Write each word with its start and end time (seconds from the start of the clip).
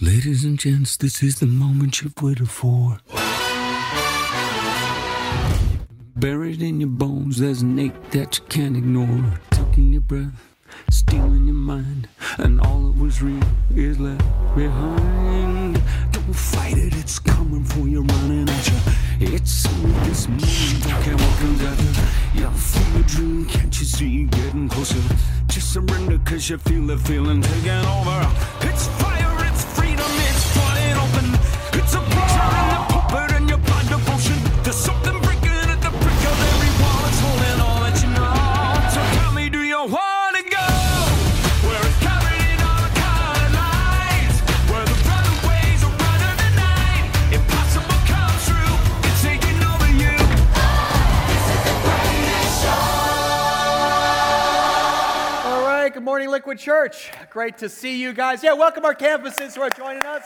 Ladies 0.00 0.44
and 0.44 0.56
gents, 0.56 0.96
this 0.96 1.24
is 1.24 1.40
the 1.40 1.46
moment 1.46 2.02
you've 2.02 2.14
waited 2.22 2.48
for. 2.48 3.00
Buried 6.14 6.62
in 6.62 6.80
your 6.80 6.88
bones, 6.88 7.38
there's 7.38 7.62
an 7.62 7.76
ache 7.80 8.10
that 8.12 8.38
you 8.38 8.44
can't 8.44 8.76
ignore. 8.76 9.40
Taking 9.50 9.92
your 9.94 10.02
breath, 10.02 10.54
stealing 10.88 11.46
your 11.46 11.56
mind, 11.56 12.08
and 12.36 12.60
all 12.60 12.82
that 12.82 13.02
was 13.02 13.20
real 13.20 13.42
is 13.74 13.98
left 13.98 14.22
behind. 14.54 15.82
Don't 16.12 16.32
fight 16.32 16.78
it, 16.78 16.94
it's 16.96 17.18
coming 17.18 17.64
for 17.64 17.88
you, 17.88 18.02
running 18.02 18.48
at 18.48 18.68
you. 18.68 19.34
It's 19.34 19.66
only 19.66 19.90
this 20.08 20.28
moment, 20.28 20.84
don't 20.84 21.02
care 21.02 21.16
what 21.16 21.38
comes 21.40 21.60
after. 21.62 22.38
You're 22.38 22.52
feel 22.52 23.00
a 23.00 23.02
dream, 23.02 23.46
can't 23.46 23.80
you 23.80 23.84
see 23.84 24.24
getting 24.24 24.68
closer? 24.68 25.02
Just 25.48 25.72
surrender, 25.72 26.20
cause 26.24 26.48
you 26.48 26.58
feel 26.58 26.86
the 26.86 26.98
feeling 26.98 27.42
taking 27.42 27.70
over. 27.70 28.30
It's 28.60 28.86
fire, 28.86 29.17
morning, 56.18 56.32
Liquid 56.32 56.58
Church. 56.58 57.12
Great 57.30 57.58
to 57.58 57.68
see 57.68 58.02
you 58.02 58.12
guys. 58.12 58.42
Yeah, 58.42 58.54
welcome 58.54 58.84
our 58.84 58.92
campuses 58.92 59.54
who 59.54 59.60
are 59.60 59.70
joining 59.70 60.02
us. 60.02 60.24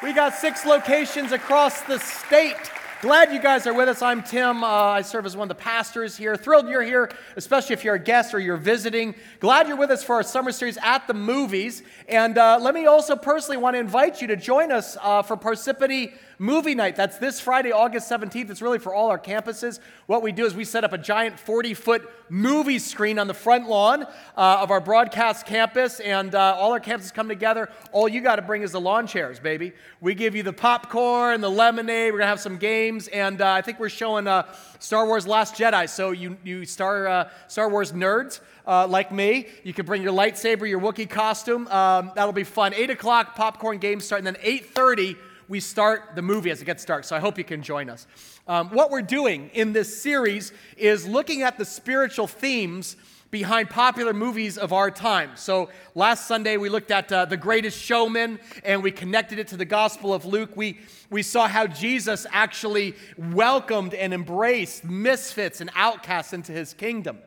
We 0.00 0.12
got 0.12 0.34
six 0.34 0.64
locations 0.64 1.32
across 1.32 1.80
the 1.82 1.98
state. 1.98 2.54
Glad 3.02 3.32
you 3.32 3.40
guys 3.42 3.66
are 3.66 3.74
with 3.74 3.88
us. 3.88 4.02
I'm 4.02 4.22
Tim. 4.22 4.62
Uh, 4.62 4.68
I 4.68 5.02
serve 5.02 5.26
as 5.26 5.36
one 5.36 5.50
of 5.50 5.56
the 5.56 5.60
pastors 5.60 6.16
here. 6.16 6.36
Thrilled 6.36 6.68
you're 6.68 6.80
here, 6.80 7.10
especially 7.34 7.72
if 7.72 7.82
you're 7.82 7.96
a 7.96 7.98
guest 7.98 8.34
or 8.34 8.38
you're 8.38 8.56
visiting. 8.56 9.16
Glad 9.40 9.66
you're 9.66 9.76
with 9.76 9.90
us 9.90 10.04
for 10.04 10.14
our 10.14 10.22
summer 10.22 10.52
series 10.52 10.78
at 10.80 11.08
the 11.08 11.14
movies. 11.14 11.82
And 12.08 12.38
uh, 12.38 12.60
let 12.62 12.72
me 12.72 12.86
also 12.86 13.16
personally 13.16 13.56
want 13.56 13.74
to 13.74 13.80
invite 13.80 14.22
you 14.22 14.28
to 14.28 14.36
join 14.36 14.70
us 14.70 14.96
uh, 15.02 15.22
for 15.22 15.36
Parsippany 15.36 16.12
Movie 16.38 16.74
Night. 16.74 16.96
That's 16.96 17.16
this 17.16 17.40
Friday, 17.40 17.72
August 17.72 18.10
17th. 18.10 18.50
It's 18.50 18.60
really 18.60 18.78
for 18.78 18.92
all 18.92 19.08
our 19.08 19.18
campuses. 19.18 19.80
What 20.06 20.22
we 20.22 20.32
do 20.32 20.44
is 20.44 20.54
we 20.54 20.66
set 20.66 20.84
up 20.84 20.92
a 20.92 20.98
giant 20.98 21.40
40 21.40 21.72
foot 21.72 22.10
movie 22.28 22.78
screen 22.78 23.18
on 23.18 23.26
the 23.26 23.34
front 23.34 23.68
lawn 23.68 24.02
uh, 24.02 24.58
of 24.60 24.70
our 24.70 24.80
broadcast 24.80 25.46
campus, 25.46 25.98
and 26.00 26.34
uh, 26.34 26.56
all 26.58 26.72
our 26.72 26.80
campuses 26.80 27.14
come 27.14 27.28
together. 27.28 27.70
All 27.90 28.06
you 28.06 28.20
got 28.20 28.36
to 28.36 28.42
bring 28.42 28.60
is 28.60 28.72
the 28.72 28.80
lawn 28.80 29.06
chairs, 29.06 29.40
baby. 29.40 29.72
We 30.02 30.14
give 30.14 30.36
you 30.36 30.42
the 30.42 30.52
popcorn, 30.52 31.40
the 31.40 31.50
lemonade. 31.50 32.12
We're 32.12 32.18
going 32.18 32.26
to 32.26 32.28
have 32.28 32.40
some 32.40 32.58
games, 32.58 33.08
and 33.08 33.40
uh, 33.40 33.52
I 33.52 33.62
think 33.62 33.80
we're 33.80 33.88
showing 33.88 34.26
uh, 34.26 34.46
Star 34.78 35.06
Wars 35.06 35.26
Last 35.26 35.54
Jedi. 35.54 35.88
So, 35.88 36.10
you, 36.10 36.36
you 36.44 36.66
Star, 36.66 37.06
uh, 37.08 37.30
Star 37.48 37.70
Wars 37.70 37.92
nerds. 37.92 38.40
Uh, 38.66 38.86
like 38.86 39.10
me, 39.10 39.46
you 39.62 39.72
can 39.72 39.86
bring 39.86 40.02
your 40.02 40.12
lightsaber, 40.12 40.68
your 40.68 40.80
Wookiee 40.80 41.08
costume. 41.08 41.66
Um, 41.68 42.10
that'll 42.14 42.32
be 42.32 42.44
fun. 42.44 42.74
Eight 42.74 42.90
o'clock 42.90 43.36
popcorn 43.36 43.78
games 43.78 44.04
start, 44.04 44.18
and 44.18 44.26
then 44.26 44.36
eight 44.42 44.74
thirty 44.74 45.16
we 45.48 45.60
start 45.60 46.14
the 46.14 46.22
movie 46.22 46.50
as 46.50 46.60
it 46.60 46.64
gets 46.64 46.84
dark. 46.84 47.04
So 47.04 47.16
I 47.16 47.20
hope 47.20 47.38
you 47.38 47.44
can 47.44 47.62
join 47.62 47.88
us. 47.88 48.06
Um, 48.48 48.70
what 48.70 48.90
we're 48.90 49.02
doing 49.02 49.50
in 49.54 49.72
this 49.72 50.00
series 50.00 50.52
is 50.76 51.06
looking 51.06 51.42
at 51.42 51.58
the 51.58 51.64
spiritual 51.64 52.26
themes 52.26 52.96
behind 53.30 53.68
popular 53.68 54.12
movies 54.12 54.56
of 54.56 54.72
our 54.72 54.90
time. 54.90 55.30
So 55.34 55.68
last 55.94 56.26
Sunday 56.26 56.56
we 56.56 56.68
looked 56.68 56.90
at 56.90 57.10
uh, 57.10 57.24
The 57.24 57.36
Greatest 57.36 57.78
Showman 57.78 58.38
and 58.64 58.82
we 58.82 58.90
connected 58.90 59.38
it 59.38 59.48
to 59.48 59.56
the 59.56 59.64
Gospel 59.64 60.14
of 60.14 60.24
Luke. 60.24 60.50
We, 60.56 60.78
we 61.10 61.22
saw 61.22 61.48
how 61.48 61.66
Jesus 61.66 62.26
actually 62.30 62.94
welcomed 63.18 63.94
and 63.94 64.14
embraced 64.14 64.84
misfits 64.84 65.60
and 65.60 65.70
outcasts 65.74 66.32
into 66.32 66.52
his 66.52 66.72
kingdom. 66.72 67.18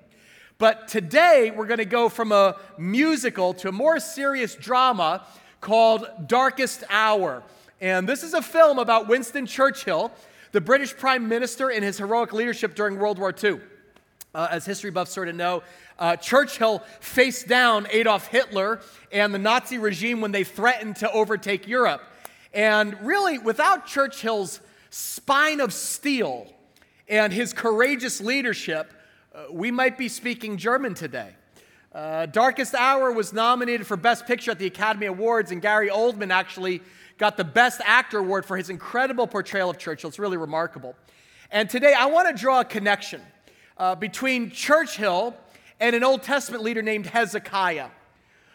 But 0.57 0.87
today 0.87 1.51
we're 1.55 1.67
going 1.67 1.79
to 1.79 1.85
go 1.85 2.09
from 2.09 2.31
a 2.31 2.57
musical 2.77 3.53
to 3.55 3.69
a 3.69 3.71
more 3.71 3.99
serious 3.99 4.55
drama 4.55 5.25
called 5.61 6.07
Darkest 6.27 6.83
Hour. 6.89 7.43
And 7.81 8.09
this 8.09 8.23
is 8.23 8.33
a 8.33 8.41
film 8.41 8.77
about 8.77 9.07
Winston 9.07 9.45
Churchill, 9.45 10.11
the 10.51 10.59
British 10.59 10.95
Prime 10.97 11.29
Minister, 11.29 11.69
and 11.69 11.81
his 11.81 11.97
heroic 11.97 12.33
leadership 12.33 12.75
during 12.75 12.99
World 12.99 13.17
War 13.17 13.33
II. 13.41 13.61
Uh, 14.35 14.47
as 14.51 14.65
history 14.65 14.91
buffs 14.91 15.11
sort 15.11 15.29
of 15.29 15.35
know, 15.35 15.63
uh, 15.97 16.17
Churchill 16.17 16.83
faced 16.99 17.47
down 17.47 17.87
Adolf 17.89 18.27
Hitler 18.27 18.81
and 19.13 19.33
the 19.33 19.39
Nazi 19.39 19.77
regime 19.77 20.19
when 20.19 20.33
they 20.33 20.43
threatened 20.43 20.97
to 20.97 21.11
overtake 21.11 21.67
Europe. 21.67 22.03
And 22.53 22.99
really, 23.01 23.39
without 23.39 23.87
Churchill's 23.87 24.59
spine 24.89 25.61
of 25.61 25.71
steel 25.71 26.47
and 27.07 27.31
his 27.31 27.53
courageous 27.53 28.19
leadership, 28.19 28.91
uh, 29.33 29.45
we 29.51 29.71
might 29.71 29.97
be 29.97 30.09
speaking 30.09 30.57
German 30.57 30.95
today. 30.95 31.33
Uh, 31.93 32.25
Darkest 32.25 32.75
Hour 32.75 33.11
was 33.11 33.31
nominated 33.31 33.87
for 33.87 33.97
Best 33.97 34.27
Picture 34.27 34.51
at 34.51 34.59
the 34.59 34.67
Academy 34.67 35.07
Awards, 35.07 35.51
and 35.51 35.61
Gary 35.61 35.89
Oldman 35.89 36.29
actually 36.29 36.81
got 37.19 37.35
the 37.35 37.43
Best 37.43 37.81
Actor 37.83 38.17
Award 38.17 38.45
for 38.45 38.57
his 38.57 38.69
incredible 38.69 39.27
portrayal 39.27 39.69
of 39.69 39.77
Churchill. 39.77 40.07
It's 40.07 40.17
really 40.17 40.37
remarkable. 40.37 40.95
And 41.51 41.69
today 41.69 41.93
I 41.93 42.05
want 42.05 42.29
to 42.29 42.41
draw 42.41 42.61
a 42.61 42.65
connection 42.65 43.21
uh, 43.77 43.95
between 43.95 44.49
Churchill 44.49 45.35
and 45.81 45.95
an 45.95 46.03
Old 46.03 46.23
Testament 46.23 46.63
leader 46.63 46.81
named 46.81 47.05
Hezekiah, 47.05 47.89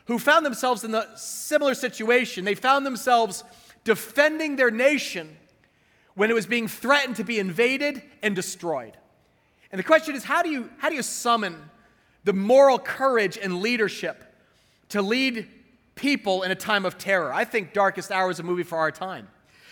who 0.06 0.19
found 0.19 0.47
themselves 0.47 0.82
in 0.82 0.94
a 0.94 1.06
similar 1.16 1.75
situation. 1.75 2.47
They 2.47 2.54
found 2.54 2.86
themselves 2.86 3.44
defending 3.84 4.56
their 4.56 4.70
nation 4.70 5.36
when 6.14 6.31
it 6.31 6.34
was 6.34 6.46
being 6.46 6.66
threatened 6.66 7.16
to 7.16 7.25
be 7.25 7.38
invaded 7.38 8.02
and 8.22 8.34
destroyed. 8.34 8.96
And 9.72 9.78
the 9.78 9.84
question 9.84 10.14
is 10.14 10.25
how 10.25 10.42
do 10.42 10.48
you, 10.48 10.70
how 10.78 10.88
do 10.88 10.94
you 10.94 11.02
summon 11.02 11.56
the 12.25 12.32
moral 12.32 12.78
courage 12.78 13.36
and 13.36 13.60
leadership 13.60 14.25
to 14.88 15.02
lead 15.02 15.48
people 15.94 16.43
in 16.43 16.50
a 16.50 16.55
time 16.55 16.84
of 16.84 16.99
terror. 16.99 17.32
I 17.32 17.44
think 17.44 17.72
Darkest 17.72 18.10
Hour 18.10 18.31
is 18.31 18.41
a 18.41 18.43
movie 18.43 18.62
for 18.62 18.78
our 18.78 18.91
time. 18.91 19.28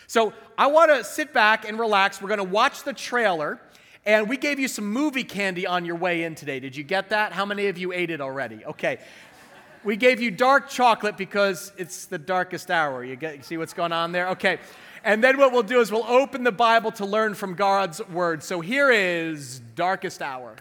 So 0.06 0.32
I 0.58 0.66
want 0.66 0.90
to 0.90 1.04
sit 1.04 1.32
back 1.32 1.68
and 1.68 1.78
relax. 1.78 2.20
We're 2.20 2.28
going 2.28 2.38
to 2.38 2.44
watch 2.44 2.84
the 2.84 2.92
trailer. 2.92 3.60
And 4.04 4.28
we 4.28 4.36
gave 4.36 4.58
you 4.58 4.68
some 4.68 4.86
movie 4.86 5.24
candy 5.24 5.66
on 5.66 5.84
your 5.84 5.94
way 5.96 6.24
in 6.24 6.34
today. 6.34 6.58
Did 6.58 6.74
you 6.74 6.82
get 6.82 7.10
that? 7.10 7.32
How 7.32 7.46
many 7.46 7.68
of 7.68 7.78
you 7.78 7.92
ate 7.92 8.10
it 8.10 8.20
already? 8.20 8.64
Okay. 8.64 8.98
We 9.84 9.96
gave 9.96 10.20
you 10.20 10.30
dark 10.30 10.68
chocolate 10.68 11.16
because 11.16 11.72
it's 11.76 12.06
the 12.06 12.18
darkest 12.18 12.70
hour. 12.70 13.04
You, 13.04 13.16
get, 13.16 13.36
you 13.36 13.42
see 13.42 13.56
what's 13.56 13.72
going 13.72 13.92
on 13.92 14.12
there? 14.12 14.28
Okay. 14.30 14.58
And 15.04 15.22
then 15.22 15.38
what 15.38 15.52
we'll 15.52 15.62
do 15.62 15.80
is 15.80 15.90
we'll 15.90 16.04
open 16.04 16.44
the 16.44 16.52
Bible 16.52 16.92
to 16.92 17.06
learn 17.06 17.34
from 17.34 17.54
God's 17.54 18.06
word. 18.08 18.42
So 18.42 18.60
here 18.60 18.90
is 18.90 19.60
Darkest 19.74 20.22
Hour. 20.22 20.54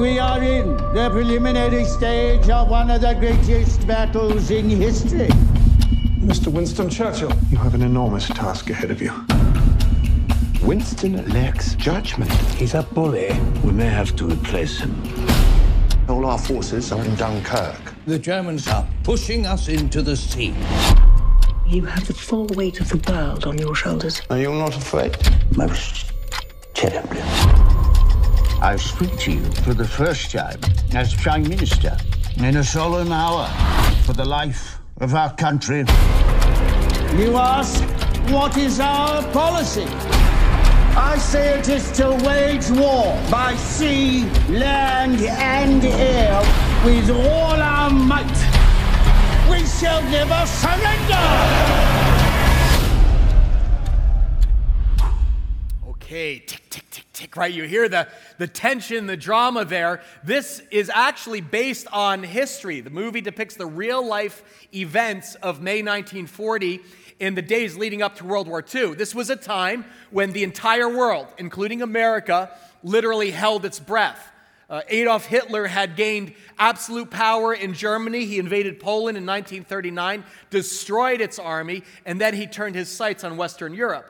We 0.00 0.18
are 0.18 0.42
in 0.42 0.78
the 0.94 1.10
preliminary 1.10 1.84
stage 1.84 2.48
of 2.48 2.70
one 2.70 2.90
of 2.90 3.02
the 3.02 3.12
greatest 3.12 3.86
battles 3.86 4.50
in 4.50 4.70
history. 4.70 5.28
Mr. 6.20 6.46
Winston 6.46 6.88
Churchill, 6.88 7.30
you 7.50 7.58
have 7.58 7.74
an 7.74 7.82
enormous 7.82 8.26
task 8.26 8.70
ahead 8.70 8.90
of 8.90 9.02
you. 9.02 9.12
Winston 10.62 11.28
lacks 11.34 11.74
judgment. 11.74 12.32
He's 12.56 12.72
a 12.72 12.82
bully. 12.82 13.28
We 13.62 13.72
may 13.72 13.90
have 13.90 14.16
to 14.16 14.24
replace 14.26 14.78
him. 14.78 14.90
All 16.08 16.24
our 16.24 16.38
forces 16.38 16.92
are 16.92 17.04
in 17.04 17.14
Dunkirk. 17.16 17.92
The 18.06 18.18
Germans 18.18 18.68
are 18.68 18.88
pushing 19.02 19.44
us 19.44 19.68
into 19.68 20.00
the 20.00 20.16
sea. 20.16 20.54
You 21.66 21.84
have 21.84 22.06
the 22.06 22.14
full 22.14 22.46
weight 22.54 22.80
of 22.80 22.88
the 22.88 23.12
world 23.12 23.44
on 23.44 23.58
your 23.58 23.74
shoulders. 23.74 24.22
Are 24.30 24.38
you 24.38 24.50
not 24.50 24.74
afraid? 24.74 25.18
Most 25.54 26.10
terribly. 26.72 27.20
I 28.62 28.76
speak 28.76 29.16
to 29.20 29.32
you 29.32 29.42
for 29.64 29.72
the 29.72 29.88
first 29.88 30.32
time 30.32 30.60
as 30.94 31.14
Prime 31.14 31.44
Minister 31.44 31.96
in 32.36 32.58
a 32.58 32.62
solemn 32.62 33.10
hour 33.10 33.48
for 34.04 34.12
the 34.12 34.24
life 34.24 34.78
of 34.98 35.14
our 35.14 35.34
country. 35.34 35.78
You 37.16 37.38
ask, 37.38 37.82
what 38.30 38.58
is 38.58 38.78
our 38.78 39.22
policy? 39.32 39.86
I 40.94 41.16
say 41.18 41.58
it 41.58 41.70
is 41.70 41.90
to 41.92 42.10
wage 42.26 42.68
war 42.70 43.18
by 43.30 43.56
sea, 43.56 44.24
land, 44.50 45.22
and 45.22 45.82
air 45.82 46.38
with 46.84 47.08
all 47.08 47.54
our 47.54 47.88
might. 47.88 48.26
We 49.50 49.64
shall 49.64 50.02
never 50.02 50.44
surrender! 50.44 51.26
Okay, 55.88 56.40
tick, 56.40 56.68
tick, 56.68 56.90
tick, 56.90 57.09
right? 57.36 57.52
You 57.52 57.64
hear 57.64 57.88
the, 57.88 58.08
the 58.38 58.46
tension, 58.46 59.06
the 59.06 59.16
drama 59.16 59.64
there. 59.64 60.02
This 60.24 60.62
is 60.70 60.90
actually 60.92 61.40
based 61.40 61.86
on 61.92 62.22
history. 62.22 62.80
The 62.80 62.90
movie 62.90 63.20
depicts 63.20 63.56
the 63.56 63.66
real 63.66 64.04
life 64.04 64.42
events 64.74 65.34
of 65.36 65.60
May 65.60 65.82
1940 65.82 66.80
in 67.18 67.34
the 67.34 67.42
days 67.42 67.76
leading 67.76 68.02
up 68.02 68.16
to 68.16 68.24
World 68.24 68.48
War 68.48 68.64
II. 68.74 68.94
This 68.94 69.14
was 69.14 69.30
a 69.30 69.36
time 69.36 69.84
when 70.10 70.32
the 70.32 70.42
entire 70.42 70.88
world, 70.88 71.28
including 71.38 71.82
America, 71.82 72.50
literally 72.82 73.30
held 73.30 73.64
its 73.64 73.78
breath. 73.78 74.30
Uh, 74.70 74.82
Adolf 74.88 75.26
Hitler 75.26 75.66
had 75.66 75.96
gained 75.96 76.32
absolute 76.56 77.10
power 77.10 77.52
in 77.52 77.74
Germany. 77.74 78.24
He 78.24 78.38
invaded 78.38 78.78
Poland 78.78 79.18
in 79.18 79.26
1939, 79.26 80.24
destroyed 80.48 81.20
its 81.20 81.40
army, 81.40 81.82
and 82.06 82.20
then 82.20 82.34
he 82.34 82.46
turned 82.46 82.76
his 82.76 82.88
sights 82.88 83.24
on 83.24 83.36
Western 83.36 83.74
Europe. 83.74 84.06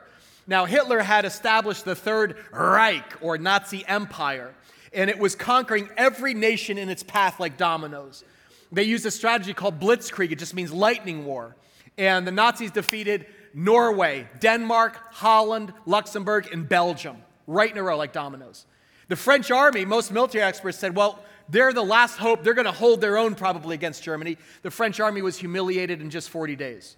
Now, 0.47 0.65
Hitler 0.65 0.99
had 0.99 1.25
established 1.25 1.85
the 1.85 1.95
Third 1.95 2.35
Reich, 2.51 3.21
or 3.21 3.37
Nazi 3.37 3.85
Empire, 3.87 4.53
and 4.93 5.09
it 5.09 5.19
was 5.19 5.35
conquering 5.35 5.89
every 5.97 6.33
nation 6.33 6.77
in 6.77 6.89
its 6.89 7.03
path 7.03 7.39
like 7.39 7.57
dominoes. 7.57 8.23
They 8.71 8.83
used 8.83 9.05
a 9.05 9.11
strategy 9.11 9.53
called 9.53 9.79
Blitzkrieg, 9.79 10.31
it 10.31 10.39
just 10.39 10.53
means 10.53 10.71
lightning 10.71 11.25
war. 11.25 11.55
And 11.97 12.25
the 12.25 12.31
Nazis 12.31 12.71
defeated 12.71 13.25
Norway, 13.53 14.27
Denmark, 14.39 14.97
Holland, 15.11 15.73
Luxembourg, 15.85 16.47
and 16.51 16.67
Belgium, 16.67 17.17
right 17.47 17.69
in 17.69 17.77
a 17.77 17.83
row 17.83 17.97
like 17.97 18.13
dominoes. 18.13 18.65
The 19.09 19.15
French 19.17 19.51
army, 19.51 19.83
most 19.83 20.11
military 20.11 20.43
experts 20.43 20.77
said, 20.77 20.95
well, 20.95 21.19
they're 21.49 21.73
the 21.73 21.83
last 21.83 22.17
hope. 22.17 22.43
They're 22.43 22.53
going 22.53 22.65
to 22.65 22.71
hold 22.71 23.01
their 23.01 23.17
own 23.17 23.35
probably 23.35 23.75
against 23.75 24.03
Germany. 24.03 24.37
The 24.61 24.71
French 24.71 25.01
army 25.01 25.21
was 25.21 25.37
humiliated 25.37 26.01
in 26.01 26.09
just 26.09 26.29
40 26.29 26.55
days. 26.55 26.95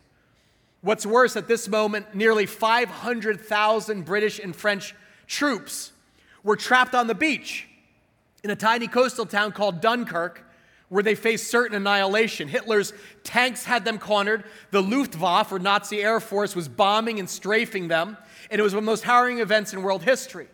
What's 0.84 1.06
worse, 1.06 1.38
at 1.38 1.48
this 1.48 1.70
moment, 1.70 2.14
nearly 2.14 2.46
500,000 2.46 4.04
British 4.04 4.38
and 4.38 4.54
French 4.54 4.94
troops 5.28 5.94
were 6.44 6.58
trapped 6.58 6.94
on 6.94 7.08
the 7.08 7.16
beach 7.16 7.70
in 8.44 8.50
a 8.50 8.56
tiny 8.58 8.90
coastal 8.90 9.26
town 9.26 9.54
called 9.54 9.80
Dunkirk, 9.80 10.46
where 10.90 11.02
they 11.02 11.16
faced 11.16 11.50
certain 11.50 11.78
annihilation. 11.78 12.50
Hitler's 12.50 12.92
tanks 13.24 13.64
had 13.64 13.86
them 13.86 13.98
cornered. 13.98 14.44
The 14.72 14.82
Luftwaffe, 14.82 15.54
or 15.54 15.58
Nazi 15.58 16.04
Air 16.04 16.20
Force, 16.20 16.54
was 16.54 16.68
bombing 16.68 17.18
and 17.18 17.30
strafing 17.30 17.88
them. 17.88 18.18
And 18.52 18.60
it 18.60 18.64
was 18.64 18.74
one 18.74 18.80
of 18.80 18.86
the 18.86 18.92
most 18.92 19.06
harrowing 19.06 19.40
events 19.40 19.72
in 19.72 19.84
world 19.84 20.04
history. 20.04 20.48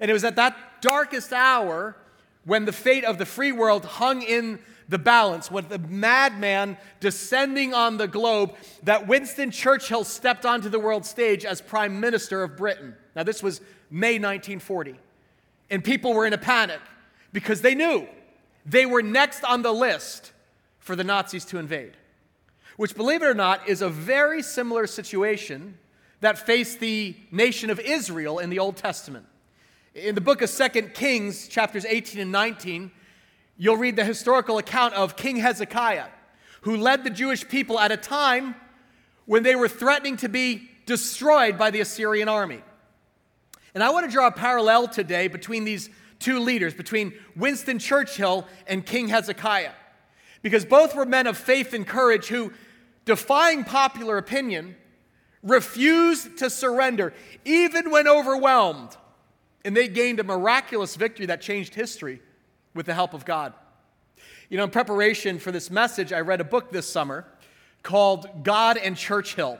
And 0.00 0.08
it 0.08 0.14
was 0.14 0.22
at 0.22 0.36
that 0.36 0.56
darkest 0.80 1.32
hour 1.32 1.96
when 2.44 2.66
the 2.66 2.72
fate 2.72 3.04
of 3.04 3.18
the 3.18 3.26
free 3.26 3.50
world 3.50 3.84
hung 3.84 4.22
in 4.22 4.60
the 4.90 4.98
balance, 4.98 5.50
with 5.50 5.68
the 5.68 5.78
madman 5.78 6.76
descending 6.98 7.72
on 7.72 7.96
the 7.96 8.08
globe, 8.08 8.54
that 8.82 9.06
Winston 9.06 9.52
Churchill 9.52 10.02
stepped 10.04 10.44
onto 10.44 10.68
the 10.68 10.80
world 10.80 11.06
stage 11.06 11.44
as 11.44 11.60
Prime 11.60 12.00
Minister 12.00 12.42
of 12.42 12.56
Britain. 12.56 12.96
Now, 13.14 13.22
this 13.22 13.40
was 13.42 13.60
May 13.88 14.14
1940. 14.18 14.96
And 15.70 15.84
people 15.84 16.12
were 16.12 16.26
in 16.26 16.32
a 16.32 16.38
panic 16.38 16.80
because 17.32 17.62
they 17.62 17.76
knew 17.76 18.08
they 18.66 18.84
were 18.84 19.02
next 19.02 19.44
on 19.44 19.62
the 19.62 19.72
list 19.72 20.32
for 20.80 20.96
the 20.96 21.04
Nazis 21.04 21.44
to 21.46 21.58
invade, 21.58 21.96
which, 22.76 22.96
believe 22.96 23.22
it 23.22 23.26
or 23.26 23.34
not, 23.34 23.68
is 23.68 23.82
a 23.82 23.88
very 23.88 24.42
similar 24.42 24.88
situation 24.88 25.78
that 26.20 26.36
faced 26.36 26.80
the 26.80 27.14
nation 27.30 27.70
of 27.70 27.78
Israel 27.78 28.40
in 28.40 28.50
the 28.50 28.58
Old 28.58 28.76
Testament. 28.76 29.26
In 29.94 30.16
the 30.16 30.20
book 30.20 30.42
of 30.42 30.50
Second 30.50 30.94
Kings, 30.94 31.46
chapters 31.46 31.84
18 31.84 32.20
and 32.20 32.32
19, 32.32 32.90
you'll 33.60 33.76
read 33.76 33.94
the 33.94 34.04
historical 34.04 34.56
account 34.56 34.94
of 34.94 35.16
King 35.16 35.36
Hezekiah, 35.36 36.06
who 36.62 36.78
led 36.78 37.04
the 37.04 37.10
Jewish 37.10 37.46
people 37.46 37.78
at 37.78 37.92
a 37.92 37.96
time 37.96 38.54
when 39.26 39.42
they 39.42 39.54
were 39.54 39.68
threatening 39.68 40.16
to 40.16 40.30
be 40.30 40.70
destroyed 40.86 41.58
by 41.58 41.70
the 41.70 41.82
Assyrian 41.82 42.26
army. 42.26 42.62
And 43.74 43.84
I 43.84 43.90
want 43.90 44.06
to 44.06 44.10
draw 44.10 44.28
a 44.28 44.32
parallel 44.32 44.88
today 44.88 45.28
between 45.28 45.64
these 45.64 45.90
two 46.18 46.38
leaders, 46.38 46.72
between 46.72 47.12
Winston 47.36 47.78
Churchill 47.78 48.46
and 48.66 48.84
King 48.84 49.08
Hezekiah, 49.08 49.72
because 50.40 50.64
both 50.64 50.94
were 50.94 51.04
men 51.04 51.26
of 51.26 51.36
faith 51.36 51.74
and 51.74 51.86
courage 51.86 52.28
who, 52.28 52.54
defying 53.04 53.64
popular 53.64 54.16
opinion, 54.16 54.74
refused 55.42 56.38
to 56.38 56.48
surrender, 56.48 57.12
even 57.44 57.90
when 57.90 58.08
overwhelmed 58.08 58.96
and 59.66 59.76
they 59.76 59.86
gained 59.86 60.18
a 60.18 60.24
miraculous 60.24 60.96
victory 60.96 61.26
that 61.26 61.42
changed 61.42 61.74
history 61.74 62.22
with 62.74 62.86
the 62.86 62.94
help 62.94 63.14
of 63.14 63.24
God. 63.24 63.52
You 64.48 64.56
know, 64.56 64.64
in 64.64 64.70
preparation 64.70 65.38
for 65.38 65.52
this 65.52 65.70
message, 65.70 66.12
I 66.12 66.20
read 66.20 66.40
a 66.40 66.44
book 66.44 66.70
this 66.70 66.88
summer 66.88 67.24
called 67.82 68.44
God 68.44 68.76
and 68.76 68.96
Churchill 68.96 69.58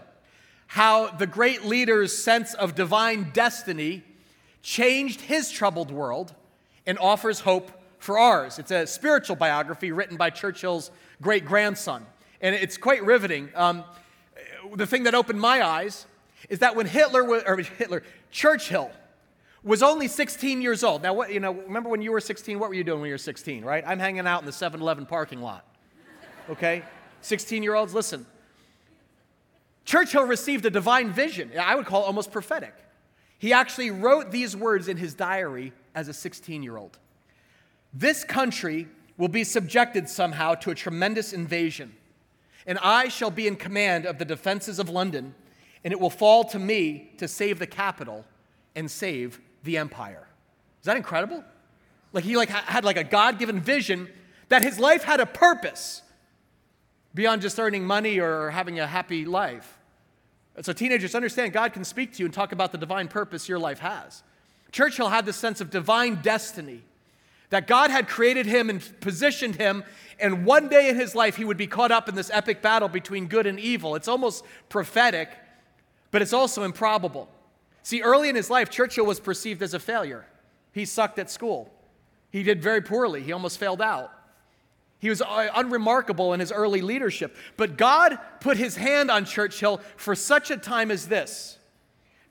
How 0.67 1.09
the 1.09 1.27
Great 1.27 1.65
Leader's 1.65 2.17
Sense 2.17 2.55
of 2.55 2.75
Divine 2.75 3.31
Destiny 3.33 4.03
Changed 4.63 5.23
His 5.23 5.51
Troubled 5.51 5.91
World 5.91 6.35
and 6.87 6.99
Offers 6.99 7.41
Hope 7.41 7.71
for 7.99 8.19
Ours. 8.19 8.59
It's 8.59 8.71
a 8.71 8.87
spiritual 8.87 9.37
biography 9.37 9.93
written 9.93 10.17
by 10.17 10.31
Churchill's 10.31 10.91
great 11.23 11.45
grandson. 11.45 12.05
And 12.41 12.55
it's 12.55 12.77
quite 12.77 13.05
riveting. 13.05 13.51
Um, 13.55 13.85
the 14.75 14.87
thing 14.87 15.05
that 15.05 15.15
opened 15.15 15.41
my 15.41 15.65
eyes 15.65 16.07
is 16.49 16.61
that 16.61 16.77
when 16.77 16.87
Hitler, 16.87 17.25
was, 17.25 17.43
or 17.47 17.57
Hitler, 17.57 18.03
Churchill 18.31 18.91
was 19.63 19.83
only 19.83 20.09
16 20.09 20.63
years 20.63 20.83
old. 20.83 21.03
Now, 21.03 21.13
what, 21.13 21.33
you 21.33 21.41
know, 21.41 21.53
remember 21.53 21.91
when 21.91 22.03
you 22.03 22.13
were 22.13 22.21
16? 22.21 22.59
What 22.59 22.69
were 22.69 22.75
you 22.75 22.85
doing 22.85 23.01
when 23.01 23.09
you 23.09 23.15
were 23.15 23.19
16, 23.19 23.65
right? 23.65 23.85
I'm 23.87 23.99
hanging 23.99 24.27
out 24.27 24.41
in 24.41 24.47
the 24.47 24.53
7 24.53 24.81
Eleven 24.81 25.07
parking 25.07 25.41
lot. 25.41 25.67
Okay? 26.49 26.83
16 27.23 27.63
year 27.63 27.75
olds, 27.75 27.95
listen. 27.95 28.27
Churchill 29.85 30.25
received 30.25 30.65
a 30.67 30.71
divine 30.71 31.11
vision, 31.11 31.51
I 31.61 31.75
would 31.75 31.87
call 31.87 32.03
it 32.05 32.07
almost 32.07 32.31
prophetic. 32.31 32.75
He 33.39 33.53
actually 33.53 33.91
wrote 33.91 34.31
these 34.31 34.57
words 34.57 34.89
in 34.89 34.97
his 34.97 35.15
diary 35.15 35.73
as 35.95 36.09
a 36.09 36.13
16 36.13 36.63
year 36.63 36.77
old 36.77 36.99
This 37.93 38.25
country 38.25 38.89
will 39.17 39.29
be 39.29 39.45
subjected 39.45 40.09
somehow 40.09 40.55
to 40.57 40.71
a 40.71 40.75
tremendous 40.75 41.33
invasion, 41.33 41.95
and 42.67 42.79
I 42.83 43.09
shall 43.09 43.31
be 43.31 43.47
in 43.47 43.57
command 43.57 44.07
of 44.07 44.19
the 44.19 44.25
defenses 44.25 44.79
of 44.79 44.89
London, 44.89 45.35
and 45.85 45.93
it 45.93 46.01
will 46.01 46.11
fall 46.11 46.45
to 46.45 46.59
me 46.59 47.13
to 47.19 47.29
save 47.29 47.59
the 47.59 47.67
capital 47.67 48.25
and 48.75 48.91
save 48.91 49.41
the 49.65 49.79
empire. 49.79 50.27
Is 50.81 50.87
that 50.87 50.97
incredible? 50.97 51.45
Like 52.13 52.25
he 52.25 52.37
like 52.37 52.49
had 52.49 52.85
like 52.85 52.97
a 52.97 53.05
God-given 53.05 53.61
vision 53.61 54.09
that 54.49 54.63
his 54.63 54.79
life 54.79 55.05
had 55.05 55.21
a 55.21 55.27
purpose 55.27 56.03
beyond 57.15 57.43
just 57.43 57.59
earning 57.59 57.85
money 57.85 58.19
or 58.19 58.51
having 58.51 58.81
a 58.81 58.87
happy 58.87 59.25
life. 59.25 59.79
So 60.63 60.73
teenagers 60.73 61.15
understand 61.15 61.53
God 61.53 61.73
can 61.73 61.85
speak 61.85 62.13
to 62.15 62.19
you 62.19 62.27
and 62.27 62.35
talk 62.35 62.53
about 62.53 62.73
the 62.73 62.79
divine 62.79 63.09
purpose 63.09 63.49
your 63.49 63.59
life 63.59 63.79
has. 63.79 64.23
Churchill 64.73 65.09
had 65.09 65.27
this 65.27 65.37
sense 65.37 65.61
of 65.61 65.71
divine 65.71 66.17
destiny 66.17 66.83
that 67.51 67.67
God 67.67 67.91
had 67.91 68.09
created 68.09 68.47
him 68.47 68.71
and 68.71 69.01
positioned 69.01 69.57
him, 69.57 69.83
and 70.21 70.45
one 70.45 70.69
day 70.69 70.89
in 70.89 70.97
his 70.97 71.15
life 71.17 71.37
he 71.37 71.45
would 71.45 71.57
be 71.57 71.67
caught 71.67 71.91
up 71.91 72.09
in 72.09 72.15
this 72.15 72.31
epic 72.33 72.63
battle 72.63 72.89
between 72.89 73.27
good 73.27 73.47
and 73.47 73.59
evil. 73.59 73.97
It's 73.97 74.07
almost 74.07 74.45
prophetic, 74.69 75.31
but 76.13 76.23
it's 76.23 76.33
also 76.33 76.63
improbable. 76.63 77.29
See, 77.83 78.03
early 78.03 78.29
in 78.29 78.37
his 78.37 78.51
life, 78.51 78.71
Churchill 78.71 79.07
was 79.07 79.21
perceived 79.21 79.63
as 79.63 79.75
a 79.75 79.79
failure. 79.79 80.27
He 80.73 80.85
sucked 80.85 81.19
at 81.19 81.31
school. 81.31 81.73
He 82.31 82.43
did 82.43 82.63
very 82.63 82.81
poorly. 82.81 83.23
He 83.23 83.33
almost 83.33 83.59
failed 83.59 83.81
out. 83.81 84.13
He 84.99 85.09
was 85.09 85.23
uh, 85.23 85.49
unremarkable 85.55 86.35
in 86.35 86.41
his 86.41 86.53
early 86.53 86.83
leadership. 86.83 87.35
But 87.57 87.77
God 87.77 88.19
put 88.41 88.59
his 88.59 88.77
hand 88.77 89.11
on 89.11 89.25
Churchill 89.25 89.81
for 89.97 90.15
such 90.15 90.51
a 90.51 90.57
time 90.57 90.91
as 90.91 91.09
this, 91.09 91.59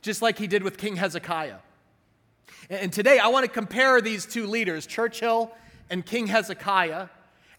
just 0.01 0.21
like 0.21 0.37
he 0.37 0.47
did 0.47 0.63
with 0.63 0.77
King 0.77 0.95
Hezekiah. 0.95 1.57
And 2.69 2.93
today 2.93 3.17
I 3.17 3.27
want 3.29 3.45
to 3.45 3.51
compare 3.51 3.99
these 3.99 4.27
two 4.27 4.45
leaders, 4.45 4.85
Churchill 4.85 5.51
and 5.89 6.05
King 6.05 6.27
Hezekiah, 6.27 7.07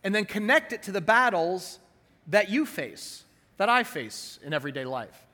and 0.04 0.14
then 0.14 0.24
connect 0.24 0.72
it 0.72 0.84
to 0.84 0.92
the 0.92 1.00
battles 1.00 1.80
that 2.28 2.48
you 2.48 2.64
face, 2.64 3.24
that 3.56 3.68
I 3.68 3.82
face 3.82 4.38
in 4.44 4.54
everyday 4.54 4.84
life. 4.84 5.26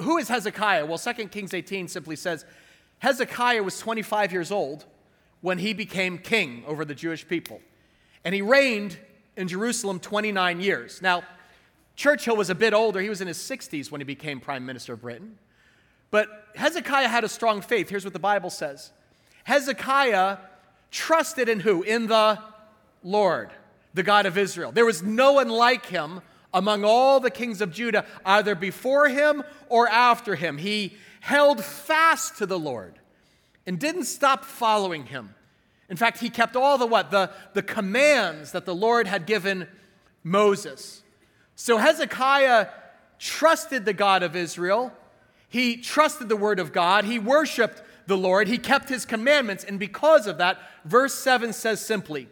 Who 0.00 0.18
is 0.18 0.28
Hezekiah? 0.28 0.86
Well, 0.86 0.98
2 0.98 1.12
Kings 1.28 1.54
18 1.54 1.88
simply 1.88 2.16
says 2.16 2.44
Hezekiah 2.98 3.62
was 3.62 3.78
25 3.78 4.32
years 4.32 4.50
old 4.50 4.84
when 5.40 5.58
he 5.58 5.72
became 5.72 6.18
king 6.18 6.64
over 6.66 6.84
the 6.84 6.94
Jewish 6.94 7.26
people. 7.26 7.60
And 8.24 8.34
he 8.34 8.42
reigned 8.42 8.98
in 9.36 9.48
Jerusalem 9.48 10.00
29 10.00 10.60
years. 10.60 11.00
Now, 11.00 11.22
Churchill 11.96 12.36
was 12.36 12.50
a 12.50 12.54
bit 12.54 12.72
older. 12.72 13.00
He 13.00 13.08
was 13.08 13.20
in 13.20 13.28
his 13.28 13.38
60s 13.38 13.90
when 13.90 14.00
he 14.00 14.04
became 14.04 14.40
prime 14.40 14.66
minister 14.66 14.92
of 14.92 15.02
Britain. 15.02 15.38
But 16.10 16.28
Hezekiah 16.56 17.08
had 17.08 17.24
a 17.24 17.28
strong 17.28 17.60
faith. 17.60 17.88
Here's 17.88 18.04
what 18.04 18.12
the 18.12 18.18
Bible 18.18 18.50
says 18.50 18.92
Hezekiah 19.44 20.38
trusted 20.90 21.48
in 21.48 21.60
who? 21.60 21.82
In 21.82 22.06
the 22.06 22.38
Lord, 23.02 23.50
the 23.94 24.02
God 24.02 24.26
of 24.26 24.36
Israel. 24.36 24.72
There 24.72 24.86
was 24.86 25.02
no 25.02 25.32
one 25.32 25.48
like 25.48 25.86
him 25.86 26.20
among 26.52 26.84
all 26.84 27.20
the 27.20 27.30
kings 27.30 27.60
of 27.60 27.72
Judah, 27.72 28.04
either 28.24 28.54
before 28.54 29.08
him 29.08 29.42
or 29.68 29.88
after 29.88 30.34
him. 30.34 30.58
He 30.58 30.94
held 31.20 31.64
fast 31.64 32.38
to 32.38 32.46
the 32.46 32.58
Lord 32.58 32.98
and 33.66 33.78
didn't 33.78 34.04
stop 34.04 34.44
following 34.44 35.06
him. 35.06 35.34
In 35.88 35.96
fact, 35.96 36.18
he 36.18 36.30
kept 36.30 36.56
all 36.56 36.78
the 36.78 36.86
what? 36.86 37.10
The, 37.10 37.30
the 37.52 37.62
commands 37.62 38.52
that 38.52 38.64
the 38.64 38.74
Lord 38.74 39.06
had 39.06 39.26
given 39.26 39.68
Moses. 40.22 41.02
So 41.56 41.76
Hezekiah 41.76 42.68
trusted 43.18 43.84
the 43.84 43.92
God 43.92 44.22
of 44.22 44.34
Israel. 44.34 44.92
He 45.48 45.76
trusted 45.76 46.28
the 46.28 46.36
word 46.36 46.60
of 46.60 46.72
God. 46.72 47.04
He 47.04 47.18
worshiped 47.18 47.82
the 48.06 48.16
Lord. 48.16 48.48
He 48.48 48.56
kept 48.56 48.88
his 48.88 49.04
commandments. 49.04 49.64
And 49.64 49.78
because 49.78 50.26
of 50.26 50.38
that, 50.38 50.58
verse 50.84 51.14
7 51.14 51.52
says 51.52 51.84
simply, 51.84 52.28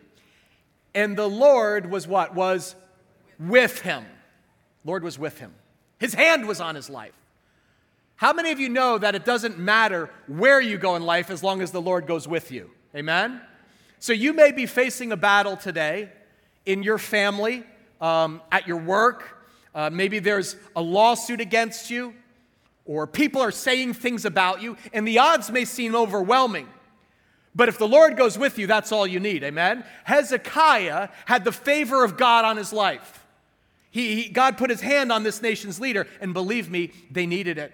and 0.95 1.17
the 1.17 1.29
Lord 1.29 1.91
was 1.91 2.09
what? 2.09 2.35
Was 2.35 2.75
with 3.39 3.81
him. 3.81 4.05
Lord 4.85 5.05
was 5.05 5.19
with 5.19 5.39
him. 5.39 5.53
His 5.99 6.15
hand 6.15 6.47
was 6.47 6.61
on 6.61 6.75
his 6.75 6.89
life. 6.89 7.13
How 8.17 8.33
many 8.33 8.51
of 8.51 8.59
you 8.59 8.69
know 8.69 8.99
that 8.99 9.15
it 9.15 9.25
doesn't 9.25 9.59
matter 9.59 10.11
where 10.27 10.61
you 10.61 10.77
go 10.77 10.97
in 10.97 11.03
life 11.05 11.31
as 11.31 11.43
long 11.43 11.63
as 11.63 11.71
the 11.71 11.81
Lord 11.81 12.07
goes 12.07 12.27
with 12.27 12.51
you? 12.51 12.71
Amen? 12.95 13.41
So 14.01 14.13
you 14.13 14.33
may 14.33 14.53
be 14.53 14.67
facing 14.67 15.13
a 15.13 15.17
battle 15.17 15.57
today 15.57 16.11
in 16.67 16.83
your 16.83 16.99
family, 16.99 17.65
um, 18.01 18.41
at 18.51 18.67
your 18.67 18.79
work. 18.79 19.39
Uh, 19.75 19.91
maybe 19.91 20.19
there's 20.19 20.57
a 20.75 20.83
lawsuit 20.83 21.41
against 21.41 21.91
you, 21.91 22.15
or 22.85 23.07
people 23.07 23.41
are 23.41 23.51
saying 23.51 23.95
things 23.95 24.25
about 24.25 24.63
you, 24.63 24.77
and 24.93 25.07
the 25.07 25.19
odds 25.19 25.51
may 25.51 25.65
seem 25.65 25.95
overwhelming. 25.95 26.69
But 27.55 27.69
if 27.69 27.79
the 27.79 27.89
Lord 27.89 28.17
goes 28.17 28.39
with 28.39 28.59
you, 28.59 28.67
that's 28.67 28.93
all 28.93 29.07
you 29.07 29.21
need. 29.21 29.43
Amen? 29.43 29.85
Hezekiah 30.05 31.09
had 31.27 31.45
the 31.45 31.53
favor 31.53 32.05
of 32.05 32.17
God 32.17 32.45
on 32.45 32.57
his 32.57 32.73
life. 32.73 33.18
He, 33.91 34.23
he, 34.23 34.29
God 34.29 34.59
put 34.59 34.71
his 34.71 34.81
hand 34.81 35.11
on 35.11 35.23
this 35.23 35.41
nation's 35.41 35.81
leader, 35.81 36.07
and 36.21 36.35
believe 36.35 36.71
me, 36.71 36.93
they 37.11 37.27
needed 37.27 37.59
it. 37.59 37.73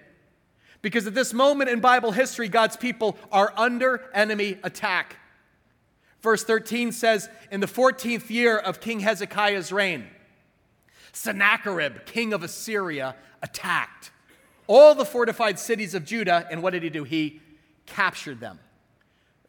Because 0.81 1.07
at 1.07 1.13
this 1.13 1.33
moment 1.33 1.69
in 1.69 1.79
Bible 1.79 2.11
history, 2.11 2.47
God's 2.47 2.77
people 2.77 3.17
are 3.31 3.53
under 3.57 4.09
enemy 4.13 4.57
attack. 4.63 5.17
Verse 6.21 6.43
13 6.43 6.91
says, 6.91 7.29
In 7.51 7.59
the 7.59 7.67
14th 7.67 8.29
year 8.29 8.57
of 8.57 8.79
King 8.79 8.99
Hezekiah's 8.99 9.71
reign, 9.71 10.07
Sennacherib, 11.11 12.05
king 12.05 12.33
of 12.33 12.43
Assyria, 12.43 13.15
attacked 13.41 14.11
all 14.67 14.95
the 14.95 15.05
fortified 15.05 15.59
cities 15.59 15.93
of 15.93 16.05
Judah, 16.05 16.47
and 16.49 16.63
what 16.63 16.71
did 16.71 16.83
he 16.83 16.89
do? 16.89 17.03
He 17.03 17.41
captured 17.85 18.39
them. 18.39 18.59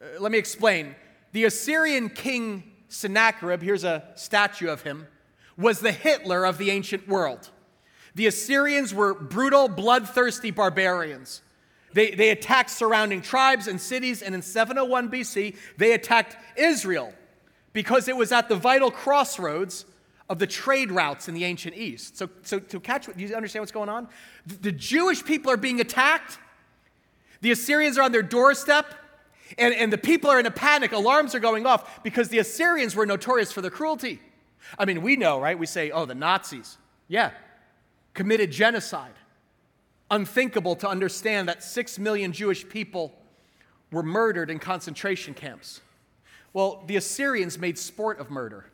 Uh, 0.01 0.21
let 0.21 0.31
me 0.31 0.39
explain. 0.39 0.95
The 1.33 1.45
Assyrian 1.45 2.11
king 2.11 2.73
Sennacherib, 2.89 3.63
here's 3.63 3.85
a 3.85 4.05
statue 4.15 4.69
of 4.69 4.83
him, 4.83 5.07
was 5.57 5.81
the 5.81 5.93
Hitler 5.93 6.45
of 6.45 6.59
the 6.59 6.71
ancient 6.71 7.09
world. 7.09 7.51
The 8.15 8.27
Assyrians 8.27 8.95
were 8.95 9.15
brutal, 9.15 9.69
bloodthirsty 9.69 10.51
barbarians. 10.51 11.43
They, 11.93 12.11
they 12.11 12.31
attacked 12.31 12.71
surrounding 12.71 13.23
tribes 13.23 13.69
and 13.69 13.81
cities, 13.81 14.23
and 14.23 14.35
in 14.35 14.43
701 14.43 15.11
BC, 15.11 15.57
they 15.79 15.93
attacked 15.93 16.37
Israel 16.57 17.13
because 17.73 18.09
it 18.09 18.17
was 18.17 18.33
at 18.33 18.49
the 18.49 18.57
vital 18.57 18.91
crossroads 18.91 19.87
of 20.29 20.39
the 20.39 20.47
trade 20.47 20.91
routes 20.91 21.29
in 21.29 21.35
the 21.35 21.45
ancient 21.45 21.77
East. 21.77 22.17
So, 22.17 22.29
so 22.43 22.59
to 22.59 22.81
catch, 22.81 23.07
do 23.07 23.13
you 23.17 23.35
understand 23.35 23.63
what's 23.63 23.73
going 23.73 23.89
on? 23.89 24.09
The 24.47 24.73
Jewish 24.73 25.25
people 25.25 25.51
are 25.53 25.57
being 25.57 25.81
attacked. 25.81 26.39
The 27.43 27.53
Assyrians 27.53 27.97
are 27.99 28.03
on 28.03 28.13
their 28.13 28.23
doorstep. 28.23 28.95
And, 29.59 29.73
and 29.75 29.93
the 29.93 29.99
people 29.99 30.29
are 30.29 30.41
in 30.41 30.47
a 30.47 30.51
panic. 30.51 30.93
Alarms 30.93 31.35
are 31.35 31.39
going 31.39 31.67
off 31.67 32.03
because 32.03 32.29
the 32.29 32.39
Assyrians 32.39 32.97
were 32.97 33.07
notorious 33.07 33.53
for 33.53 33.61
their 33.61 33.71
cruelty. 33.71 34.21
I 34.79 34.85
mean, 34.85 35.03
we 35.03 35.17
know, 35.17 35.41
right? 35.41 35.59
We 35.59 35.67
say, 35.67 35.91
oh, 35.91 36.05
the 36.07 36.15
Nazis. 36.15 36.79
Yeah, 37.09 37.31
committed 38.15 38.51
genocide. 38.51 39.15
Unthinkable 40.11 40.77
to 40.77 40.89
understand 40.89 41.49
that 41.49 41.63
six 41.63 41.99
million 41.99 42.33
Jewish 42.33 42.69
people 42.69 43.13
were 43.91 44.03
murdered 44.03 44.51
in 44.51 44.59
concentration 44.59 45.35
camps. 45.35 45.81
Well, 46.53 46.85
the 46.87 46.97
Assyrians 46.97 47.59
made 47.59 47.79
sport 47.79 48.19
of 48.19 48.31
murder. 48.31 48.67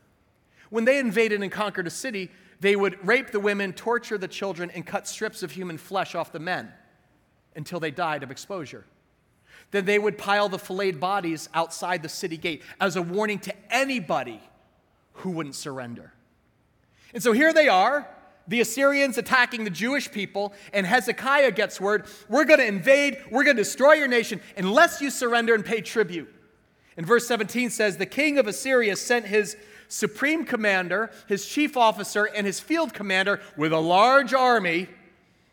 When 0.70 0.84
they 0.84 0.98
invaded 0.98 1.42
and 1.42 1.50
conquered 1.50 1.86
a 1.86 1.90
city, 1.90 2.30
they 2.60 2.76
would 2.76 3.06
rape 3.06 3.30
the 3.30 3.40
women, 3.40 3.72
torture 3.72 4.16
the 4.16 4.28
children, 4.28 4.70
and 4.70 4.86
cut 4.86 5.08
strips 5.08 5.42
of 5.42 5.50
human 5.50 5.78
flesh 5.78 6.14
off 6.14 6.32
the 6.32 6.38
men 6.38 6.72
until 7.56 7.80
they 7.80 7.90
died 7.90 8.22
of 8.22 8.30
exposure. 8.30 8.84
Then 9.72 9.84
they 9.84 9.98
would 9.98 10.16
pile 10.16 10.48
the 10.48 10.58
filleted 10.58 11.00
bodies 11.00 11.48
outside 11.54 12.02
the 12.02 12.08
city 12.08 12.36
gate 12.36 12.62
as 12.80 12.96
a 12.96 13.02
warning 13.02 13.38
to 13.40 13.54
anybody 13.70 14.40
who 15.14 15.30
wouldn't 15.30 15.54
surrender. 15.54 16.12
And 17.14 17.22
so 17.22 17.32
here 17.32 17.52
they 17.52 17.68
are, 17.68 18.08
the 18.48 18.60
Assyrians 18.60 19.18
attacking 19.18 19.64
the 19.64 19.70
Jewish 19.70 20.10
people, 20.10 20.52
and 20.72 20.86
Hezekiah 20.86 21.52
gets 21.52 21.80
word 21.80 22.06
we're 22.28 22.44
going 22.44 22.60
to 22.60 22.66
invade, 22.66 23.18
we're 23.30 23.44
going 23.44 23.56
to 23.56 23.62
destroy 23.62 23.94
your 23.94 24.08
nation 24.08 24.40
unless 24.56 25.00
you 25.00 25.10
surrender 25.10 25.54
and 25.54 25.64
pay 25.64 25.80
tribute. 25.80 26.32
And 26.96 27.06
verse 27.06 27.26
17 27.26 27.70
says, 27.70 27.96
The 27.96 28.06
king 28.06 28.38
of 28.38 28.46
Assyria 28.46 28.96
sent 28.96 29.26
his 29.26 29.56
supreme 29.88 30.44
commander, 30.44 31.10
his 31.28 31.46
chief 31.46 31.76
officer, 31.76 32.24
and 32.24 32.46
his 32.46 32.60
field 32.60 32.94
commander 32.94 33.40
with 33.56 33.72
a 33.72 33.78
large 33.78 34.34
army 34.34 34.88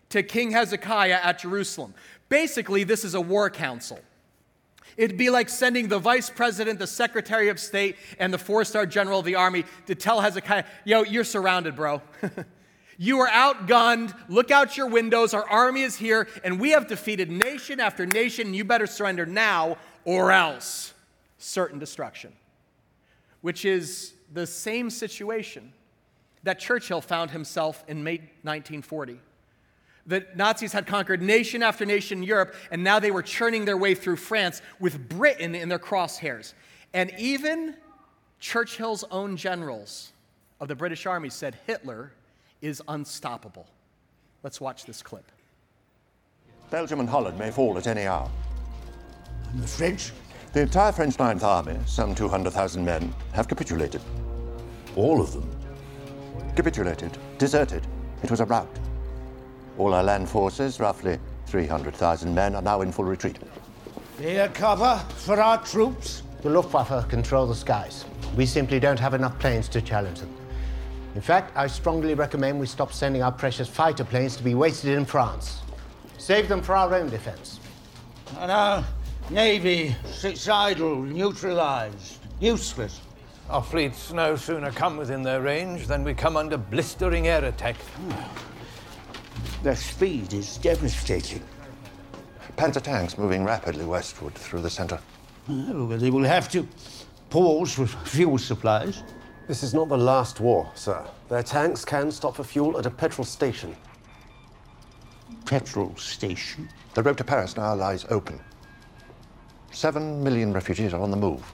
to 0.09 0.23
King 0.23 0.51
Hezekiah 0.51 1.19
at 1.21 1.39
Jerusalem. 1.39 1.93
Basically, 2.29 2.83
this 2.83 3.05
is 3.05 3.13
a 3.13 3.21
war 3.21 3.49
council. 3.49 3.99
It'd 4.97 5.17
be 5.17 5.29
like 5.29 5.49
sending 5.49 5.87
the 5.87 5.99
vice 5.99 6.29
president, 6.29 6.79
the 6.79 6.87
secretary 6.87 7.49
of 7.49 7.59
state, 7.59 7.95
and 8.19 8.33
the 8.33 8.37
four 8.37 8.63
star 8.65 8.85
general 8.85 9.19
of 9.19 9.25
the 9.25 9.35
army 9.35 9.65
to 9.87 9.95
tell 9.95 10.21
Hezekiah, 10.21 10.65
yo, 10.85 11.03
you're 11.03 11.23
surrounded, 11.23 11.75
bro. 11.75 12.01
you 12.97 13.19
are 13.19 13.29
outgunned. 13.29 14.13
Look 14.27 14.51
out 14.51 14.77
your 14.77 14.87
windows. 14.87 15.33
Our 15.33 15.47
army 15.47 15.81
is 15.81 15.95
here, 15.95 16.27
and 16.43 16.59
we 16.59 16.71
have 16.71 16.87
defeated 16.87 17.31
nation 17.31 17.79
after 17.79 18.05
nation. 18.05 18.53
You 18.53 18.63
better 18.63 18.87
surrender 18.87 19.25
now, 19.25 19.77
or 20.05 20.31
else 20.31 20.93
certain 21.37 21.79
destruction, 21.79 22.33
which 23.41 23.65
is 23.65 24.13
the 24.31 24.45
same 24.45 24.89
situation 24.89 25.73
that 26.43 26.59
Churchill 26.59 27.01
found 27.01 27.31
himself 27.31 27.83
in 27.87 28.03
May 28.03 28.17
1940. 28.43 29.19
The 30.09 30.25
Nazis 30.33 30.73
had 30.73 30.87
conquered 30.87 31.21
nation 31.21 31.61
after 31.61 31.85
nation 31.85 32.17
in 32.17 32.23
Europe, 32.23 32.55
and 32.71 32.83
now 32.83 32.97
they 32.97 33.11
were 33.11 33.21
churning 33.21 33.65
their 33.65 33.77
way 33.77 33.93
through 33.93 34.15
France 34.15 34.63
with 34.79 35.07
Britain 35.07 35.53
in 35.53 35.69
their 35.69 35.77
crosshairs. 35.77 36.55
And 36.95 37.13
even 37.19 37.75
Churchill's 38.39 39.03
own 39.11 39.37
generals 39.37 40.11
of 40.59 40.67
the 40.67 40.73
British 40.73 41.05
Army 41.05 41.29
said 41.29 41.55
Hitler 41.67 42.11
is 42.59 42.81
unstoppable. 42.87 43.67
Let's 44.41 44.59
watch 44.59 44.85
this 44.85 45.03
clip. 45.03 45.31
Belgium 46.71 47.01
and 47.01 47.09
Holland 47.09 47.37
may 47.37 47.51
fall 47.51 47.77
at 47.77 47.85
any 47.85 48.07
hour. 48.07 48.31
And 49.53 49.61
the 49.61 49.67
French? 49.67 50.11
The 50.53 50.61
entire 50.61 50.91
French 50.91 51.19
Ninth 51.19 51.43
Army, 51.43 51.77
some 51.85 52.15
200,000 52.15 52.83
men, 52.83 53.13
have 53.33 53.47
capitulated. 53.47 54.01
All 54.95 55.21
of 55.21 55.33
them. 55.33 55.47
Capitulated, 56.55 57.15
deserted. 57.37 57.85
It 58.23 58.31
was 58.31 58.39
a 58.39 58.45
rout. 58.45 58.79
All 59.79 59.93
our 59.93 60.03
land 60.03 60.27
forces, 60.27 60.81
roughly 60.81 61.17
300,000 61.45 62.35
men, 62.35 62.53
are 62.53 62.61
now 62.61 62.81
in 62.81 62.91
full 62.91 63.05
retreat. 63.05 63.39
Air 64.21 64.49
cover 64.49 65.01
for 65.15 65.41
our 65.41 65.63
troops? 65.63 66.21
The 66.41 66.49
Luftwaffe 66.49 67.07
control 67.07 67.47
the 67.47 67.55
skies. 67.55 68.03
We 68.35 68.45
simply 68.45 68.81
don't 68.81 68.99
have 68.99 69.13
enough 69.13 69.39
planes 69.39 69.69
to 69.69 69.81
challenge 69.81 70.19
them. 70.19 70.35
In 71.15 71.21
fact, 71.21 71.55
I 71.55 71.67
strongly 71.67 72.13
recommend 72.13 72.59
we 72.59 72.67
stop 72.67 72.91
sending 72.91 73.23
our 73.23 73.31
precious 73.31 73.69
fighter 73.69 74.03
planes 74.03 74.35
to 74.35 74.43
be 74.43 74.53
wasted 74.53 74.97
in 74.97 75.05
France. 75.05 75.61
Save 76.17 76.49
them 76.49 76.61
for 76.61 76.75
our 76.75 76.93
own 76.93 77.09
defense. 77.09 77.61
And 78.39 78.51
our 78.51 78.83
Navy 79.29 79.95
sits 80.05 80.49
idle, 80.49 81.01
neutralized, 81.03 82.17
useless. 82.41 82.99
Our 83.49 83.63
fleets 83.63 84.11
no 84.11 84.35
sooner 84.35 84.71
come 84.71 84.97
within 84.97 85.23
their 85.23 85.41
range 85.41 85.87
than 85.87 86.03
we 86.03 86.13
come 86.13 86.35
under 86.35 86.57
blistering 86.57 87.29
air 87.29 87.45
attack. 87.45 87.77
Hmm. 87.77 88.48
Their 89.63 89.75
speed 89.75 90.33
is 90.33 90.57
devastating. 90.57 91.43
Panzer 92.57 92.81
tanks 92.81 93.17
moving 93.17 93.45
rapidly 93.45 93.85
westward 93.85 94.35
through 94.35 94.61
the 94.61 94.69
center. 94.69 94.99
Oh, 95.47 95.85
well, 95.85 95.97
they 95.97 96.09
will 96.09 96.23
have 96.23 96.49
to 96.49 96.67
pause 97.29 97.73
for 97.73 97.87
fuel 97.87 98.37
supplies. 98.37 99.03
This 99.47 99.63
is 99.63 99.73
not 99.73 99.89
the 99.89 99.97
last 99.97 100.39
war, 100.39 100.69
sir. 100.75 101.05
Their 101.27 101.43
tanks 101.43 101.83
can 101.85 102.11
stop 102.11 102.35
for 102.35 102.43
fuel 102.43 102.77
at 102.77 102.85
a 102.85 102.91
petrol 102.91 103.25
station. 103.25 103.75
Petrol 105.45 105.95
station? 105.95 106.69
The 106.93 107.01
road 107.01 107.17
to 107.17 107.23
Paris 107.23 107.57
now 107.57 107.73
lies 107.75 108.05
open. 108.09 108.39
Seven 109.71 110.23
million 110.23 110.53
refugees 110.53 110.93
are 110.93 111.01
on 111.01 111.11
the 111.11 111.17
move. 111.17 111.53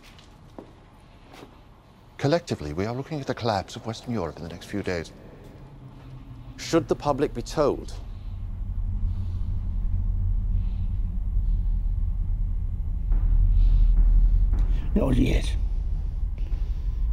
Collectively, 2.17 2.73
we 2.73 2.85
are 2.85 2.95
looking 2.95 3.19
at 3.19 3.27
the 3.27 3.35
collapse 3.35 3.75
of 3.75 3.85
Western 3.85 4.13
Europe 4.13 4.37
in 4.37 4.43
the 4.43 4.49
next 4.49 4.65
few 4.65 4.81
days. 4.81 5.11
Should 6.57 6.87
the 6.87 6.95
public 6.95 7.33
be 7.33 7.41
told? 7.41 7.93
Not 14.95 15.15
yet. 15.15 15.55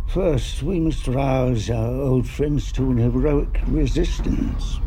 First, 0.09 0.63
we 0.63 0.79
must 0.79 1.09
rouse 1.09 1.71
our 1.71 1.91
old 1.91 2.29
friends 2.29 2.71
to 2.73 2.91
an 2.91 2.99
heroic 2.99 3.61
resistance. 3.67 4.79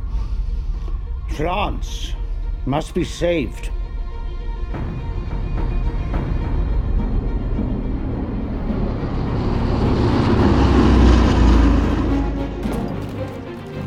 France 1.36 2.14
must 2.66 2.94
be 2.94 3.04
saved. 3.04 3.70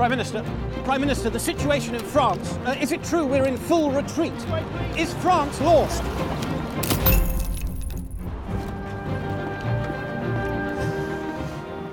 Prime 0.08 0.16
Minister, 0.16 0.44
Prime 0.84 1.00
Minister, 1.02 1.28
the 1.28 1.38
situation 1.38 1.94
in 1.94 2.00
France, 2.00 2.54
uh, 2.64 2.74
is 2.80 2.92
it 2.92 3.04
true 3.04 3.26
we're 3.26 3.44
in 3.44 3.58
full 3.58 3.90
retreat? 3.90 4.32
Is 4.96 5.12
France 5.16 5.60
lost? 5.60 6.02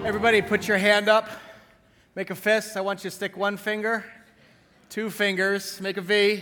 Everybody, 0.06 0.42
put 0.42 0.66
your 0.66 0.78
hand 0.78 1.10
up. 1.10 1.30
Make 2.16 2.30
a 2.30 2.36
fist. 2.36 2.78
I 2.78 2.82
want 2.82 3.04
you 3.04 3.10
to 3.10 3.14
stick 3.14 3.36
one 3.36 3.58
finger, 3.58 4.06
two 4.90 5.10
fingers, 5.10 5.82
make 5.82 5.98
a 5.98 6.02
V. 6.02 6.42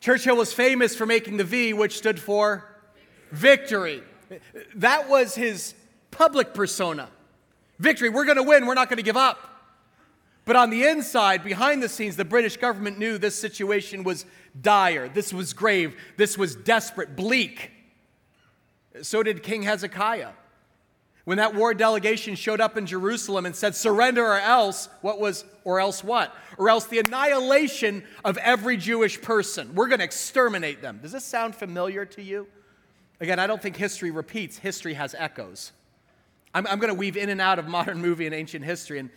Churchill 0.00 0.36
was 0.36 0.52
famous 0.52 0.94
for 0.94 1.06
making 1.06 1.38
the 1.38 1.44
V, 1.44 1.72
which 1.72 1.96
stood 1.96 2.20
for 2.20 2.68
victory. 3.32 4.02
That 4.74 5.08
was 5.08 5.34
his 5.34 5.72
public 6.10 6.52
persona. 6.52 7.08
Victory, 7.78 8.10
we're 8.10 8.26
going 8.26 8.36
to 8.36 8.42
win, 8.42 8.66
we're 8.66 8.74
not 8.74 8.90
going 8.90 8.98
to 8.98 9.02
give 9.02 9.16
up. 9.16 9.46
But 10.50 10.56
on 10.56 10.70
the 10.70 10.82
inside, 10.82 11.44
behind 11.44 11.80
the 11.80 11.88
scenes, 11.88 12.16
the 12.16 12.24
British 12.24 12.56
government 12.56 12.98
knew 12.98 13.18
this 13.18 13.38
situation 13.38 14.02
was 14.02 14.26
dire, 14.60 15.08
this 15.08 15.32
was 15.32 15.52
grave, 15.52 15.94
this 16.16 16.36
was 16.36 16.56
desperate, 16.56 17.14
bleak. 17.14 17.70
So 19.02 19.22
did 19.22 19.44
King 19.44 19.62
Hezekiah. 19.62 20.32
When 21.22 21.38
that 21.38 21.54
war 21.54 21.72
delegation 21.72 22.34
showed 22.34 22.60
up 22.60 22.76
in 22.76 22.84
Jerusalem 22.84 23.46
and 23.46 23.54
said, 23.54 23.76
surrender 23.76 24.26
or 24.26 24.40
else, 24.40 24.88
what 25.02 25.20
was, 25.20 25.44
or 25.62 25.78
else 25.78 26.02
what? 26.02 26.34
Or 26.58 26.68
else 26.68 26.86
the 26.86 26.98
annihilation 26.98 28.02
of 28.24 28.36
every 28.38 28.76
Jewish 28.76 29.22
person. 29.22 29.72
We're 29.76 29.86
going 29.86 30.00
to 30.00 30.04
exterminate 30.04 30.82
them. 30.82 30.98
Does 31.00 31.12
this 31.12 31.24
sound 31.24 31.54
familiar 31.54 32.04
to 32.06 32.22
you? 32.24 32.48
Again, 33.20 33.38
I 33.38 33.46
don't 33.46 33.62
think 33.62 33.76
history 33.76 34.10
repeats, 34.10 34.58
history 34.58 34.94
has 34.94 35.14
echoes. 35.16 35.70
I'm, 36.52 36.66
I'm 36.66 36.80
going 36.80 36.92
to 36.92 36.98
weave 36.98 37.16
in 37.16 37.28
and 37.28 37.40
out 37.40 37.60
of 37.60 37.68
modern 37.68 38.00
movie 38.02 38.26
and 38.26 38.34
ancient 38.34 38.64
history. 38.64 38.98
And 38.98 39.10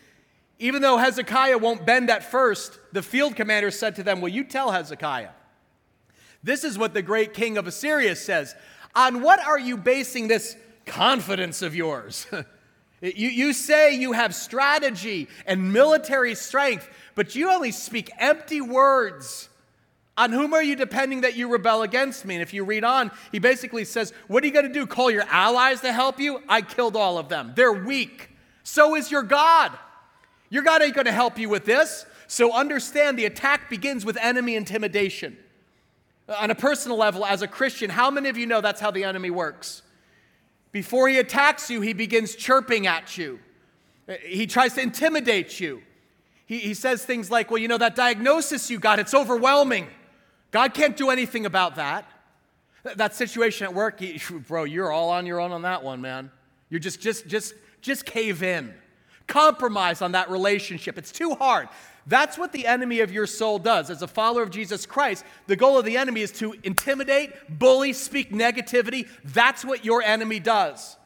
even 0.64 0.82
though 0.82 0.96
Hezekiah 0.96 1.58
won't 1.58 1.86
bend 1.86 2.10
at 2.10 2.24
first, 2.24 2.80
the 2.94 3.02
field 3.02 3.36
commander 3.36 3.70
said 3.70 3.98
to 3.98 4.04
them, 4.04 4.22
Will 4.22 4.30
you 4.30 4.46
tell 4.46 4.72
Hezekiah? 4.72 5.32
This 6.42 6.64
is 6.64 6.78
what 6.78 6.94
the 6.94 7.02
great 7.02 7.34
king 7.34 7.58
of 7.58 7.68
Assyria 7.68 8.16
says. 8.16 8.56
On 8.96 9.22
what 9.22 9.46
are 9.46 9.60
you 9.60 9.76
basing 9.76 10.30
this 10.30 10.56
confidence 10.86 11.62
of 11.62 11.76
yours? 11.76 12.28
you, 13.02 13.28
you 13.28 13.52
say 13.52 13.94
you 13.94 14.14
have 14.14 14.34
strategy 14.34 15.28
and 15.46 15.74
military 15.74 16.34
strength, 16.34 16.88
but 17.14 17.36
you 17.36 17.52
only 17.52 17.72
speak 17.72 18.10
empty 18.18 18.62
words. 18.62 19.50
On 20.18 20.32
whom 20.32 20.54
are 20.54 20.64
you 20.64 20.78
depending 20.78 21.22
that 21.22 21.36
you 21.36 21.52
rebel 21.52 21.82
against 21.82 22.24
me? 22.24 22.36
And 22.36 22.42
if 22.42 22.54
you 22.54 22.64
read 22.64 22.86
on, 22.86 23.12
he 23.34 23.40
basically 23.40 23.84
says, 23.84 24.14
What 24.30 24.42
are 24.46 24.48
you 24.48 24.54
going 24.54 24.68
to 24.68 24.72
do? 24.72 24.88
Call 24.88 25.12
your 25.12 25.26
allies 25.28 25.82
to 25.82 25.92
help 25.92 26.22
you? 26.22 26.42
I 26.48 26.62
killed 26.62 26.96
all 26.96 27.18
of 27.18 27.28
them. 27.28 27.52
They're 27.54 27.74
weak. 27.74 28.30
So 28.64 28.96
is 28.96 29.12
your 29.12 29.24
God. 29.24 29.78
Your 30.54 30.62
God 30.62 30.84
ain't 30.84 30.94
going 30.94 31.06
to 31.06 31.12
help 31.12 31.40
you 31.40 31.50
with 31.50 31.66
this. 31.66 32.06
So 32.28 32.54
understand 32.54 33.18
the 33.18 33.26
attack 33.26 33.72
begins 33.72 34.06
with 34.06 34.18
enemy 34.18 34.56
intimidation. 34.56 35.36
On 36.30 36.52
a 36.52 36.56
personal 36.56 36.96
level, 36.96 37.26
as 37.26 37.42
a 37.42 37.48
Christian, 37.48 37.90
how 37.90 38.12
many 38.12 38.30
of 38.30 38.38
you 38.38 38.46
know 38.46 38.62
that's 38.62 38.80
how 38.80 38.92
the 38.92 39.04
enemy 39.04 39.32
works? 39.32 39.82
Before 40.72 41.10
he 41.10 41.18
attacks 41.18 41.72
you, 41.72 41.82
he 41.82 41.94
begins 41.94 42.36
chirping 42.36 42.86
at 42.86 43.18
you. 43.18 43.40
He 44.24 44.46
tries 44.46 44.76
to 44.76 44.82
intimidate 44.82 45.60
you. 45.60 45.82
He, 46.46 46.60
he 46.60 46.76
says 46.76 47.04
things 47.04 47.32
like, 47.32 47.50
Well, 47.50 47.58
you 47.58 47.68
know, 47.68 47.80
that 47.80 47.96
diagnosis 47.96 48.70
you 48.70 48.78
got, 48.78 49.00
it's 49.00 49.16
overwhelming. 49.16 49.88
God 50.52 50.76
can't 50.76 50.96
do 50.96 51.10
anything 51.10 51.48
about 51.48 51.78
that. 51.78 52.06
That 52.84 53.16
situation 53.16 53.66
at 53.66 53.74
work, 53.74 54.04
bro, 54.48 54.66
you're 54.66 54.92
all 54.92 55.10
on 55.10 55.26
your 55.26 55.40
own 55.40 55.52
on 55.52 55.64
that 55.64 55.84
one, 55.84 56.00
man. 56.00 56.30
You're 56.70 56.80
just, 56.80 57.02
just, 57.02 57.26
just, 57.26 57.56
just 57.82 58.06
cave 58.06 58.44
in. 58.44 58.76
Compromise 59.34 60.04
on 60.04 60.12
that 60.12 60.30
relationship. 60.30 60.96
It's 60.96 61.12
too 61.12 61.34
hard. 61.34 61.68
That's 62.06 62.38
what 62.38 62.52
the 62.52 62.68
enemy 62.68 63.00
of 63.00 63.12
your 63.12 63.26
soul 63.26 63.58
does. 63.58 63.90
As 63.90 64.04
a 64.04 64.08
follower 64.08 64.44
of 64.44 64.52
Jesus 64.52 64.86
Christ, 64.86 65.26
the 65.48 65.56
goal 65.56 65.80
of 65.80 65.86
the 65.86 65.98
enemy 65.98 66.22
is 66.22 66.32
to 66.34 66.54
intimidate, 66.62 67.32
bully, 67.50 67.94
speak 67.94 68.32
negativity. 68.32 69.08
That's 69.24 69.66
what 69.66 69.84
your 69.84 70.04
enemy 70.04 70.40
does. 70.40 70.98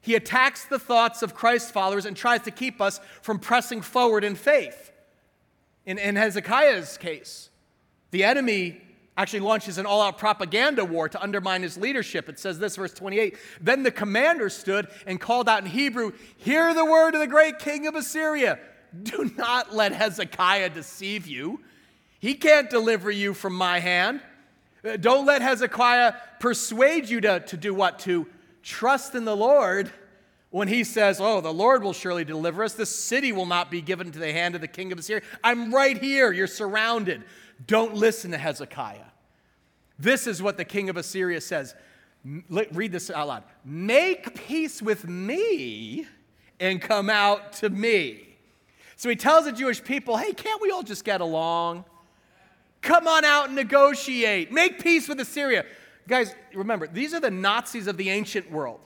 He 0.00 0.16
attacks 0.16 0.64
the 0.64 0.80
thoughts 0.80 1.22
of 1.22 1.36
Christ 1.36 1.70
followers 1.70 2.06
and 2.06 2.16
tries 2.16 2.42
to 2.42 2.50
keep 2.50 2.80
us 2.80 2.98
from 3.22 3.38
pressing 3.38 3.82
forward 3.82 4.24
in 4.24 4.34
faith. 4.34 4.90
In, 5.86 5.96
in 5.98 6.16
Hezekiah's 6.16 6.98
case, 6.98 7.50
the 8.10 8.24
enemy 8.24 8.80
actually 9.16 9.40
launches 9.40 9.78
an 9.78 9.86
all 9.86 10.02
out 10.02 10.18
propaganda 10.18 10.84
war 10.84 11.08
to 11.08 11.22
undermine 11.22 11.62
his 11.62 11.76
leadership. 11.76 12.28
It 12.28 12.38
says 12.38 12.58
this, 12.58 12.76
verse 12.76 12.92
28 12.92 13.36
Then 13.60 13.82
the 13.82 13.90
commander 13.90 14.48
stood 14.48 14.88
and 15.06 15.20
called 15.20 15.48
out 15.48 15.64
in 15.64 15.70
Hebrew, 15.70 16.12
Hear 16.36 16.74
the 16.74 16.84
word 16.84 17.14
of 17.14 17.20
the 17.20 17.26
great 17.26 17.58
king 17.58 17.86
of 17.86 17.94
Assyria. 17.94 18.58
Do 19.02 19.30
not 19.36 19.74
let 19.74 19.92
Hezekiah 19.92 20.70
deceive 20.70 21.26
you. 21.26 21.60
He 22.20 22.34
can't 22.34 22.70
deliver 22.70 23.10
you 23.10 23.34
from 23.34 23.54
my 23.54 23.80
hand. 23.80 24.20
Don't 25.00 25.26
let 25.26 25.42
Hezekiah 25.42 26.14
persuade 26.40 27.08
you 27.08 27.20
to, 27.22 27.40
to 27.40 27.56
do 27.56 27.74
what? 27.74 27.98
To 28.00 28.26
trust 28.62 29.14
in 29.14 29.24
the 29.24 29.36
Lord 29.36 29.90
when 30.50 30.68
he 30.68 30.84
says, 30.84 31.20
Oh, 31.20 31.40
the 31.40 31.52
Lord 31.52 31.82
will 31.82 31.92
surely 31.92 32.24
deliver 32.24 32.62
us. 32.62 32.74
This 32.74 32.94
city 32.94 33.32
will 33.32 33.46
not 33.46 33.70
be 33.70 33.80
given 33.80 34.12
to 34.12 34.18
the 34.18 34.32
hand 34.32 34.54
of 34.54 34.60
the 34.60 34.68
king 34.68 34.92
of 34.92 34.98
Assyria. 34.98 35.22
I'm 35.42 35.74
right 35.74 35.98
here. 35.98 36.32
You're 36.32 36.46
surrounded. 36.46 37.24
Don't 37.66 37.94
listen 37.94 38.30
to 38.32 38.38
Hezekiah. 38.38 39.06
This 39.98 40.26
is 40.26 40.42
what 40.42 40.56
the 40.56 40.64
king 40.64 40.88
of 40.88 40.96
Assyria 40.96 41.40
says. 41.40 41.74
Read 42.48 42.92
this 42.92 43.10
out 43.10 43.28
loud. 43.28 43.44
Make 43.64 44.46
peace 44.46 44.80
with 44.80 45.06
me 45.06 46.06
and 46.58 46.80
come 46.80 47.10
out 47.10 47.52
to 47.54 47.70
me. 47.70 48.36
So 48.96 49.08
he 49.08 49.16
tells 49.16 49.44
the 49.44 49.52
Jewish 49.52 49.82
people, 49.82 50.16
hey, 50.16 50.32
can't 50.32 50.62
we 50.62 50.70
all 50.70 50.82
just 50.82 51.04
get 51.04 51.20
along? 51.20 51.84
Come 52.80 53.06
on 53.08 53.24
out 53.24 53.46
and 53.46 53.54
negotiate. 53.54 54.52
Make 54.52 54.82
peace 54.82 55.08
with 55.08 55.20
Assyria. 55.20 55.64
Guys, 56.06 56.34
remember, 56.54 56.86
these 56.86 57.14
are 57.14 57.20
the 57.20 57.30
Nazis 57.30 57.86
of 57.86 57.96
the 57.96 58.10
ancient 58.10 58.50
world. 58.50 58.80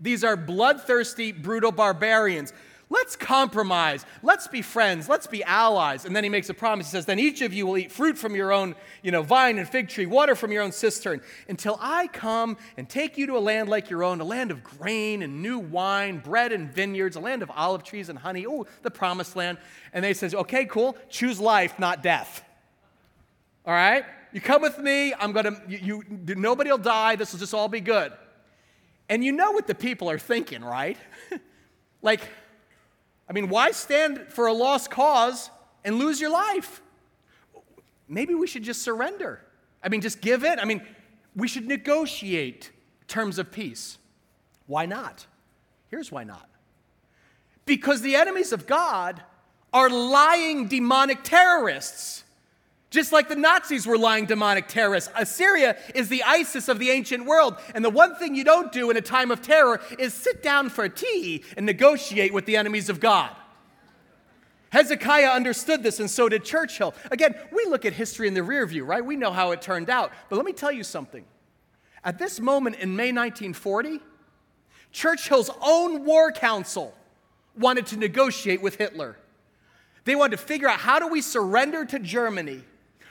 These 0.00 0.24
are 0.24 0.36
bloodthirsty, 0.36 1.32
brutal 1.32 1.72
barbarians. 1.72 2.52
Let's 2.92 3.14
compromise. 3.14 4.04
Let's 4.20 4.48
be 4.48 4.62
friends. 4.62 5.08
Let's 5.08 5.28
be 5.28 5.44
allies. 5.44 6.04
And 6.04 6.14
then 6.14 6.24
he 6.24 6.30
makes 6.30 6.48
a 6.48 6.54
promise. 6.54 6.88
He 6.88 6.90
says, 6.90 7.06
Then 7.06 7.20
each 7.20 7.40
of 7.40 7.54
you 7.54 7.64
will 7.64 7.78
eat 7.78 7.92
fruit 7.92 8.18
from 8.18 8.34
your 8.34 8.52
own 8.52 8.74
you 9.04 9.12
know, 9.12 9.22
vine 9.22 9.58
and 9.58 9.68
fig 9.68 9.88
tree, 9.88 10.06
water 10.06 10.34
from 10.34 10.50
your 10.50 10.64
own 10.64 10.72
cistern, 10.72 11.20
until 11.48 11.78
I 11.80 12.08
come 12.08 12.56
and 12.76 12.88
take 12.88 13.16
you 13.16 13.28
to 13.28 13.36
a 13.36 13.38
land 13.38 13.68
like 13.68 13.90
your 13.90 14.02
own, 14.02 14.20
a 14.20 14.24
land 14.24 14.50
of 14.50 14.64
grain 14.64 15.22
and 15.22 15.40
new 15.40 15.60
wine, 15.60 16.18
bread 16.18 16.50
and 16.50 16.68
vineyards, 16.68 17.14
a 17.14 17.20
land 17.20 17.44
of 17.44 17.50
olive 17.54 17.84
trees 17.84 18.08
and 18.08 18.18
honey. 18.18 18.44
Oh, 18.44 18.66
the 18.82 18.90
promised 18.90 19.36
land. 19.36 19.58
And 19.92 20.04
they 20.04 20.12
says, 20.12 20.34
Okay, 20.34 20.64
cool. 20.64 20.96
Choose 21.08 21.38
life, 21.38 21.78
not 21.78 22.02
death. 22.02 22.42
All 23.64 23.72
right? 23.72 24.04
You 24.32 24.40
come 24.40 24.62
with 24.62 24.80
me. 24.80 25.14
I'm 25.14 25.30
going 25.30 25.44
to, 25.44 25.62
you, 25.68 26.02
you, 26.26 26.34
nobody 26.34 26.70
will 26.70 26.78
die. 26.78 27.14
This 27.14 27.30
will 27.30 27.38
just 27.38 27.54
all 27.54 27.68
be 27.68 27.80
good. 27.80 28.12
And 29.08 29.24
you 29.24 29.30
know 29.30 29.52
what 29.52 29.68
the 29.68 29.76
people 29.76 30.10
are 30.10 30.18
thinking, 30.18 30.64
right? 30.64 30.98
like, 32.02 32.22
I 33.30 33.32
mean, 33.32 33.48
why 33.48 33.70
stand 33.70 34.26
for 34.28 34.48
a 34.48 34.52
lost 34.52 34.90
cause 34.90 35.50
and 35.84 36.00
lose 36.00 36.20
your 36.20 36.30
life? 36.30 36.82
Maybe 38.08 38.34
we 38.34 38.48
should 38.48 38.64
just 38.64 38.82
surrender. 38.82 39.40
I 39.84 39.88
mean, 39.88 40.00
just 40.00 40.20
give 40.20 40.42
in. 40.42 40.58
I 40.58 40.64
mean, 40.64 40.84
we 41.36 41.46
should 41.46 41.68
negotiate 41.68 42.72
terms 43.06 43.38
of 43.38 43.52
peace. 43.52 43.98
Why 44.66 44.84
not? 44.84 45.26
Here's 45.90 46.10
why 46.10 46.24
not. 46.24 46.48
Because 47.66 48.02
the 48.02 48.16
enemies 48.16 48.52
of 48.52 48.66
God 48.66 49.22
are 49.72 49.88
lying 49.88 50.66
demonic 50.66 51.22
terrorists. 51.22 52.24
Just 52.90 53.12
like 53.12 53.28
the 53.28 53.36
Nazis 53.36 53.86
were 53.86 53.96
lying 53.96 54.26
demonic 54.26 54.66
terrorists. 54.66 55.10
Assyria 55.16 55.76
is 55.94 56.08
the 56.08 56.24
ISIS 56.24 56.68
of 56.68 56.80
the 56.80 56.90
ancient 56.90 57.24
world. 57.24 57.56
And 57.72 57.84
the 57.84 57.90
one 57.90 58.16
thing 58.16 58.34
you 58.34 58.42
don't 58.42 58.72
do 58.72 58.90
in 58.90 58.96
a 58.96 59.00
time 59.00 59.30
of 59.30 59.40
terror 59.40 59.80
is 59.98 60.12
sit 60.12 60.42
down 60.42 60.70
for 60.70 60.88
tea 60.88 61.44
and 61.56 61.64
negotiate 61.64 62.34
with 62.34 62.46
the 62.46 62.56
enemies 62.56 62.88
of 62.88 62.98
God. 62.98 63.30
Hezekiah 64.70 65.28
understood 65.28 65.82
this, 65.82 66.00
and 66.00 66.10
so 66.10 66.28
did 66.28 66.44
Churchill. 66.44 66.94
Again, 67.12 67.34
we 67.52 67.64
look 67.66 67.84
at 67.84 67.92
history 67.92 68.26
in 68.26 68.34
the 68.34 68.42
rear 68.42 68.66
view, 68.66 68.84
right? 68.84 69.04
We 69.04 69.16
know 69.16 69.32
how 69.32 69.52
it 69.52 69.62
turned 69.62 69.88
out. 69.88 70.12
But 70.28 70.36
let 70.36 70.44
me 70.44 70.52
tell 70.52 70.72
you 70.72 70.84
something. 70.84 71.24
At 72.04 72.18
this 72.18 72.40
moment 72.40 72.76
in 72.76 72.96
May 72.96 73.12
1940, 73.12 74.00
Churchill's 74.90 75.50
own 75.60 76.04
war 76.04 76.32
council 76.32 76.94
wanted 77.56 77.86
to 77.86 77.96
negotiate 77.96 78.62
with 78.62 78.76
Hitler. 78.76 79.16
They 80.04 80.16
wanted 80.16 80.38
to 80.38 80.42
figure 80.42 80.68
out 80.68 80.80
how 80.80 80.98
do 80.98 81.06
we 81.06 81.20
surrender 81.20 81.84
to 81.84 81.98
Germany 81.98 82.64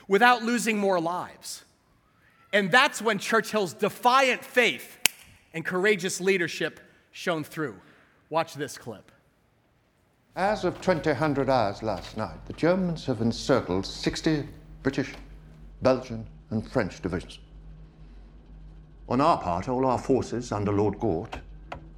without 0.10 0.44
losing 0.44 0.78
more 0.78 1.00
lives. 1.00 1.64
And 2.52 2.70
that's 2.70 3.02
when 3.02 3.20
Churchill's 3.20 3.74
defiant 3.74 4.44
faith 4.44 4.98
and 5.54 5.64
courageous 5.64 6.20
leadership 6.20 6.82
shone 7.12 7.46
through. 7.46 7.76
Watch 8.30 8.56
this 8.56 8.78
clip. 8.78 9.12
As 10.36 10.66
of 10.66 10.82
2000 10.82 11.50
hours 11.50 11.84
last 11.84 12.18
night, 12.18 12.46
the 12.48 12.54
Germans 12.54 13.06
have 13.06 13.22
encircled 13.22 13.86
60 13.86 14.48
British, 14.84 15.14
Belgian, 15.82 16.26
and 16.50 16.68
French 16.68 17.02
divisions. 17.02 17.40
On 19.10 19.22
our 19.22 19.40
part, 19.40 19.70
all 19.70 19.86
our 19.86 19.98
forces 19.98 20.52
under 20.52 20.72
Lord 20.72 21.00
Gort 21.00 21.38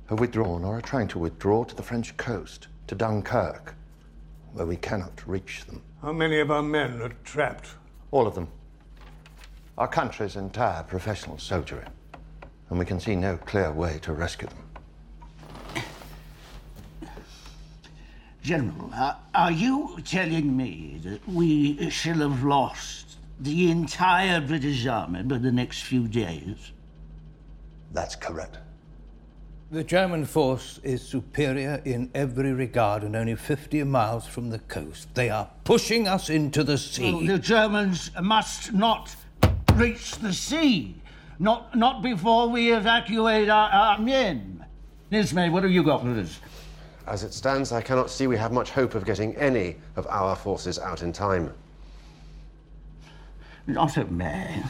have 0.07 0.19
withdrawn 0.19 0.63
or 0.63 0.77
are 0.77 0.81
trying 0.81 1.07
to 1.09 1.19
withdraw 1.19 1.63
to 1.63 1.75
the 1.75 1.83
French 1.83 2.15
coast, 2.17 2.67
to 2.87 2.95
Dunkirk, 2.95 3.75
where 4.53 4.65
we 4.65 4.75
cannot 4.77 5.25
reach 5.25 5.65
them. 5.65 5.81
How 6.01 6.11
many 6.11 6.39
of 6.39 6.51
our 6.51 6.63
men 6.63 7.01
are 7.01 7.13
trapped? 7.23 7.75
All 8.11 8.27
of 8.27 8.35
them. 8.35 8.47
Our 9.77 9.87
country's 9.87 10.35
entire 10.35 10.83
professional 10.83 11.37
soldiery, 11.37 11.85
and 12.69 12.77
we 12.77 12.85
can 12.85 12.99
see 12.99 13.15
no 13.15 13.37
clear 13.37 13.71
way 13.71 13.99
to 14.03 14.13
rescue 14.13 14.47
them. 14.47 15.83
General, 18.43 18.89
uh, 18.93 19.15
are 19.35 19.51
you 19.51 19.99
telling 20.03 20.57
me 20.57 20.99
that 21.03 21.27
we 21.27 21.89
shall 21.89 22.17
have 22.17 22.43
lost 22.43 23.17
the 23.39 23.69
entire 23.69 24.41
British 24.41 24.85
army 24.87 25.23
by 25.23 25.37
the 25.37 25.51
next 25.51 25.83
few 25.83 26.07
days? 26.07 26.71
That's 27.93 28.15
correct. 28.15 28.57
The 29.71 29.85
German 29.85 30.25
force 30.25 30.81
is 30.83 31.01
superior 31.01 31.81
in 31.85 32.11
every 32.13 32.51
regard 32.51 33.03
and 33.03 33.15
only 33.15 33.35
50 33.35 33.81
miles 33.85 34.27
from 34.27 34.49
the 34.49 34.59
coast. 34.59 35.07
They 35.15 35.29
are 35.29 35.47
pushing 35.63 36.09
us 36.09 36.29
into 36.29 36.65
the 36.65 36.77
sea. 36.77 37.13
Well, 37.13 37.25
the 37.25 37.39
Germans 37.39 38.11
must 38.21 38.73
not 38.73 39.15
reach 39.75 40.17
the 40.17 40.33
sea. 40.33 40.95
Not, 41.39 41.73
not 41.73 42.01
before 42.01 42.49
we 42.49 42.73
evacuate 42.73 43.47
our, 43.47 43.69
our 43.69 43.97
men. 43.97 44.65
Ismay, 45.09 45.49
what 45.49 45.63
have 45.63 45.71
you 45.71 45.83
got 45.83 46.01
for 46.01 46.19
us? 46.19 46.41
As 47.07 47.23
it 47.23 47.33
stands, 47.33 47.71
I 47.71 47.81
cannot 47.81 48.09
see 48.09 48.27
we 48.27 48.35
have 48.35 48.51
much 48.51 48.71
hope 48.71 48.93
of 48.93 49.05
getting 49.05 49.33
any 49.37 49.77
of 49.95 50.05
our 50.07 50.35
forces 50.35 50.79
out 50.79 51.01
in 51.01 51.13
time. 51.13 51.53
Not 53.67 53.95
a 53.95 54.03
man. 54.03 54.69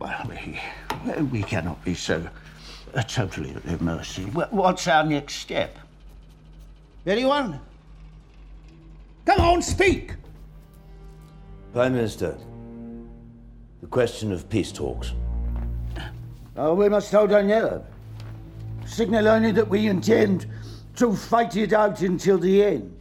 Well, 0.00 0.28
we, 0.28 1.22
we 1.30 1.44
cannot 1.44 1.84
be 1.84 1.94
so 1.94 2.28
uh, 2.94 3.02
totally 3.02 3.50
at 3.50 3.62
their 3.64 3.78
mercy. 3.78 4.22
What's 4.24 4.86
our 4.88 5.04
next 5.04 5.34
step? 5.36 5.78
Anyone? 7.06 7.60
Come 9.24 9.40
on, 9.40 9.62
speak! 9.62 10.14
Prime 11.72 11.94
Minister, 11.94 12.36
the 13.80 13.86
question 13.86 14.32
of 14.32 14.48
peace 14.48 14.72
talks. 14.72 15.12
Oh, 16.56 16.74
we 16.74 16.88
must 16.88 17.12
hold 17.12 17.32
our 17.32 17.42
nerve. 17.42 17.82
Signal 18.86 19.28
only 19.28 19.52
that 19.52 19.68
we 19.68 19.86
intend 19.86 20.46
to 20.96 21.14
fight 21.14 21.56
it 21.56 21.72
out 21.72 22.00
until 22.00 22.38
the 22.38 22.64
end. 22.64 23.00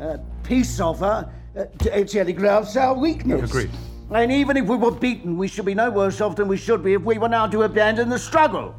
Uh, 0.00 0.18
peace 0.42 0.78
offer 0.78 1.28
uh, 1.56 1.64
t- 1.78 2.04
telegraphs 2.04 2.76
our 2.76 2.94
weakness. 2.94 3.50
Agreed. 3.50 3.70
And 4.10 4.30
even 4.30 4.56
if 4.56 4.66
we 4.66 4.76
were 4.76 4.92
beaten, 4.92 5.36
we 5.36 5.48
should 5.48 5.64
be 5.64 5.74
no 5.74 5.90
worse 5.90 6.20
off 6.20 6.36
than 6.36 6.46
we 6.46 6.56
should 6.56 6.84
be 6.84 6.94
if 6.94 7.02
we 7.02 7.18
were 7.18 7.28
now 7.28 7.46
to 7.48 7.62
abandon 7.62 8.08
the 8.08 8.18
struggle. 8.18 8.74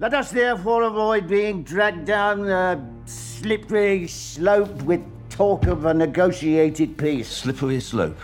Let 0.00 0.14
us 0.14 0.30
therefore 0.30 0.84
avoid 0.84 1.28
being 1.28 1.62
dragged 1.62 2.06
down 2.06 2.48
a 2.48 2.82
slippery 3.04 4.06
slope 4.06 4.82
with 4.84 5.02
talk 5.28 5.66
of 5.66 5.84
a 5.84 5.92
negotiated 5.92 6.96
peace. 6.96 7.28
Slippery 7.28 7.80
slope. 7.80 8.16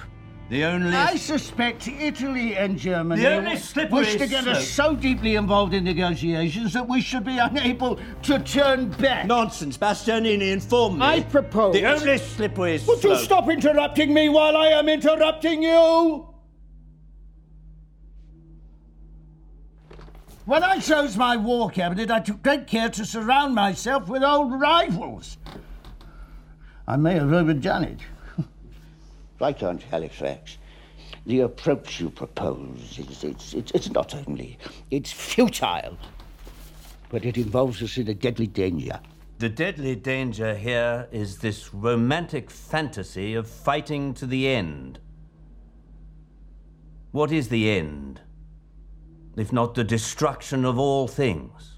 The 0.48 0.64
only. 0.64 0.96
I 0.96 1.16
suspect 1.16 1.86
Italy 1.86 2.56
and 2.56 2.78
Germany 2.78 3.20
The 3.20 3.34
only 3.34 3.56
slippery 3.58 3.98
wish 3.98 4.16
to 4.16 4.26
get 4.26 4.48
us 4.48 4.66
so 4.66 4.96
deeply 4.96 5.34
involved 5.34 5.74
in 5.74 5.84
negotiations 5.84 6.72
that 6.72 6.88
we 6.88 7.02
should 7.02 7.24
be 7.24 7.36
unable 7.36 7.98
to 8.22 8.38
turn 8.38 8.88
back. 8.92 9.26
Nonsense. 9.26 9.76
Bastianini 9.76 10.52
informed 10.52 11.00
me. 11.00 11.04
I 11.04 11.20
propose. 11.24 11.74
The 11.74 11.84
only 11.84 12.16
slippery 12.16 12.78
slope. 12.78 13.04
Would 13.04 13.04
you 13.04 13.16
stop 13.18 13.50
interrupting 13.50 14.14
me 14.14 14.30
while 14.30 14.56
I 14.56 14.68
am 14.68 14.88
interrupting 14.88 15.62
you? 15.62 16.26
When 20.46 20.62
I 20.62 20.78
chose 20.78 21.16
my 21.16 21.36
war 21.36 21.70
cabinet, 21.70 22.08
I 22.08 22.20
took 22.20 22.40
great 22.40 22.68
care 22.68 22.88
to 22.90 23.04
surround 23.04 23.56
myself 23.56 24.08
with 24.08 24.22
old 24.22 24.52
rivals. 24.52 25.38
I 26.86 26.96
may 26.96 27.14
have 27.14 27.32
overdone 27.32 27.82
it. 27.82 27.98
Viscount 29.40 29.82
Halifax, 29.82 30.58
the 31.26 31.40
approach 31.40 31.98
you 31.98 32.10
propose 32.10 32.96
is 32.96 33.24
it's, 33.24 33.54
it's, 33.54 33.72
it's 33.72 33.90
not 33.90 34.14
only 34.14 34.56
it's 34.92 35.10
futile, 35.10 35.98
but 37.08 37.24
it 37.24 37.36
involves 37.36 37.82
us 37.82 37.98
in 37.98 38.06
a 38.06 38.14
deadly 38.14 38.46
danger. 38.46 39.00
The 39.38 39.48
deadly 39.48 39.96
danger 39.96 40.54
here 40.54 41.08
is 41.10 41.38
this 41.38 41.74
romantic 41.74 42.52
fantasy 42.52 43.34
of 43.34 43.50
fighting 43.50 44.14
to 44.14 44.26
the 44.26 44.46
end. 44.46 45.00
What 47.10 47.32
is 47.32 47.48
the 47.48 47.68
end? 47.68 48.20
If 49.36 49.52
not 49.52 49.74
the 49.74 49.84
destruction 49.84 50.64
of 50.64 50.78
all 50.78 51.06
things? 51.06 51.74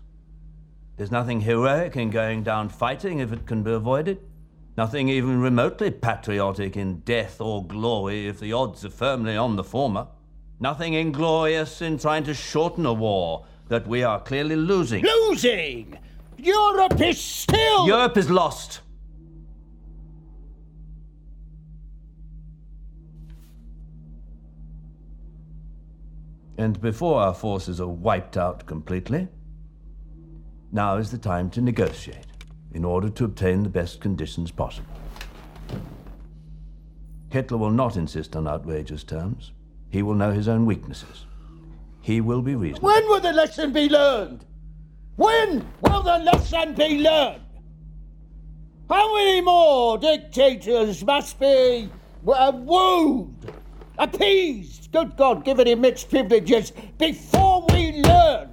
There's 0.97 1.11
nothing 1.11 1.41
heroic 1.41 1.97
in 1.97 2.11
going 2.11 2.45
down 2.45 2.69
fighting 2.69 3.19
if 3.19 3.33
it 3.33 3.47
can 3.47 3.65
be 3.65 3.73
avoided. 3.73 4.21
Nothing 4.77 5.09
even 5.09 5.41
remotely 5.41 5.91
patriotic 5.91 6.77
in 6.77 7.01
death 7.01 7.41
or 7.41 7.67
glory 7.67 8.29
if 8.29 8.39
the 8.39 8.53
odds 8.53 8.85
are 8.85 8.91
firmly 8.91 9.37
on 9.37 9.57
the 9.57 9.65
former. 9.65 10.07
Nothing 10.61 10.95
inglorious 10.95 11.83
in 11.83 11.99
trying 11.99 12.23
to 12.25 12.35
shorten 12.35 12.87
a 12.87 12.93
war 12.93 13.45
that 13.69 13.89
we 13.89 14.05
are 14.05 14.21
clearly 14.21 14.57
losing. 14.57 15.05
Losing! 15.05 15.99
Europe 16.37 17.01
is 17.01 17.21
still. 17.21 17.87
Europe 17.89 18.17
is 18.17 18.31
lost. 18.31 18.81
And 26.59 26.81
before 26.81 27.21
our 27.21 27.35
forces 27.35 27.81
are 27.81 27.87
wiped 27.87 28.37
out 28.37 28.67
completely, 28.67 29.29
now 30.73 30.97
is 30.97 31.11
the 31.11 31.19
time 31.19 31.51
to 31.51 31.61
negotiate 31.61 32.27
in 32.75 32.85
order 32.85 33.09
to 33.09 33.25
obtain 33.25 33.63
the 33.63 33.69
best 33.69 34.01
conditions 34.01 34.51
possible. 34.51 34.93
Hitler 37.31 37.59
will 37.59 37.71
not 37.71 37.97
insist 37.97 38.35
on 38.35 38.49
outrageous 38.49 39.05
terms. 39.05 39.53
He 39.91 40.03
will 40.03 40.15
know 40.15 40.33
his 40.33 40.49
own 40.49 40.67
weaknesses. 40.67 41.27
He 42.01 42.21
will 42.21 42.43
be 42.43 42.57
reasonable. 42.57 42.89
When 42.89 43.09
will 43.09 43.21
the 43.21 43.33
lesson 43.33 43.73
be 43.73 43.89
learned? 43.89 44.45
When 45.17 45.65
will 45.81 46.03
the 46.03 46.19
lesson 46.19 46.75
be 46.75 46.99
learned? 46.99 47.43
How 48.89 49.15
many 49.15 49.43
more 49.43 49.99
dictators 49.99 51.05
must 51.05 51.39
be 51.39 51.89
uh, 52.27 52.53
wooed, 52.55 53.53
appeased, 53.99 54.91
good 54.93 55.17
God, 55.17 55.45
given 55.45 55.67
immense 55.67 56.05
privileges 56.05 56.73
before 56.99 57.67
we 57.71 58.03
learn? 58.03 58.49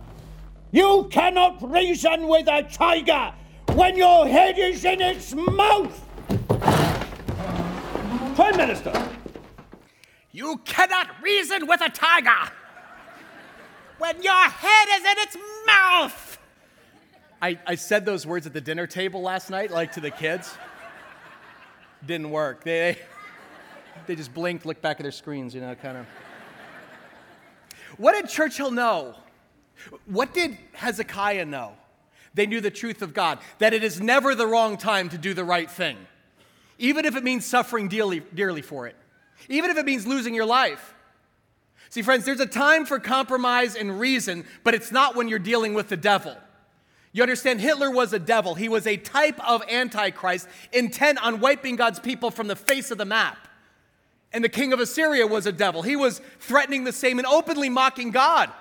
You 0.71 1.07
cannot 1.11 1.71
reason 1.71 2.27
with 2.27 2.47
a 2.47 2.63
tiger 2.63 3.33
when 3.73 3.97
your 3.97 4.27
head 4.27 4.57
is 4.57 4.83
in 4.83 5.01
its 5.01 5.33
mouth! 5.33 6.01
Prime 8.35 8.57
Minister! 8.57 8.93
You 10.31 10.57
cannot 10.65 11.21
reason 11.21 11.65
with 11.65 11.79
a 11.79 11.89
tiger 11.89 12.51
when 13.99 14.21
your 14.21 14.33
head 14.33 14.87
is 14.95 15.01
in 15.01 15.17
its 15.19 15.37
mouth. 15.65 16.37
I, 17.41 17.59
I 17.65 17.75
said 17.75 18.05
those 18.05 18.25
words 18.25 18.45
at 18.45 18.53
the 18.53 18.61
dinner 18.61 18.87
table 18.87 19.21
last 19.21 19.49
night, 19.49 19.71
like 19.71 19.93
to 19.93 20.01
the 20.01 20.11
kids. 20.11 20.57
Didn't 22.05 22.31
work. 22.31 22.63
They, 22.63 22.97
they 22.97 23.14
just 24.07 24.33
blinked, 24.33 24.65
looked 24.65 24.81
back 24.81 24.99
at 24.99 25.03
their 25.03 25.11
screens, 25.11 25.55
you 25.55 25.61
know, 25.61 25.75
kind 25.75 25.97
of. 25.97 26.05
What 27.97 28.13
did 28.13 28.29
Churchill 28.29 28.71
know? 28.71 29.15
What 30.05 30.33
did 30.33 30.57
Hezekiah 30.73 31.45
know? 31.45 31.73
They 32.33 32.45
knew 32.45 32.59
the 32.59 32.71
truth 32.71 33.01
of 33.01 33.13
God, 33.13 33.39
that 33.59 33.73
it 33.73 33.83
is 33.83 34.01
never 34.01 34.35
the 34.35 34.45
wrong 34.45 34.77
time 34.77 35.09
to 35.09 35.17
do 35.17 35.33
the 35.33 35.45
right 35.45 35.71
thing, 35.71 35.97
even 36.77 37.05
if 37.05 37.15
it 37.15 37.23
means 37.23 37.45
suffering 37.45 37.87
dearly, 37.87 38.19
dearly 38.19 38.61
for 38.61 38.87
it, 38.87 38.95
even 39.47 39.71
if 39.71 39.77
it 39.77 39.85
means 39.85 40.05
losing 40.05 40.35
your 40.35 40.45
life. 40.45 40.93
See, 41.89 42.01
friends, 42.01 42.25
there's 42.25 42.41
a 42.41 42.45
time 42.45 42.85
for 42.85 42.99
compromise 42.99 43.75
and 43.75 43.99
reason, 43.99 44.45
but 44.65 44.73
it's 44.73 44.91
not 44.91 45.15
when 45.15 45.29
you're 45.29 45.39
dealing 45.39 45.73
with 45.73 45.87
the 45.87 45.95
devil. 45.95 46.35
You 47.13 47.23
understand, 47.23 47.61
Hitler 47.61 47.89
was 47.89 48.11
a 48.11 48.19
devil. 48.19 48.55
He 48.55 48.67
was 48.67 48.85
a 48.85 48.97
type 48.97 49.39
of 49.47 49.63
Antichrist 49.69 50.49
intent 50.73 51.23
on 51.23 51.39
wiping 51.39 51.77
God's 51.77 51.99
people 51.99 52.31
from 52.31 52.47
the 52.47 52.57
face 52.57 52.91
of 52.91 52.97
the 52.97 53.05
map. 53.05 53.44
And 54.35 54.43
the 54.43 54.49
king 54.49 54.73
of 54.73 54.81
Assyria 54.81 55.25
was 55.25 55.45
a 55.45 55.51
devil. 55.53 55.81
He 55.81 55.95
was 55.95 56.19
threatening 56.41 56.83
the 56.83 56.91
same 56.91 57.19
and 57.19 57.25
openly 57.25 57.69
mocking 57.69 58.11
God. 58.11 58.51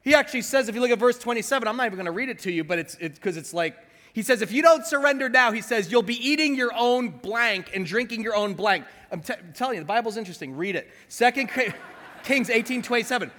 He 0.00 0.14
actually 0.14 0.40
says, 0.40 0.70
if 0.70 0.74
you 0.74 0.80
look 0.80 0.90
at 0.90 0.98
verse 0.98 1.18
27, 1.18 1.68
I'm 1.68 1.76
not 1.76 1.84
even 1.84 1.96
going 1.96 2.06
to 2.06 2.12
read 2.12 2.30
it 2.30 2.38
to 2.40 2.50
you, 2.50 2.64
but 2.64 2.78
it's 2.78 2.94
because 2.96 3.36
it's, 3.36 3.48
it's 3.48 3.54
like, 3.54 3.76
he 4.14 4.22
says, 4.22 4.40
if 4.40 4.52
you 4.52 4.62
don't 4.62 4.86
surrender 4.86 5.28
now, 5.28 5.52
he 5.52 5.60
says, 5.60 5.92
you'll 5.92 6.00
be 6.00 6.16
eating 6.26 6.54
your 6.54 6.72
own 6.74 7.10
blank 7.10 7.72
and 7.74 7.84
drinking 7.84 8.22
your 8.22 8.34
own 8.34 8.54
blank. 8.54 8.86
I'm, 9.12 9.20
t- 9.20 9.34
I'm 9.34 9.52
telling 9.52 9.74
you, 9.74 9.80
the 9.82 9.86
Bible's 9.86 10.16
interesting. 10.16 10.56
Read 10.56 10.76
it. 10.76 10.90
Second 11.08 11.50
Kings 12.24 12.48
18 12.48 12.80
27. 12.80 13.30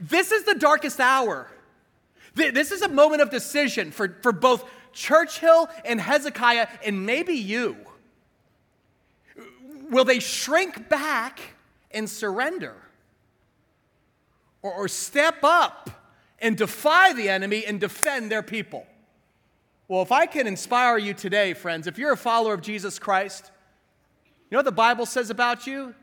This 0.00 0.32
is 0.32 0.44
the 0.44 0.56
darkest 0.56 1.00
hour. 1.00 1.50
This 2.34 2.72
is 2.72 2.82
a 2.82 2.88
moment 2.88 3.22
of 3.22 3.30
decision 3.30 3.90
for, 3.90 4.18
for 4.20 4.32
both 4.32 4.68
Churchill 4.92 5.70
and 5.86 5.98
Hezekiah, 5.98 6.68
and 6.84 7.06
maybe 7.06 7.32
you. 7.32 7.78
Will 9.90 10.04
they 10.04 10.20
shrink 10.20 10.88
back 10.88 11.40
and 11.90 12.08
surrender? 12.08 12.74
Or, 14.62 14.72
or 14.72 14.88
step 14.88 15.42
up 15.42 15.90
and 16.38 16.56
defy 16.56 17.12
the 17.12 17.28
enemy 17.28 17.64
and 17.66 17.80
defend 17.80 18.30
their 18.30 18.42
people? 18.42 18.86
Well, 19.88 20.02
if 20.02 20.12
I 20.12 20.26
can 20.26 20.46
inspire 20.46 20.98
you 20.98 21.14
today, 21.14 21.52
friends, 21.52 21.88
if 21.88 21.98
you're 21.98 22.12
a 22.12 22.16
follower 22.16 22.54
of 22.54 22.62
Jesus 22.62 22.98
Christ, 22.98 23.50
you 24.48 24.54
know 24.54 24.58
what 24.58 24.64
the 24.64 24.72
Bible 24.72 25.04
says 25.04 25.30
about 25.30 25.66
you? 25.66 25.94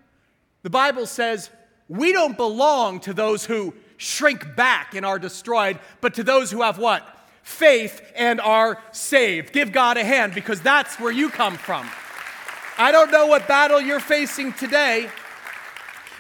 The 0.63 0.69
Bible 0.69 1.05
says, 1.05 1.49
we 1.87 2.11
don't 2.11 2.35
belong 2.35 2.99
to 3.01 3.13
those 3.13 3.45
who 3.45 3.73
shrink 3.95 4.55
back 4.55 4.93
and 4.93 5.05
are 5.05 5.17
destroyed, 5.17 5.79
but 6.01 6.15
to 6.15 6.23
those 6.23 6.51
who 6.51 6.61
have 6.61 6.77
what? 6.77 7.07
Faith 7.43 8.01
and 8.15 8.41
are 8.41 8.81
saved. 8.91 9.53
Give 9.53 9.71
God 9.71 9.95
a 9.95 10.03
hand 10.03 10.35
because 10.35 10.59
that's 10.61 10.99
where 10.99 11.11
you 11.11 11.29
come 11.29 11.55
from. 11.55 11.87
I 12.77 12.91
don't 12.91 13.11
know 13.11 13.27
what 13.27 13.47
battle 13.47 13.81
you're 13.81 13.99
facing 13.99 14.53
today, 14.53 15.09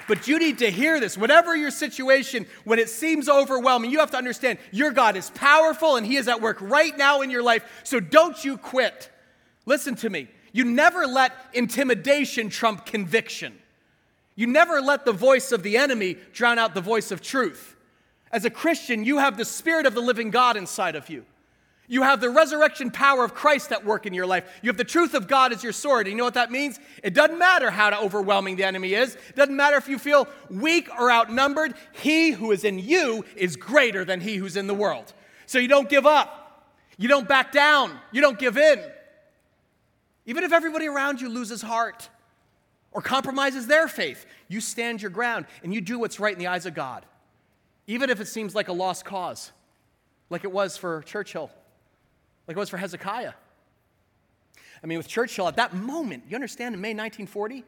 But 0.07 0.27
you 0.27 0.39
need 0.39 0.59
to 0.59 0.71
hear 0.71 0.99
this. 0.99 1.17
Whatever 1.17 1.55
your 1.55 1.69
situation, 1.69 2.45
when 2.63 2.79
it 2.79 2.89
seems 2.89 3.27
overwhelming, 3.27 3.91
you 3.91 3.99
have 3.99 4.11
to 4.11 4.17
understand 4.17 4.57
your 4.71 4.91
God 4.91 5.17
is 5.17 5.29
powerful 5.31 5.97
and 5.97 6.05
He 6.05 6.15
is 6.15 6.27
at 6.27 6.41
work 6.41 6.57
right 6.61 6.97
now 6.97 7.21
in 7.21 7.29
your 7.29 7.43
life. 7.43 7.81
So 7.83 7.99
don't 7.99 8.43
you 8.43 8.57
quit. 8.57 9.09
Listen 9.65 9.95
to 9.95 10.09
me. 10.09 10.29
You 10.53 10.63
never 10.63 11.05
let 11.05 11.33
intimidation 11.53 12.49
trump 12.49 12.85
conviction. 12.85 13.53
You 14.35 14.47
never 14.47 14.81
let 14.81 15.03
the 15.03 15.11
voice 15.11 15.51
of 15.51 15.61
the 15.61 15.77
enemy 15.77 16.15
drown 16.31 16.57
out 16.57 16.73
the 16.73 16.81
voice 16.81 17.11
of 17.11 17.21
truth. 17.21 17.75
As 18.31 18.45
a 18.45 18.49
Christian, 18.49 19.03
you 19.03 19.17
have 19.17 19.35
the 19.35 19.45
Spirit 19.45 19.85
of 19.85 19.93
the 19.93 20.01
living 20.01 20.31
God 20.31 20.55
inside 20.55 20.95
of 20.95 21.09
you. 21.09 21.25
You 21.89 22.03
have 22.03 22.19
the 22.19 22.29
resurrection 22.29 22.91
power 22.91 23.23
of 23.23 23.33
Christ 23.33 23.71
at 23.71 23.85
work 23.85 24.05
in 24.05 24.13
your 24.13 24.25
life. 24.25 24.43
You 24.61 24.67
have 24.67 24.77
the 24.77 24.83
truth 24.83 25.13
of 25.13 25.29
God 25.29 25.53
as 25.53 25.63
your 25.63 25.71
sword. 25.71 26.05
And 26.05 26.11
you 26.11 26.17
know 26.17 26.25
what 26.25 26.33
that 26.33 26.51
means? 26.51 26.79
It 27.01 27.13
doesn't 27.13 27.39
matter 27.39 27.71
how 27.71 27.97
overwhelming 28.03 28.57
the 28.57 28.65
enemy 28.65 28.93
is. 28.93 29.15
It 29.15 29.37
doesn't 29.37 29.55
matter 29.55 29.77
if 29.77 29.87
you 29.87 29.97
feel 29.97 30.27
weak 30.49 30.89
or 30.99 31.09
outnumbered. 31.09 31.75
He 31.93 32.31
who 32.31 32.51
is 32.51 32.65
in 32.65 32.77
you 32.77 33.23
is 33.37 33.55
greater 33.55 34.03
than 34.03 34.19
he 34.19 34.35
who's 34.35 34.57
in 34.57 34.67
the 34.67 34.73
world. 34.73 35.13
So 35.45 35.59
you 35.59 35.69
don't 35.69 35.87
give 35.87 36.05
up. 36.05 36.73
You 36.97 37.07
don't 37.07 37.27
back 37.27 37.53
down. 37.53 37.97
You 38.11 38.19
don't 38.19 38.37
give 38.37 38.57
in. 38.57 38.83
Even 40.25 40.43
if 40.43 40.51
everybody 40.51 40.87
around 40.87 41.21
you 41.21 41.29
loses 41.29 41.61
heart 41.61 42.09
or 42.91 43.01
compromises 43.01 43.65
their 43.65 43.87
faith, 43.87 44.25
you 44.49 44.59
stand 44.59 45.01
your 45.01 45.11
ground 45.11 45.45
and 45.63 45.73
you 45.73 45.79
do 45.79 45.97
what's 45.97 46.19
right 46.19 46.33
in 46.33 46.39
the 46.39 46.47
eyes 46.47 46.65
of 46.65 46.73
God. 46.73 47.05
Even 47.85 48.09
if 48.09 48.19
it 48.19 48.27
seems 48.27 48.53
like 48.53 48.67
a 48.67 48.73
lost 48.73 49.05
cause, 49.05 49.53
like 50.29 50.43
it 50.43 50.51
was 50.51 50.75
for 50.75 51.01
Churchill 51.03 51.49
like 52.47 52.55
it 52.55 52.59
was 52.59 52.69
for 52.69 52.77
Hezekiah. 52.77 53.33
I 54.83 54.87
mean, 54.87 54.97
with 54.97 55.07
Churchill, 55.07 55.47
at 55.47 55.55
that 55.55 55.73
moment, 55.73 56.23
you 56.29 56.35
understand, 56.35 56.75
in 56.75 56.81
May 56.81 56.93
1940, 56.93 57.63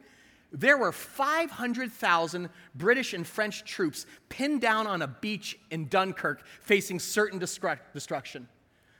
there 0.52 0.78
were 0.78 0.92
500,000 0.92 2.48
British 2.74 3.14
and 3.14 3.26
French 3.26 3.64
troops 3.64 4.06
pinned 4.28 4.60
down 4.60 4.86
on 4.86 5.02
a 5.02 5.06
beach 5.06 5.58
in 5.70 5.88
Dunkirk 5.88 6.42
facing 6.60 6.98
certain 6.98 7.38
destruction. 7.38 8.48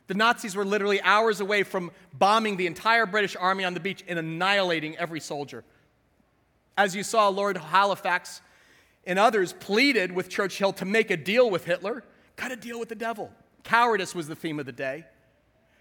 The 0.06 0.14
Nazis 0.14 0.56
were 0.56 0.64
literally 0.64 1.00
hours 1.02 1.40
away 1.40 1.62
from 1.62 1.90
bombing 2.12 2.56
the 2.56 2.66
entire 2.66 3.06
British 3.06 3.36
army 3.36 3.64
on 3.64 3.74
the 3.74 3.80
beach 3.80 4.04
and 4.08 4.18
annihilating 4.18 4.96
every 4.96 5.20
soldier. 5.20 5.64
As 6.76 6.96
you 6.96 7.02
saw, 7.02 7.28
Lord 7.28 7.56
Halifax 7.56 8.40
and 9.06 9.18
others 9.18 9.52
pleaded 9.52 10.12
with 10.12 10.28
Churchill 10.28 10.72
to 10.74 10.84
make 10.84 11.10
a 11.10 11.16
deal 11.16 11.48
with 11.48 11.64
Hitler, 11.64 12.04
cut 12.36 12.52
a 12.52 12.56
deal 12.56 12.78
with 12.78 12.88
the 12.88 12.94
devil. 12.94 13.30
Cowardice 13.64 14.14
was 14.14 14.28
the 14.28 14.36
theme 14.36 14.58
of 14.58 14.66
the 14.66 14.72
day. 14.72 15.04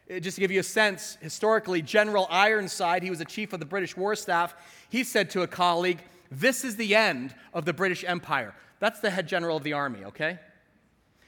Uh, 0.09 0.19
just 0.19 0.35
to 0.35 0.41
give 0.41 0.51
you 0.51 0.59
a 0.59 0.63
sense, 0.63 1.17
historically, 1.21 1.81
General 1.81 2.27
Ironside, 2.29 3.03
he 3.03 3.09
was 3.09 3.21
a 3.21 3.25
chief 3.25 3.53
of 3.53 3.59
the 3.59 3.65
British 3.65 3.95
War 3.95 4.15
Staff, 4.15 4.55
he 4.89 5.03
said 5.03 5.29
to 5.31 5.41
a 5.41 5.47
colleague, 5.47 5.99
This 6.31 6.63
is 6.63 6.75
the 6.75 6.95
end 6.95 7.35
of 7.53 7.65
the 7.65 7.73
British 7.73 8.03
Empire. 8.03 8.55
That's 8.79 8.99
the 8.99 9.11
head 9.11 9.27
general 9.27 9.57
of 9.57 9.63
the 9.63 9.73
army, 9.73 10.05
okay? 10.05 10.39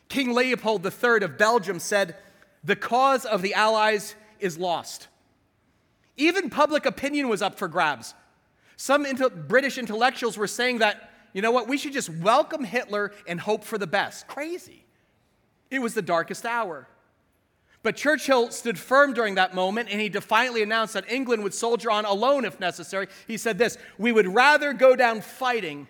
King 0.10 0.34
Leopold 0.34 0.86
III 0.86 1.24
of 1.24 1.38
Belgium 1.38 1.80
said, 1.80 2.16
The 2.64 2.76
cause 2.76 3.26
of 3.26 3.42
the 3.42 3.54
Allies 3.54 4.16
is 4.40 4.58
lost. 4.58 5.08
Even 6.18 6.50
public 6.50 6.86
opinion 6.86 7.30
was 7.30 7.42
up 7.42 7.58
for 7.58 7.68
grabs. 7.68 8.14
Some 8.78 9.06
British 9.48 9.78
intellectuals 9.78 10.38
were 10.38 10.48
saying 10.48 10.80
that, 10.80 11.12
you 11.34 11.42
know 11.42 11.52
what, 11.52 11.68
we 11.68 11.78
should 11.78 11.94
just 11.94 12.10
welcome 12.10 12.64
Hitler 12.64 13.12
and 13.28 13.40
hope 13.40 13.64
for 13.64 13.78
the 13.78 13.88
best. 13.88 14.28
Crazy. 14.28 14.84
It 15.70 15.80
was 15.80 15.94
the 15.94 16.02
darkest 16.02 16.46
hour. 16.46 16.88
But 17.84 17.96
Churchill 17.96 18.52
stood 18.52 18.78
firm 18.78 19.14
during 19.14 19.36
that 19.36 19.56
moment 19.56 19.90
and 19.92 20.00
he 20.00 20.08
defiantly 20.08 20.62
announced 20.62 20.94
that 20.94 21.12
England 21.12 21.44
would 21.44 21.54
soldier 21.54 21.90
on 21.90 22.06
alone 22.06 22.46
if 22.46 22.60
necessary. 22.60 23.08
He 23.28 23.38
said 23.38 23.58
this 23.58 23.78
We 23.98 24.12
would 24.12 24.28
rather 24.28 24.74
go 24.74 24.96
down 24.96 25.22
fighting 25.22 25.88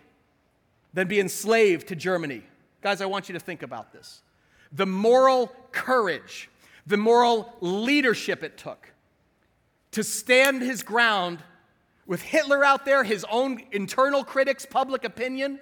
than 0.93 1.08
be 1.08 1.19
enslaved 1.19 1.88
to 1.89 1.95
Germany. 1.95 2.43
Guys, 2.82 3.01
I 3.01 3.06
want 3.06 3.30
you 3.30 3.34
to 3.34 3.39
think 3.39 3.62
about 3.62 3.91
this. 3.93 4.21
The 4.71 4.86
moral 4.86 5.54
courage, 5.71 6.49
the 6.88 6.97
moral 6.97 7.54
leadership 7.60 8.41
it 8.43 8.58
took 8.58 8.91
to 9.91 10.04
stand 10.04 10.62
his 10.62 10.84
ground 10.84 11.39
with 12.08 12.21
Hitler 12.21 12.63
out 12.63 12.86
there, 12.86 13.04
his 13.04 13.25
own 13.30 13.62
internal 13.71 14.23
critics, 14.23 14.65
public 14.65 15.04
opinion. 15.04 15.60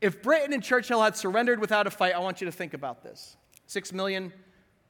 If 0.00 0.22
Britain 0.22 0.52
and 0.52 0.62
Churchill 0.62 1.02
had 1.02 1.16
surrendered 1.16 1.60
without 1.60 1.86
a 1.86 1.90
fight, 1.90 2.14
I 2.14 2.20
want 2.20 2.40
you 2.40 2.44
to 2.46 2.52
think 2.52 2.74
about 2.74 3.02
this. 3.02 3.36
Six 3.66 3.92
million 3.92 4.32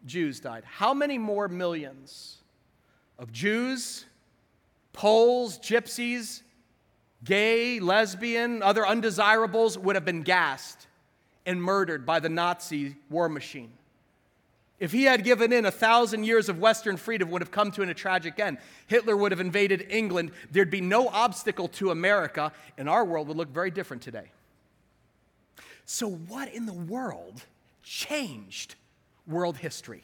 Jews 0.07 0.41
died. 0.41 0.65
How 0.65 0.95
many 0.95 1.19
more 1.19 1.49
millions 1.49 2.39
of 3.19 3.33
Jews, 3.33 4.05
Poles, 4.93 5.59
Gypsies, 5.59 6.43
gay, 7.25 7.81
lesbian, 7.81 8.63
other 8.63 8.87
undesirables 8.87 9.79
would 9.79 9.97
have 9.97 10.05
been 10.05 10.23
gassed 10.23 10.87
and 11.47 11.63
murdered 11.63 12.05
by 12.05 12.21
the 12.21 12.29
Nazi 12.29 12.97
war 13.11 13.29
machine? 13.29 13.73
If 14.83 14.91
he 14.91 15.05
had 15.05 15.23
given 15.23 15.53
in, 15.53 15.65
a 15.65 15.71
thousand 15.71 16.25
years 16.25 16.49
of 16.49 16.59
Western 16.59 16.97
freedom 16.97 17.31
would 17.31 17.41
have 17.41 17.53
come 17.53 17.71
to 17.71 17.83
a 17.83 17.95
tragic 17.95 18.41
end. 18.41 18.59
Hitler 18.89 19.17
would 19.17 19.31
have 19.31 19.39
invaded 19.39 19.87
England. 19.89 20.33
There'd 20.51 20.71
be 20.71 20.81
no 20.81 21.07
obstacle 21.07 21.69
to 21.69 21.93
America, 21.93 22.53
and 22.77 22.89
our 22.89 23.05
world 23.05 23.29
would 23.29 23.37
look 23.37 23.51
very 23.51 23.71
different 23.71 24.03
today. 24.03 24.33
So, 25.85 26.09
what 26.09 26.53
in 26.53 26.67
the 26.67 26.73
world 26.73 27.45
changed 27.85 28.75
world 29.27 29.57
history. 29.57 30.03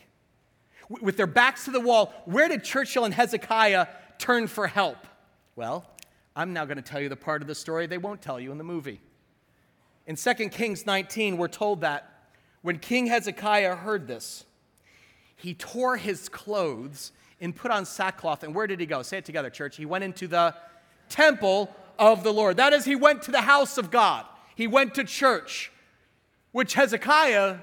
With 0.89 1.17
their 1.17 1.27
backs 1.27 1.65
to 1.67 1.71
the 1.71 1.81
wall, 1.81 2.15
where 2.25 2.49
did 2.49 2.65
Churchill 2.65 3.05
and 3.05 3.13
Hezekiah 3.13 3.89
turn 4.19 4.47
for 4.47 4.67
help? 4.67 5.07
Well, 5.55 5.85
I'm 6.35 6.53
now 6.53 6.65
going 6.65 6.77
to 6.77 6.83
tell 6.83 7.01
you 7.01 7.09
the 7.09 7.17
part 7.17 7.43
of 7.43 7.49
the 7.49 7.55
story 7.55 7.87
they 7.87 7.99
won't 7.99 8.23
tell 8.23 8.41
you 8.41 8.53
in 8.53 8.59
the 8.59 8.65
movie. 8.65 9.01
In 10.07 10.17
2 10.17 10.35
Kings 10.49 10.87
19, 10.87 11.37
we're 11.37 11.49
told 11.49 11.83
that 11.83 12.31
when 12.63 12.79
King 12.79 13.07
Hezekiah 13.07 13.77
heard 13.77 14.07
this, 14.07 14.45
he 15.37 15.55
tore 15.55 15.97
his 15.97 16.29
clothes 16.29 17.13
and 17.41 17.55
put 17.55 17.71
on 17.71 17.85
sackcloth. 17.85 18.43
And 18.43 18.55
where 18.55 18.67
did 18.67 18.81
he 18.81 18.87
go? 18.87 19.03
Say 19.03 19.19
it 19.19 19.25
together, 19.25 19.51
church. 19.51 19.77
He 19.77 19.87
went 19.87 20.05
into 20.05 20.27
the 20.27 20.55
temple 21.09 21.75
of 21.99 22.23
the 22.23 22.33
Lord. 22.33 22.57
That 22.57 22.73
is, 22.73 22.85
he 22.85 22.97
went 22.97 23.23
to 23.23 23.31
the 23.31 23.43
house 23.43 23.79
of 23.79 23.91
God. 23.91 24.25
He 24.55 24.67
went 24.67 24.95
to 24.95 25.05
church, 25.05 25.71
which 26.53 26.75
Hezekiah 26.75 27.59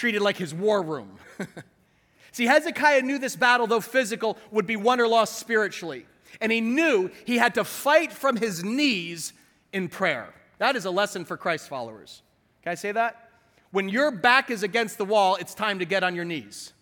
treated 0.00 0.22
like 0.22 0.38
his 0.38 0.54
war 0.54 0.80
room. 0.80 1.18
See, 2.32 2.46
Hezekiah 2.46 3.02
knew 3.02 3.18
this 3.18 3.36
battle, 3.36 3.66
though 3.66 3.82
physical, 3.82 4.38
would 4.50 4.66
be 4.66 4.76
won 4.76 4.98
or 4.98 5.06
lost 5.06 5.38
spiritually. 5.38 6.06
And 6.40 6.50
he 6.50 6.62
knew 6.62 7.10
he 7.26 7.36
had 7.36 7.54
to 7.56 7.64
fight 7.64 8.10
from 8.10 8.36
his 8.36 8.64
knees 8.64 9.34
in 9.74 9.88
prayer. 9.88 10.32
That 10.56 10.74
is 10.74 10.86
a 10.86 10.90
lesson 10.90 11.26
for 11.26 11.36
Christ 11.36 11.68
followers. 11.68 12.22
Can 12.62 12.72
I 12.72 12.76
say 12.76 12.92
that? 12.92 13.28
When 13.72 13.90
your 13.90 14.10
back 14.10 14.50
is 14.50 14.62
against 14.62 14.96
the 14.96 15.04
wall, 15.04 15.36
it's 15.36 15.54
time 15.54 15.80
to 15.80 15.84
get 15.84 16.02
on 16.02 16.14
your 16.14 16.24
knees. 16.24 16.72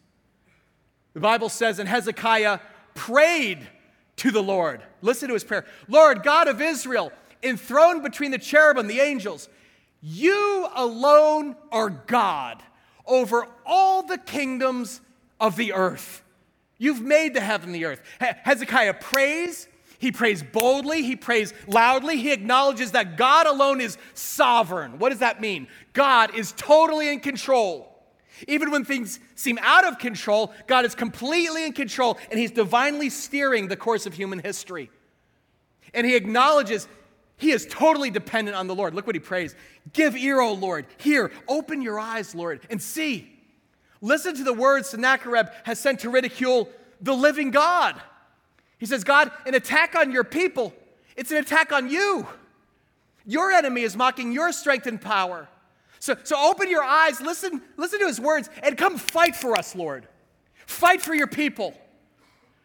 The 1.15 1.21
Bible 1.21 1.49
says, 1.49 1.81
and 1.81 1.89
Hezekiah 1.89 2.61
prayed 2.95 3.67
to 4.17 4.31
the 4.31 4.43
Lord. 4.43 4.81
Listen 5.03 5.27
to 5.27 5.35
his 5.35 5.45
prayer 5.45 5.67
Lord, 5.89 6.23
God 6.23 6.47
of 6.47 6.61
Israel, 6.61 7.11
enthroned 7.43 8.05
between 8.05 8.31
the 8.31 8.39
cherubim, 8.39 8.87
the 8.87 9.01
angels, 9.01 9.49
you 10.01 10.69
alone 10.77 11.57
are 11.73 11.91
God 11.91 12.63
over 13.09 13.49
all 13.67 14.03
the 14.03 14.19
kingdoms 14.19 15.01
of 15.41 15.57
the 15.57 15.73
earth. 15.73 16.23
You've 16.79 17.01
made 17.01 17.35
the 17.35 17.41
heaven 17.41 17.71
and 17.71 17.75
the 17.75 17.87
earth. 17.87 18.03
Hezekiah 18.21 18.95
prays. 18.95 19.67
He 19.99 20.13
prays 20.13 20.45
boldly. 20.45 21.03
He 21.03 21.17
prays 21.17 21.53
loudly. 21.67 22.19
He 22.19 22.31
acknowledges 22.31 22.93
that 22.93 23.17
God 23.17 23.47
alone 23.47 23.81
is 23.81 23.99
sovereign. 24.15 25.01
What 25.01 25.11
does 25.11 25.19
that 25.19 25.41
mean? 25.41 25.67
God 25.93 26.35
is 26.37 26.53
totally 26.57 27.09
in 27.09 27.19
control. 27.19 27.89
Even 28.47 28.71
when 28.71 28.85
things 28.85 29.19
seem 29.35 29.59
out 29.63 29.85
of 29.85 29.99
control, 29.99 30.53
God 30.69 30.85
is 30.85 30.95
completely 30.95 31.65
in 31.65 31.73
control 31.73 32.19
and 32.31 32.39
He's 32.39 32.53
divinely 32.53 33.11
steering 33.11 33.67
the 33.67 33.77
course 33.77 34.07
of 34.07 34.15
human 34.15 34.39
history. 34.39 34.91
And 35.93 36.07
He 36.07 36.15
acknowledges 36.15 36.87
he 37.39 37.53
is 37.53 37.67
totally 37.71 38.11
dependent 38.11 38.57
on 38.57 38.67
the 38.67 38.75
Lord. 38.75 38.95
Look 38.95 39.07
what 39.07 39.17
he 39.17 39.21
prays 39.21 39.55
Give 39.93 40.17
ear, 40.17 40.41
O 40.41 40.53
Lord. 40.53 40.87
Hear, 40.99 41.31
open 41.47 41.81
your 41.81 41.99
eyes, 41.99 42.35
Lord, 42.35 42.61
and 42.69 42.83
see. 42.83 43.33
Listen 44.01 44.35
to 44.37 44.45
the 44.45 44.53
words 44.53 44.91
Sennacherib 44.91 45.49
has 45.65 45.79
sent 45.79 46.01
to 46.01 46.11
ridicule 46.11 46.69
the 47.01 47.15
living 47.15 47.51
God. 47.51 48.01
He 48.79 48.87
says, 48.87 49.03
God, 49.03 49.31
an 49.47 49.55
attack 49.55 49.97
on 49.97 50.13
your 50.13 50.25
people, 50.25 50.75
it's 51.17 51.31
an 51.31 51.39
attack 51.39 51.73
on 51.73 51.89
you. 51.89 52.27
Your 53.25 53.53
enemy 53.53 53.83
is 53.83 53.97
mocking 53.97 54.33
your 54.33 54.53
strength 54.53 54.87
and 54.87 55.01
power. 55.01 55.49
So, 56.01 56.17
so 56.23 56.37
open 56.39 56.71
your 56.71 56.83
eyes, 56.83 57.21
listen, 57.21 57.61
listen 57.77 58.01
to 58.01 58.07
his 58.07 58.21
words, 58.21 58.49
and 58.63 58.77
come 58.77 58.97
fight 58.97 59.37
for 59.37 59.57
us, 59.57 59.75
Lord. 59.75 60.07
Fight 60.67 61.03
for 61.03 61.15
your 61.15 61.27
people. 61.27 61.75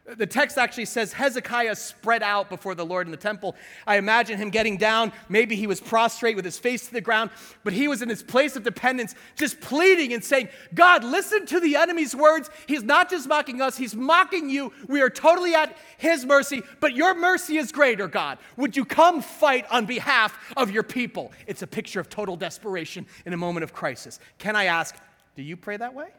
The 0.05 0.27
text 0.27 0.57
actually 0.57 0.83
says 0.83 1.13
Hezekiah 1.13 1.77
spread 1.77 2.23
out 2.23 2.49
before 2.49 2.75
the 2.75 2.85
Lord 2.85 3.07
in 3.07 3.11
the 3.11 3.17
temple. 3.17 3.55
I 3.87 3.95
imagine 3.95 4.37
him 4.37 4.49
getting 4.49 4.75
down. 4.75 5.13
Maybe 5.29 5.55
he 5.55 5.65
was 5.65 5.79
prostrate 5.79 6.35
with 6.35 6.43
his 6.43 6.59
face 6.59 6.87
to 6.87 6.93
the 6.93 6.99
ground, 6.99 7.29
but 7.63 7.71
he 7.71 7.87
was 7.87 8.01
in 8.01 8.09
his 8.09 8.21
place 8.21 8.57
of 8.57 8.63
dependence, 8.63 9.15
just 9.37 9.61
pleading 9.61 10.11
and 10.11 10.21
saying, 10.21 10.49
God, 10.73 11.05
listen 11.05 11.45
to 11.45 11.61
the 11.61 11.77
enemy's 11.77 12.13
words. 12.13 12.49
He's 12.67 12.83
not 12.83 13.09
just 13.09 13.29
mocking 13.29 13.61
us, 13.61 13.77
he's 13.77 13.95
mocking 13.95 14.49
you. 14.49 14.73
We 14.89 15.01
are 15.01 15.09
totally 15.09 15.55
at 15.55 15.77
his 15.97 16.25
mercy, 16.25 16.63
but 16.81 16.93
your 16.93 17.15
mercy 17.15 17.55
is 17.55 17.71
greater, 17.71 18.09
God. 18.09 18.39
Would 18.57 18.75
you 18.75 18.83
come 18.83 19.21
fight 19.21 19.65
on 19.71 19.85
behalf 19.85 20.37
of 20.57 20.69
your 20.69 20.83
people? 20.83 21.31
It's 21.47 21.61
a 21.61 21.67
picture 21.67 22.01
of 22.01 22.09
total 22.09 22.35
desperation 22.35 23.05
in 23.25 23.31
a 23.31 23.37
moment 23.37 23.63
of 23.63 23.71
crisis. 23.71 24.19
Can 24.37 24.57
I 24.57 24.65
ask, 24.65 24.97
do 25.37 25.43
you 25.43 25.55
pray 25.55 25.77
that 25.77 25.93
way? 25.93 26.09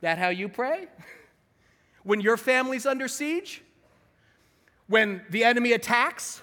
That 0.00 0.18
how 0.18 0.28
you 0.28 0.48
pray? 0.48 0.86
when 2.04 2.20
your 2.20 2.36
family's 2.36 2.86
under 2.86 3.08
siege, 3.08 3.62
when 4.86 5.22
the 5.30 5.44
enemy 5.44 5.72
attacks 5.72 6.42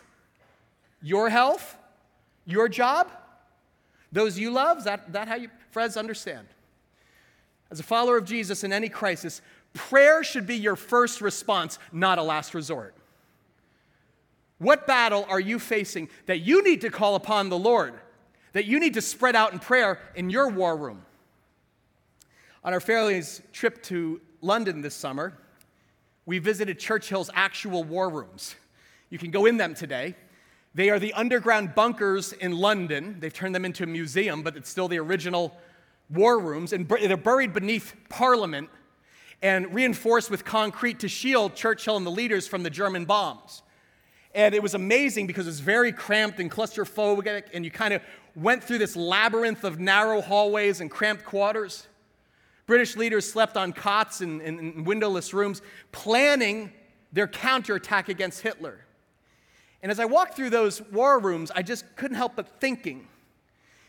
your 1.02 1.30
health, 1.30 1.78
your 2.46 2.68
job, 2.68 3.10
those 4.12 4.38
you 4.38 4.52
love, 4.52 4.84
that, 4.84 5.14
that 5.14 5.28
how 5.28 5.36
you, 5.36 5.50
friends, 5.70 5.96
understand? 5.96 6.48
As 7.70 7.80
a 7.80 7.84
follower 7.84 8.18
of 8.18 8.26
Jesus 8.26 8.64
in 8.64 8.74
any 8.74 8.90
crisis, 8.90 9.42
prayer 9.74 10.24
should 10.24 10.46
be 10.46 10.56
your 10.56 10.76
first 10.76 11.22
response, 11.22 11.80
not 11.92 12.18
a 12.18 12.24
last 12.24 12.54
resort. 12.54 12.94
What 14.58 14.86
battle 14.86 15.26
are 15.30 15.40
you 15.40 15.58
facing 15.58 16.10
that 16.26 16.42
you 16.42 16.64
need 16.64 16.82
to 16.82 16.90
call 16.90 17.16
upon 17.16 17.50
the 17.50 17.58
Lord, 17.58 17.94
that 18.54 18.66
you 18.66 18.80
need 18.80 18.96
to 18.96 19.02
spread 19.02 19.36
out 19.36 19.54
in 19.54 19.60
prayer 19.60 20.00
in 20.16 20.30
your 20.30 20.50
war 20.50 20.76
room? 20.76 21.04
On 22.64 22.74
our 22.74 22.80
family's 22.80 23.42
trip 23.54 23.82
to 23.84 24.22
London 24.42 24.82
this 24.82 24.94
summer, 24.94 25.34
we 26.26 26.40
visited 26.40 26.80
Churchill's 26.80 27.30
actual 27.34 27.84
war 27.84 28.10
rooms. 28.10 28.56
You 29.10 29.18
can 29.18 29.32
go 29.32 29.46
in 29.46 29.58
them 29.58 29.74
today. 29.74 30.16
They 30.74 30.90
are 30.90 31.00
the 31.00 31.14
underground 31.14 31.76
bunkers 31.76 32.32
in 32.34 32.54
London. 32.54 33.18
They've 33.20 33.34
turned 33.34 33.54
them 33.54 33.66
into 33.66 33.84
a 33.84 33.88
museum, 33.88 34.42
but 34.42 34.56
it's 34.56 34.70
still 34.70 34.88
the 34.88 35.00
original 35.00 35.58
war 36.10 36.40
rooms. 36.40 36.72
And 36.72 36.88
they're 36.88 37.18
buried 37.18 37.54
beneath 37.54 37.94
Parliament 38.10 38.70
and 39.42 39.74
reinforced 39.74 40.30
with 40.30 40.46
concrete 40.46 41.00
to 41.00 41.10
shield 41.10 41.56
Churchill 41.56 41.98
and 41.98 42.06
the 42.06 42.12
leaders 42.12 42.48
from 42.48 42.64
the 42.64 42.70
German 42.70 43.06
bombs. 43.06 43.64
And 44.34 44.56
it 44.56 44.64
was 44.64 44.76
amazing 44.76 45.28
because 45.28 45.46
it 45.46 45.50
was 45.50 45.60
very 45.60 45.92
cramped 45.92 46.40
and 46.40 46.50
claustrophobic, 46.50 47.46
and 47.54 47.66
you 47.66 47.72
kind 47.72 47.94
of 47.94 48.02
went 48.36 48.64
through 48.64 48.78
this 48.78 48.96
labyrinth 48.96 49.66
of 49.66 49.80
narrow 49.80 50.22
hallways 50.22 50.80
and 50.80 50.90
cramped 50.90 51.26
quarters. 51.26 51.88
British 52.72 52.96
leaders 52.96 53.30
slept 53.30 53.58
on 53.58 53.74
cots 53.74 54.22
in, 54.22 54.40
in, 54.40 54.58
in 54.58 54.84
windowless 54.86 55.34
rooms, 55.34 55.62
planning 55.92 56.72
their 57.12 57.28
counterattack 57.28 58.08
against 58.08 58.40
Hitler. 58.40 58.80
And 59.84 59.92
as 59.92 60.00
I 60.00 60.06
walked 60.06 60.38
through 60.38 60.52
those 60.52 60.82
war 60.84 61.20
rooms, 61.20 61.52
I 61.54 61.64
just 61.64 61.84
couldn't 61.98 62.16
help 62.16 62.38
but 62.38 62.62
thinking. 62.62 63.10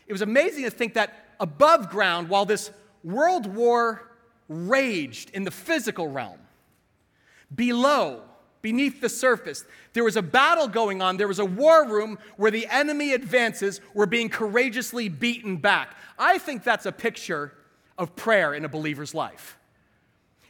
It 0.05 0.11
was 0.11 0.21
amazing 0.21 0.65
to 0.65 0.69
think 0.69 0.95
that 0.95 1.29
above 1.39 1.89
ground, 1.91 2.27
while 2.27 2.43
this 2.43 2.71
world 3.05 3.47
war 3.47 4.11
raged 4.49 5.29
in 5.29 5.45
the 5.45 5.51
physical 5.51 6.09
realm, 6.09 6.39
below, 7.55 8.23
beneath 8.61 8.99
the 8.99 9.07
surface, 9.07 9.63
there 9.93 10.03
was 10.03 10.17
a 10.17 10.21
battle 10.21 10.67
going 10.67 11.01
on. 11.01 11.15
There 11.15 11.29
was 11.29 11.39
a 11.39 11.45
war 11.45 11.87
room 11.87 12.19
where 12.35 12.51
the 12.51 12.67
enemy 12.67 13.13
advances 13.13 13.79
were 13.93 14.07
being 14.07 14.27
courageously 14.27 15.07
beaten 15.07 15.55
back. 15.55 15.95
I 16.19 16.37
think 16.37 16.65
that's 16.65 16.85
a 16.85 16.91
picture 16.91 17.53
of 17.97 18.15
prayer 18.15 18.53
in 18.53 18.65
a 18.65 18.69
believer's 18.69 19.13
life. 19.13 19.57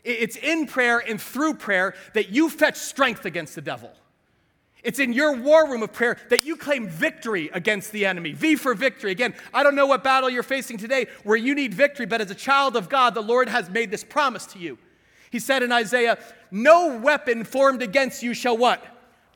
It's 0.04 0.36
in 0.36 0.68
prayer 0.68 1.00
and 1.00 1.22
through 1.22 1.56
prayer 1.56 1.96
that 2.14 2.30
you 2.30 2.50
fetch 2.50 2.76
strength 2.76 3.26
against 3.26 3.56
the 3.56 3.62
devil. 3.62 3.92
It's 4.84 5.00
in 5.00 5.14
your 5.14 5.38
war 5.38 5.70
room 5.70 5.82
of 5.82 5.94
prayer 5.94 6.18
that 6.30 6.46
you 6.46 6.58
claim 6.58 6.90
victory 6.90 7.50
against 7.54 7.94
the 7.94 8.06
enemy. 8.06 8.34
V 8.34 8.58
for 8.58 8.74
victory. 8.74 9.12
Again, 9.12 9.34
I 9.54 9.64
don't 9.64 9.76
know 9.76 9.86
what 9.86 10.04
battle 10.04 10.30
you're 10.30 10.44
facing 10.44 10.78
today 10.78 11.08
where 11.24 11.38
you 11.38 11.56
need 11.56 11.74
victory, 11.74 12.06
but 12.06 12.20
as 12.20 12.30
a 12.30 12.36
child 12.36 12.76
of 12.76 12.90
God, 12.90 13.14
the 13.14 13.22
Lord 13.22 13.48
has 13.48 13.70
made 13.70 13.92
this 13.92 14.04
promise 14.04 14.46
to 14.48 14.60
you. 14.60 14.78
He 15.32 15.40
said 15.40 15.64
in 15.64 15.72
Isaiah, 15.72 16.20
No 16.52 16.98
weapon 16.98 17.46
formed 17.46 17.82
against 17.82 18.24
you 18.24 18.34
shall 18.34 18.58
what? 18.58 18.86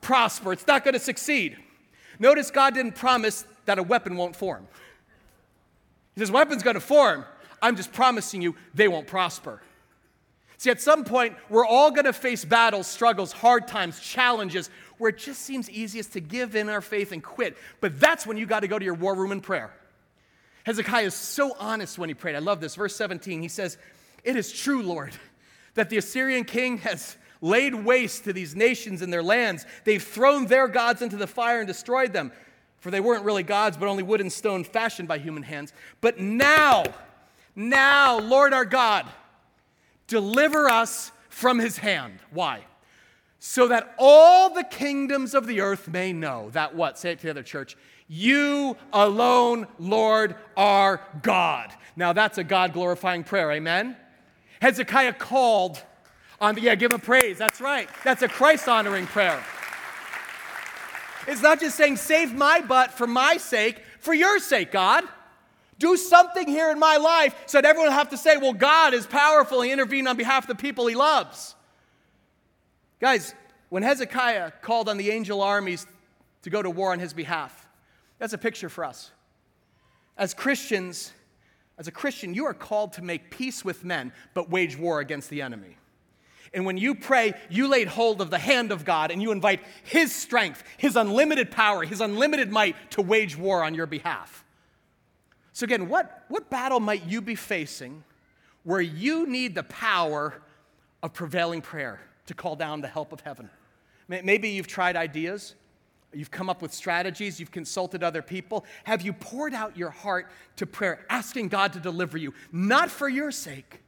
Prosper. 0.02 0.52
It's 0.52 0.67
not 0.67 0.84
going 0.84 0.93
to 0.93 1.00
succeed. 1.00 1.58
Notice 2.20 2.52
God 2.52 2.74
didn't 2.74 2.96
promise 2.96 3.46
that 3.65 3.80
a 3.80 3.84
weapon 3.84 4.17
won't 4.17 4.36
form. 4.36 4.67
He 6.13 6.20
says, 6.20 6.30
Weapon's 6.30 6.62
going 6.62 6.74
to 6.74 6.82
form. 6.82 7.24
I'm 7.62 7.76
just 7.76 7.91
promising 7.91 8.41
you 8.41 8.56
they 8.74 8.88
won't 8.88 9.08
prosper. 9.08 9.62
See, 10.58 10.72
at 10.72 10.82
some 10.82 11.04
point, 11.04 11.36
we're 11.50 11.65
all 11.65 11.91
going 11.91 12.06
to 12.06 12.13
face 12.13 12.43
battles, 12.43 12.88
struggles, 12.88 13.32
hard 13.32 13.67
times, 13.67 14.00
challenges, 14.00 14.72
where 14.98 15.10
it 15.10 15.20
just 15.20 15.43
seems 15.43 15.70
easiest 15.70 16.13
to 16.13 16.20
give 16.20 16.56
in 16.56 16.67
our 16.67 16.82
faith 16.82 17.12
and 17.12 17.24
quit. 17.24 17.58
But 17.80 18.00
that's 18.00 18.26
when 18.26 18.38
you 18.38 18.48
got 18.48 18.62
to 18.62 18.67
go 18.67 18.80
to 18.80 18.86
your 18.86 18.96
war 18.96 19.13
room 19.13 19.32
in 19.32 19.41
prayer. 19.41 19.72
Hezekiah 20.63 21.06
is 21.06 21.13
so 21.13 21.56
honest 21.60 22.00
when 22.00 22.10
he 22.10 22.15
prayed. 22.15 22.36
I 22.36 22.39
love 22.39 22.60
this. 22.60 22.76
Verse 22.76 22.96
17, 22.96 23.41
he 23.41 23.48
says, 23.48 23.78
It 24.24 24.36
is 24.36 24.52
true, 24.52 24.82
Lord, 24.82 25.13
that 25.76 25.89
the 25.89 25.98
Assyrian 25.98 26.43
king 26.43 26.80
has 26.80 27.17
laid 27.39 27.76
waste 27.76 28.24
to 28.24 28.34
these 28.34 28.56
nations 28.56 29.04
and 29.04 29.13
their 29.13 29.24
lands. 29.24 29.65
They've 29.84 30.02
thrown 30.02 30.48
their 30.48 30.67
gods 30.67 31.04
into 31.04 31.17
the 31.17 31.28
fire 31.28 31.60
and 31.60 31.67
destroyed 31.67 32.13
them, 32.13 32.32
for 32.80 32.89
they 32.89 33.00
weren't 33.00 33.24
really 33.24 33.43
gods, 33.43 33.78
but 33.78 33.88
only 33.88 34.04
wood 34.04 34.22
and 34.22 34.34
stone 34.34 34.63
fashioned 34.63 35.08
by 35.08 35.20
human 35.20 35.43
hands. 35.43 35.72
But 36.02 36.20
now, 36.20 36.84
now, 37.58 38.20
Lord 38.20 38.54
our 38.54 38.65
God, 38.65 39.08
deliver 40.06 40.70
us 40.70 41.12
from 41.28 41.58
his 41.58 41.80
hand. 41.80 42.20
Why? 42.30 42.62
So 43.39 43.67
that 43.70 43.96
all 43.98 44.54
the 44.54 44.63
kingdoms 44.63 45.34
of 45.34 45.48
the 45.48 45.62
earth 45.62 45.88
may 45.88 46.13
know 46.13 46.52
that 46.52 46.76
what? 46.76 47.00
Say 47.00 47.13
it 47.13 47.20
to 47.20 47.24
the 47.26 47.32
other 47.32 47.43
church. 47.43 47.76
You 48.08 48.78
alone, 48.93 49.65
Lord, 49.80 50.36
are 50.56 51.02
God. 51.24 51.74
Now 51.96 52.13
that's 52.13 52.38
a 52.38 52.43
God 52.43 52.74
glorifying 52.74 53.24
prayer, 53.24 53.52
amen? 53.52 53.98
Hezekiah 54.62 55.13
called 55.13 55.82
on 56.39 56.54
the, 56.54 56.62
yeah, 56.62 56.76
give 56.76 56.91
him 56.91 57.00
praise. 57.00 57.39
That's 57.39 57.60
right. 57.60 57.89
That's 58.04 58.22
a 58.22 58.28
Christ 58.28 58.70
honoring 58.70 59.08
prayer. 59.08 59.43
It's 61.28 61.41
not 61.41 61.60
just 61.60 61.76
saying, 61.76 61.98
save 61.98 62.36
my 62.36 62.62
butt 62.62 62.93
for 62.93 63.08
my 63.08 63.38
sake, 63.38 63.82
for 64.00 64.13
your 64.13 64.38
sake, 64.38 64.72
God. 64.72 65.04
Do 65.80 65.96
something 65.96 66.48
here 66.48 66.72
in 66.72 66.80
my 66.80 66.98
life 66.98 67.36
so 67.46 67.60
that 67.60 67.66
everyone 67.66 67.90
will 67.90 67.98
have 67.98 68.10
to 68.10 68.18
say, 68.18 68.38
well, 68.38 68.54
God 68.54 68.94
is 68.94 69.06
powerful. 69.06 69.62
He 69.62 69.72
intervened 69.72 70.08
on 70.08 70.18
behalf 70.18 70.46
of 70.46 70.48
the 70.48 70.62
people 70.62 70.88
he 70.88 70.96
loves. 70.96 71.56
Guys, 73.00 73.36
when 73.70 73.84
Hezekiah 73.84 74.54
called 74.62 74.90
on 74.90 74.98
the 74.98 75.12
angel 75.12 75.42
armies 75.42 75.86
to 76.42 76.50
go 76.50 76.62
to 76.62 76.70
war 76.70 76.94
on 76.94 77.00
his 77.00 77.13
behalf, 77.13 77.68
that's 78.18 78.34
a 78.34 78.38
picture 78.38 78.70
for 78.70 78.84
us. 78.84 79.12
As 80.18 80.34
Christians, 80.34 81.12
as 81.78 81.88
a 81.88 81.92
Christian, 81.92 82.34
you 82.34 82.46
are 82.46 82.56
called 82.56 82.94
to 82.94 83.04
make 83.04 83.30
peace 83.30 83.63
with 83.63 83.84
men, 83.84 84.12
but 84.34 84.50
wage 84.50 84.78
war 84.78 85.00
against 85.00 85.30
the 85.30 85.44
enemy. 85.44 85.78
And 86.54 86.66
when 86.66 86.78
you 86.78 86.96
pray, 86.96 87.34
you 87.50 87.68
laid 87.68 87.88
hold 87.88 88.20
of 88.22 88.32
the 88.32 88.40
hand 88.40 88.72
of 88.72 88.84
God 88.84 89.12
and 89.12 89.22
you 89.22 89.32
invite 89.32 89.62
His 89.84 90.16
strength, 90.16 90.63
His 90.78 90.96
unlimited 90.96 91.52
power, 91.52 91.84
His 91.84 92.02
unlimited 92.02 92.52
might 92.52 92.92
to 92.92 93.02
wage 93.02 93.38
war 93.38 93.63
on 93.63 93.76
your 93.76 93.86
behalf. 93.86 94.44
So, 95.58 95.63
again, 95.63 95.89
what, 95.89 96.24
what 96.28 96.52
battle 96.52 96.80
might 96.80 97.08
you 97.08 97.20
be 97.20 97.34
facing 97.34 98.04
where 98.63 98.80
you 98.80 99.26
need 99.26 99.56
the 99.56 99.63
power 99.63 100.39
of 101.02 101.13
prevailing 101.15 101.62
prayer 101.62 102.00
to 102.28 102.36
call 102.36 102.56
down 102.56 102.82
the 102.82 102.88
help 102.88 103.12
of 103.12 103.22
heaven? 103.22 103.50
Maybe 104.08 104.50
you've 104.50 104.67
tried 104.67 104.96
ideas, 104.96 105.56
you've 106.13 106.30
come 106.30 106.48
up 106.48 106.62
with 106.62 106.76
strategies, 106.76 107.39
you've 107.39 107.50
consulted 107.50 108.04
other 108.04 108.22
people. 108.22 108.65
Have 108.84 109.02
you 109.02 109.13
poured 109.13 109.56
out 109.56 109.76
your 109.76 109.89
heart 109.89 110.30
to 110.58 110.67
prayer, 110.67 111.04
asking 111.10 111.48
God 111.48 111.74
to 111.74 111.80
deliver 111.80 112.20
you, 112.20 112.36
not 112.52 112.91
for 112.91 113.10
your 113.10 113.32
sake, 113.32 113.82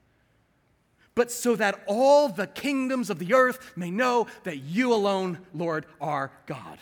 but 1.13 1.29
so 1.29 1.55
that 1.55 1.83
all 1.85 2.29
the 2.29 2.47
kingdoms 2.47 3.11
of 3.11 3.19
the 3.19 3.35
earth 3.35 3.73
may 3.75 3.91
know 3.91 4.25
that 4.43 4.57
you 4.57 4.91
alone, 4.91 5.37
Lord, 5.53 5.85
are 6.01 6.31
God? 6.47 6.79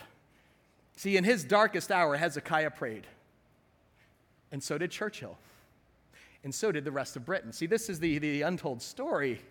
See, 0.95 1.17
in 1.17 1.25
his 1.25 1.43
darkest 1.43 1.91
hour, 1.91 2.15
Hezekiah 2.15 2.71
prayed. 2.71 3.05
And 4.51 4.63
so 4.63 4.77
did 4.77 4.91
Churchill. 4.91 5.37
And 6.43 6.53
so 6.53 6.71
did 6.71 6.85
the 6.85 6.91
rest 6.91 7.15
of 7.15 7.25
Britain. 7.25 7.51
See, 7.51 7.65
this 7.65 7.89
is 7.89 7.99
the, 7.99 8.19
the 8.19 8.41
untold 8.43 8.81
story 8.81 9.41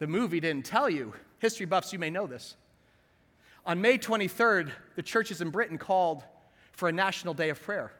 the 0.00 0.06
movie 0.06 0.40
didn't 0.40 0.64
tell 0.64 0.90
you. 0.90 1.12
History 1.38 1.66
buffs, 1.66 1.92
you 1.92 1.98
may 1.98 2.10
know 2.10 2.26
this. 2.26 2.56
On 3.66 3.80
May 3.80 3.98
23rd, 3.98 4.70
the 4.96 5.02
churches 5.02 5.42
in 5.42 5.50
Britain 5.50 5.78
called 5.78 6.24
for 6.72 6.88
a 6.88 6.92
national 6.92 7.34
day 7.34 7.50
of 7.50 7.62
prayer. 7.62 7.92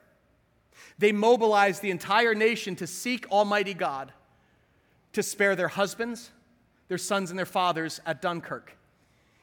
They 0.99 1.12
mobilized 1.12 1.83
the 1.83 1.91
entire 1.91 2.35
nation 2.35 2.74
to 2.76 2.87
seek 2.87 3.31
Almighty 3.31 3.74
God 3.74 4.12
to 5.12 5.22
spare 5.22 5.55
their 5.55 5.68
husbands, 5.68 6.31
their 6.89 6.99
sons, 6.99 7.31
and 7.31 7.39
their 7.39 7.47
fathers 7.47 8.01
at 8.07 8.22
Dunkirk. 8.22 8.76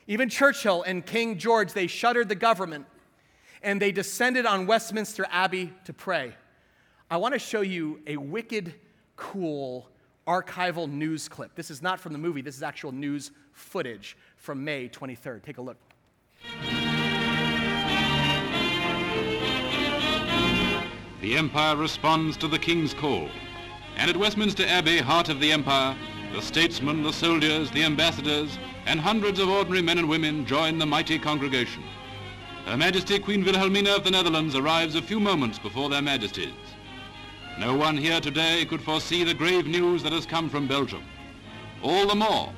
Even 0.08 0.28
Churchill 0.28 0.82
and 0.82 1.06
King 1.06 1.38
George, 1.38 1.74
they 1.74 1.86
shuttered 1.86 2.30
the 2.30 2.36
government 2.36 2.88
and 3.62 3.80
they 3.80 3.92
descended 3.92 4.46
on 4.46 4.66
Westminster 4.66 5.28
Abbey 5.30 5.74
to 5.86 5.94
pray. 5.94 6.34
I 7.10 7.16
want 7.16 7.34
to 7.34 7.40
show 7.40 7.62
you 7.62 8.02
a 8.06 8.18
wicked, 8.18 8.74
cool 9.16 9.88
archival 10.28 10.92
news 10.92 11.30
clip. 11.30 11.56
This 11.56 11.72
is 11.72 11.82
not 11.82 12.02
from 12.02 12.12
the 12.12 12.20
movie, 12.20 12.42
this 12.42 12.58
is 12.58 12.64
actual 12.64 12.92
news 12.92 13.32
footage 13.54 14.18
from 14.36 14.62
May 14.62 14.90
23rd. 14.90 15.42
Take 15.42 15.58
a 15.58 15.62
look. 15.62 15.78
The 21.22 21.38
Empire 21.38 21.78
responds 21.78 22.36
to 22.38 22.50
the 22.50 22.60
King's 22.60 22.94
call. 22.94 23.30
And 23.96 24.10
at 24.10 24.18
Westminster 24.18 24.66
Abbey, 24.68 24.98
heart 24.98 25.30
of 25.30 25.40
the 25.40 25.54
Empire, 25.54 25.96
the 26.34 26.42
statesmen, 26.42 27.04
the 27.04 27.14
soldiers, 27.14 27.72
the 27.72 27.84
ambassadors, 27.84 28.60
and 28.86 29.00
hundreds 29.00 29.40
of 29.40 29.48
ordinary 29.48 29.82
men 29.82 29.98
and 29.98 30.10
women 30.10 30.46
join 30.46 30.78
the 30.78 30.86
mighty 30.86 31.18
congregation. 31.18 31.84
Her 32.66 32.76
Majesty 32.76 33.18
Queen 33.18 33.46
Wilhelmina 33.46 33.96
of 33.96 34.04
the 34.04 34.12
Netherlands 34.12 34.56
arrives 34.56 34.96
a 34.96 35.02
few 35.02 35.22
moments 35.22 35.58
before 35.58 35.90
their 35.90 36.02
Majesties. 36.02 36.54
No 37.60 37.76
one 37.76 37.98
here 37.98 38.22
today 38.22 38.66
could 38.66 38.82
foresee 38.82 39.24
the 39.24 39.34
grave 39.34 39.66
news 39.66 40.04
that 40.04 40.12
has 40.14 40.28
come 40.28 40.48
from 40.48 40.68
Belgium. 40.68 41.04
All 41.82 42.06
the 42.06 42.14
more, 42.14 42.54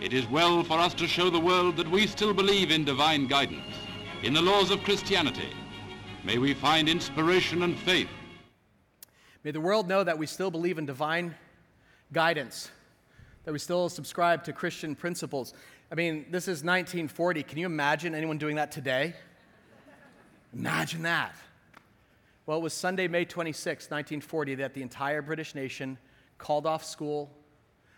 it 0.00 0.12
is 0.12 0.24
well 0.28 0.62
for 0.62 0.78
us 0.78 0.94
to 0.94 1.08
show 1.08 1.30
the 1.30 1.40
world 1.40 1.76
that 1.76 1.90
we 1.90 2.06
still 2.06 2.32
believe 2.32 2.70
in 2.70 2.84
divine 2.84 3.26
guidance, 3.26 3.74
in 4.22 4.32
the 4.32 4.40
laws 4.40 4.70
of 4.70 4.84
Christianity. 4.84 5.48
May 6.22 6.38
we 6.38 6.54
find 6.54 6.88
inspiration 6.88 7.64
and 7.64 7.76
faith. 7.76 8.08
May 9.42 9.50
the 9.50 9.60
world 9.60 9.88
know 9.88 10.04
that 10.04 10.16
we 10.16 10.26
still 10.26 10.52
believe 10.52 10.78
in 10.78 10.86
divine 10.86 11.34
guidance, 12.12 12.70
that 13.44 13.52
we 13.52 13.58
still 13.58 13.88
subscribe 13.88 14.44
to 14.44 14.52
Christian 14.52 14.94
principles. 14.94 15.54
I 15.90 15.96
mean, 15.96 16.24
this 16.30 16.44
is 16.44 16.62
1940. 16.62 17.42
Can 17.42 17.58
you 17.58 17.66
imagine 17.66 18.14
anyone 18.14 18.38
doing 18.38 18.54
that 18.56 18.70
today? 18.70 19.14
Imagine 20.52 21.02
that. 21.02 21.34
Well, 22.46 22.58
it 22.58 22.62
was 22.62 22.72
Sunday, 22.72 23.08
May 23.08 23.24
26, 23.24 23.86
1940, 23.86 24.54
that 24.56 24.72
the 24.72 24.82
entire 24.82 25.20
British 25.20 25.56
nation 25.56 25.98
called 26.38 26.64
off 26.64 26.84
school, 26.84 27.28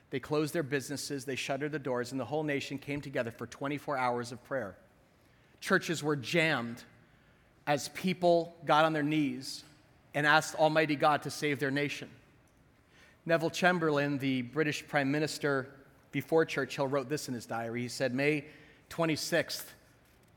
they 0.09 0.21
closed 0.21 0.55
their 0.55 0.63
businesses, 0.63 1.27
they 1.27 1.37
shuttered 1.37 1.71
the 1.71 1.79
doors, 1.79 2.13
and 2.13 2.21
the 2.21 2.25
whole 2.25 2.43
nation 2.43 2.79
came 2.79 3.03
together 3.03 3.31
for 3.31 3.47
24 3.47 3.99
hours 3.99 4.33
of 4.33 4.43
prayer. 4.45 4.77
Churches 5.61 6.03
were 6.03 6.17
jammed 6.17 6.83
as 7.67 7.89
people 7.91 8.57
got 8.65 8.87
on 8.87 8.95
their 8.95 9.03
knees 9.03 9.65
and 10.15 10.27
asked 10.27 10.55
Almighty 10.55 10.97
God 10.97 11.23
to 11.25 11.31
save 11.31 11.59
their 11.59 11.71
nation. 11.71 12.09
Neville 13.27 13.51
Chamberlain, 13.51 14.17
the 14.17 14.41
British 14.41 14.87
Prime 14.89 15.13
Minister 15.13 15.69
before 16.11 16.47
Churchill, 16.47 16.87
wrote 16.87 17.11
this 17.11 17.29
in 17.29 17.35
his 17.35 17.45
diary. 17.45 17.83
He 17.83 17.89
said, 17.89 18.15
May 18.15 18.47
26th, 18.89 19.65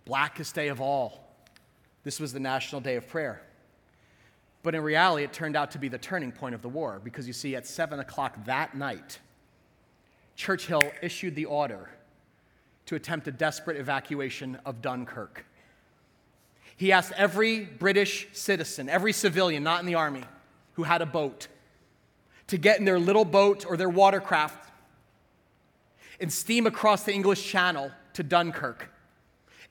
blackest 0.04 0.54
day 0.54 0.68
of 0.68 0.82
all. 0.82 1.34
This 2.04 2.20
was 2.20 2.34
the 2.34 2.42
National 2.42 2.82
Day 2.82 2.98
of 2.98 3.08
Prayer. 3.08 3.42
But 4.64 4.76
in 4.76 4.82
reality, 4.82 5.24
it 5.24 5.34
turned 5.34 5.56
out 5.56 5.72
to 5.72 5.80
be 5.80 5.88
the 5.88 5.98
turning 5.98 6.32
point 6.32 6.54
of 6.54 6.62
the 6.62 6.70
war 6.70 7.02
because 7.04 7.28
you 7.28 7.34
see, 7.34 7.56
at 7.56 7.66
7 7.66 8.00
o'clock 8.00 8.46
that 8.46 8.76
night, 8.76 9.20
Churchill 10.36 10.84
issued 11.02 11.36
the 11.36 11.46
order 11.46 11.90
to 12.86 12.96
attempt 12.96 13.28
a 13.28 13.32
desperate 13.32 13.78
evacuation 13.78 14.58
of 14.66 14.82
Dunkirk. 14.82 15.46
He 16.78 16.92
asked 16.92 17.14
every 17.16 17.66
British 17.66 18.28
citizen, 18.34 18.90
every 18.90 19.14
civilian, 19.14 19.64
not 19.64 19.80
in 19.80 19.86
the 19.86 19.96
army, 19.96 20.24
who 20.74 20.84
had 20.84 21.02
a 21.02 21.06
boat, 21.06 21.48
to 22.48 22.58
get 22.58 22.80
in 22.80 22.86
their 22.86 23.00
little 23.00 23.26
boat 23.26 23.66
or 23.68 23.78
their 23.78 23.90
watercraft 23.90 24.72
and 26.20 26.32
steam 26.32 26.68
across 26.68 27.04
the 27.04 27.14
English 27.14 27.48
Channel 27.48 27.92
to 28.14 28.24
Dunkirk 28.24 28.90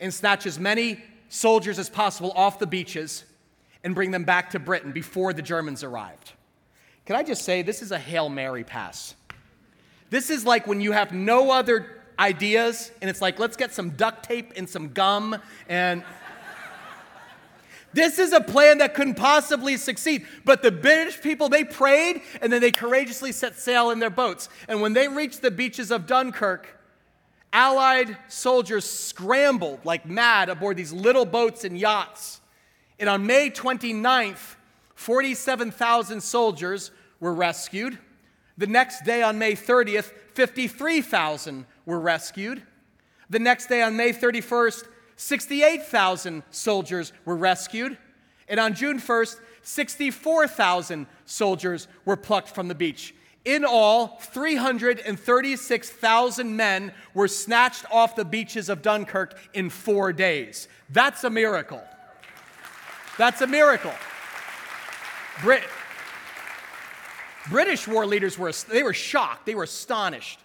and 0.00 0.12
snatch 0.12 0.46
as 0.46 0.58
many 0.58 1.02
soldiers 1.28 1.78
as 1.78 1.90
possible 1.90 2.32
off 2.34 2.58
the 2.58 2.66
beaches 2.66 3.24
and 3.84 3.94
bring 3.94 4.10
them 4.10 4.24
back 4.24 4.50
to 4.50 4.58
Britain 4.58 4.92
before 4.92 5.32
the 5.32 5.42
Germans 5.42 5.82
arrived. 5.82 6.32
Can 7.06 7.16
I 7.16 7.22
just 7.22 7.42
say, 7.42 7.62
this 7.62 7.82
is 7.82 7.92
a 7.92 7.98
Hail 7.98 8.28
Mary 8.28 8.64
pass. 8.64 9.14
This 10.10 10.30
is 10.30 10.44
like 10.44 10.66
when 10.66 10.80
you 10.80 10.92
have 10.92 11.12
no 11.12 11.50
other 11.50 12.02
ideas, 12.18 12.90
and 13.00 13.08
it's 13.08 13.20
like, 13.20 13.38
let's 13.38 13.56
get 13.56 13.72
some 13.72 13.90
duct 13.90 14.24
tape 14.24 14.52
and 14.56 14.68
some 14.68 14.88
gum, 14.90 15.36
and 15.68 16.04
this 17.92 18.18
is 18.18 18.32
a 18.32 18.40
plan 18.40 18.78
that 18.78 18.94
couldn't 18.94 19.14
possibly 19.14 19.76
succeed. 19.76 20.26
But 20.44 20.62
the 20.62 20.70
British 20.70 21.20
people, 21.20 21.48
they 21.48 21.64
prayed, 21.64 22.22
and 22.40 22.52
then 22.52 22.60
they 22.60 22.70
courageously 22.70 23.32
set 23.32 23.58
sail 23.58 23.90
in 23.90 23.98
their 23.98 24.10
boats. 24.10 24.48
And 24.68 24.80
when 24.80 24.92
they 24.92 25.08
reached 25.08 25.42
the 25.42 25.50
beaches 25.50 25.90
of 25.90 26.06
Dunkirk, 26.06 26.76
Allied 27.52 28.16
soldiers 28.28 28.88
scrambled 28.88 29.84
like 29.84 30.06
mad 30.06 30.48
aboard 30.48 30.76
these 30.76 30.92
little 30.92 31.24
boats 31.24 31.64
and 31.64 31.76
yachts 31.76 32.39
and 33.00 33.08
on 33.08 33.26
May 33.26 33.50
29th, 33.50 34.56
47,000 34.94 36.20
soldiers 36.20 36.90
were 37.18 37.32
rescued. 37.32 37.98
The 38.58 38.66
next 38.66 39.04
day, 39.04 39.22
on 39.22 39.38
May 39.38 39.54
30th, 39.54 40.12
53,000 40.34 41.64
were 41.86 41.98
rescued. 41.98 42.62
The 43.30 43.38
next 43.38 43.68
day, 43.68 43.80
on 43.80 43.96
May 43.96 44.12
31st, 44.12 44.84
68,000 45.16 46.42
soldiers 46.50 47.14
were 47.24 47.36
rescued. 47.36 47.96
And 48.48 48.60
on 48.60 48.74
June 48.74 49.00
1st, 49.00 49.40
64,000 49.62 51.06
soldiers 51.24 51.88
were 52.04 52.16
plucked 52.16 52.50
from 52.50 52.68
the 52.68 52.74
beach. 52.74 53.14
In 53.46 53.64
all, 53.64 54.18
336,000 54.20 56.56
men 56.56 56.92
were 57.14 57.28
snatched 57.28 57.86
off 57.90 58.14
the 58.14 58.26
beaches 58.26 58.68
of 58.68 58.82
Dunkirk 58.82 59.38
in 59.54 59.70
four 59.70 60.12
days. 60.12 60.68
That's 60.90 61.24
a 61.24 61.30
miracle. 61.30 61.82
That's 63.20 63.42
a 63.42 63.46
miracle. 63.46 63.92
Brit- 65.42 65.68
British 67.50 67.86
war 67.86 68.06
leaders 68.06 68.38
were, 68.38 68.50
they 68.66 68.82
were 68.82 68.94
shocked, 68.94 69.44
they 69.44 69.54
were 69.54 69.64
astonished. 69.64 70.40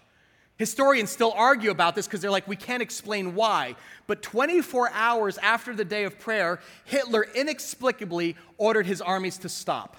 Historians 0.58 1.10
still 1.10 1.32
argue 1.38 1.72
about 1.72 1.96
this 1.96 2.06
because 2.06 2.20
they're 2.20 2.30
like, 2.30 2.50
we 2.50 2.58
can't 2.58 2.84
explain 2.84 3.34
why. 3.34 3.78
But 4.08 4.22
24 4.22 4.92
hours 4.92 5.38
after 5.38 5.74
the 5.74 5.86
day 5.86 6.04
of 6.04 6.20
prayer, 6.20 6.60
Hitler 6.84 7.26
inexplicably 7.34 8.36
ordered 8.58 8.88
his 8.88 9.00
armies 9.00 9.38
to 9.38 9.48
stop. 9.48 9.96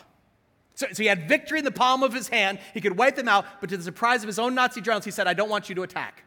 So, 0.74 0.86
so, 0.92 1.02
he 1.02 1.08
had 1.08 1.30
victory 1.30 1.60
in 1.60 1.64
the 1.64 1.70
palm 1.70 2.02
of 2.02 2.12
his 2.12 2.28
hand. 2.28 2.58
He 2.74 2.82
could 2.82 2.98
wipe 2.98 3.16
them 3.16 3.26
out, 3.26 3.46
but 3.62 3.70
to 3.70 3.78
the 3.78 3.84
surprise 3.84 4.22
of 4.22 4.26
his 4.26 4.38
own 4.38 4.54
Nazi 4.54 4.82
generals, 4.82 5.06
he 5.06 5.10
said, 5.10 5.26
I 5.26 5.32
don't 5.32 5.48
want 5.48 5.70
you 5.70 5.74
to 5.76 5.82
attack 5.82 6.24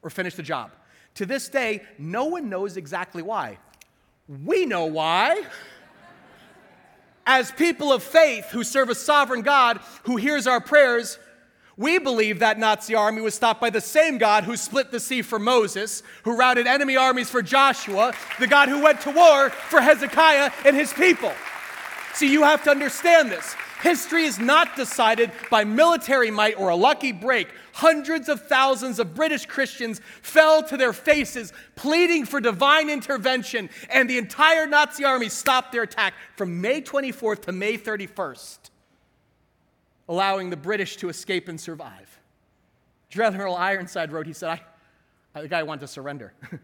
or 0.00 0.08
finish 0.08 0.34
the 0.34 0.42
job. 0.42 0.70
To 1.16 1.26
this 1.26 1.50
day, 1.50 1.82
no 1.98 2.24
one 2.24 2.48
knows 2.48 2.78
exactly 2.78 3.20
why. 3.20 3.58
We 4.26 4.64
know 4.64 4.86
why 4.86 5.42
as 7.30 7.52
people 7.52 7.92
of 7.92 8.02
faith 8.02 8.46
who 8.46 8.64
serve 8.64 8.88
a 8.88 8.94
sovereign 8.94 9.42
God 9.42 9.78
who 10.02 10.16
hears 10.16 10.48
our 10.48 10.60
prayers, 10.60 11.16
we 11.76 12.00
believe 12.00 12.40
that 12.40 12.58
Nazi 12.58 12.96
army 12.96 13.22
was 13.22 13.36
stopped 13.36 13.60
by 13.60 13.70
the 13.70 13.80
same 13.80 14.18
God 14.18 14.42
who 14.42 14.56
split 14.56 14.90
the 14.90 14.98
sea 14.98 15.22
for 15.22 15.38
Moses, 15.38 16.02
who 16.24 16.36
routed 16.36 16.66
enemy 16.66 16.96
armies 16.96 17.30
for 17.30 17.40
Joshua, 17.40 18.12
the 18.40 18.48
God 18.48 18.68
who 18.68 18.82
went 18.82 19.00
to 19.02 19.12
war 19.12 19.50
for 19.50 19.80
Hezekiah 19.80 20.50
and 20.66 20.74
his 20.74 20.92
people. 20.92 21.32
See, 22.14 22.32
you 22.32 22.42
have 22.42 22.64
to 22.64 22.70
understand 22.70 23.30
this. 23.30 23.54
History 23.82 24.24
is 24.24 24.38
not 24.38 24.76
decided 24.76 25.32
by 25.50 25.64
military 25.64 26.30
might 26.30 26.58
or 26.58 26.68
a 26.68 26.76
lucky 26.76 27.12
break. 27.12 27.48
Hundreds 27.72 28.28
of 28.28 28.46
thousands 28.46 28.98
of 28.98 29.14
British 29.14 29.46
Christians 29.46 30.00
fell 30.20 30.62
to 30.64 30.76
their 30.76 30.92
faces, 30.92 31.52
pleading 31.76 32.26
for 32.26 32.40
divine 32.40 32.90
intervention, 32.90 33.70
and 33.88 34.08
the 34.08 34.18
entire 34.18 34.66
Nazi 34.66 35.04
army 35.04 35.30
stopped 35.30 35.72
their 35.72 35.84
attack 35.84 36.12
from 36.36 36.60
May 36.60 36.82
24th 36.82 37.42
to 37.42 37.52
May 37.52 37.78
31st, 37.78 38.58
allowing 40.08 40.50
the 40.50 40.56
British 40.56 40.96
to 40.98 41.08
escape 41.08 41.48
and 41.48 41.58
survive. 41.58 42.18
General 43.08 43.56
Ironside 43.56 44.12
wrote, 44.12 44.26
he 44.26 44.34
said, 44.34 44.60
I, 45.34 45.40
the 45.40 45.48
guy 45.48 45.62
wanted 45.62 45.80
to 45.80 45.88
surrender. 45.88 46.34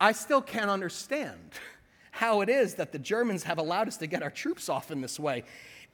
I 0.00 0.12
still 0.12 0.40
can't 0.40 0.70
understand 0.70 1.38
how 2.12 2.42
it 2.42 2.48
is 2.48 2.74
that 2.74 2.92
the 2.92 2.98
Germans 2.98 3.42
have 3.42 3.58
allowed 3.58 3.88
us 3.88 3.96
to 3.96 4.06
get 4.06 4.22
our 4.22 4.30
troops 4.30 4.68
off 4.68 4.92
in 4.92 5.00
this 5.00 5.18
way. 5.18 5.42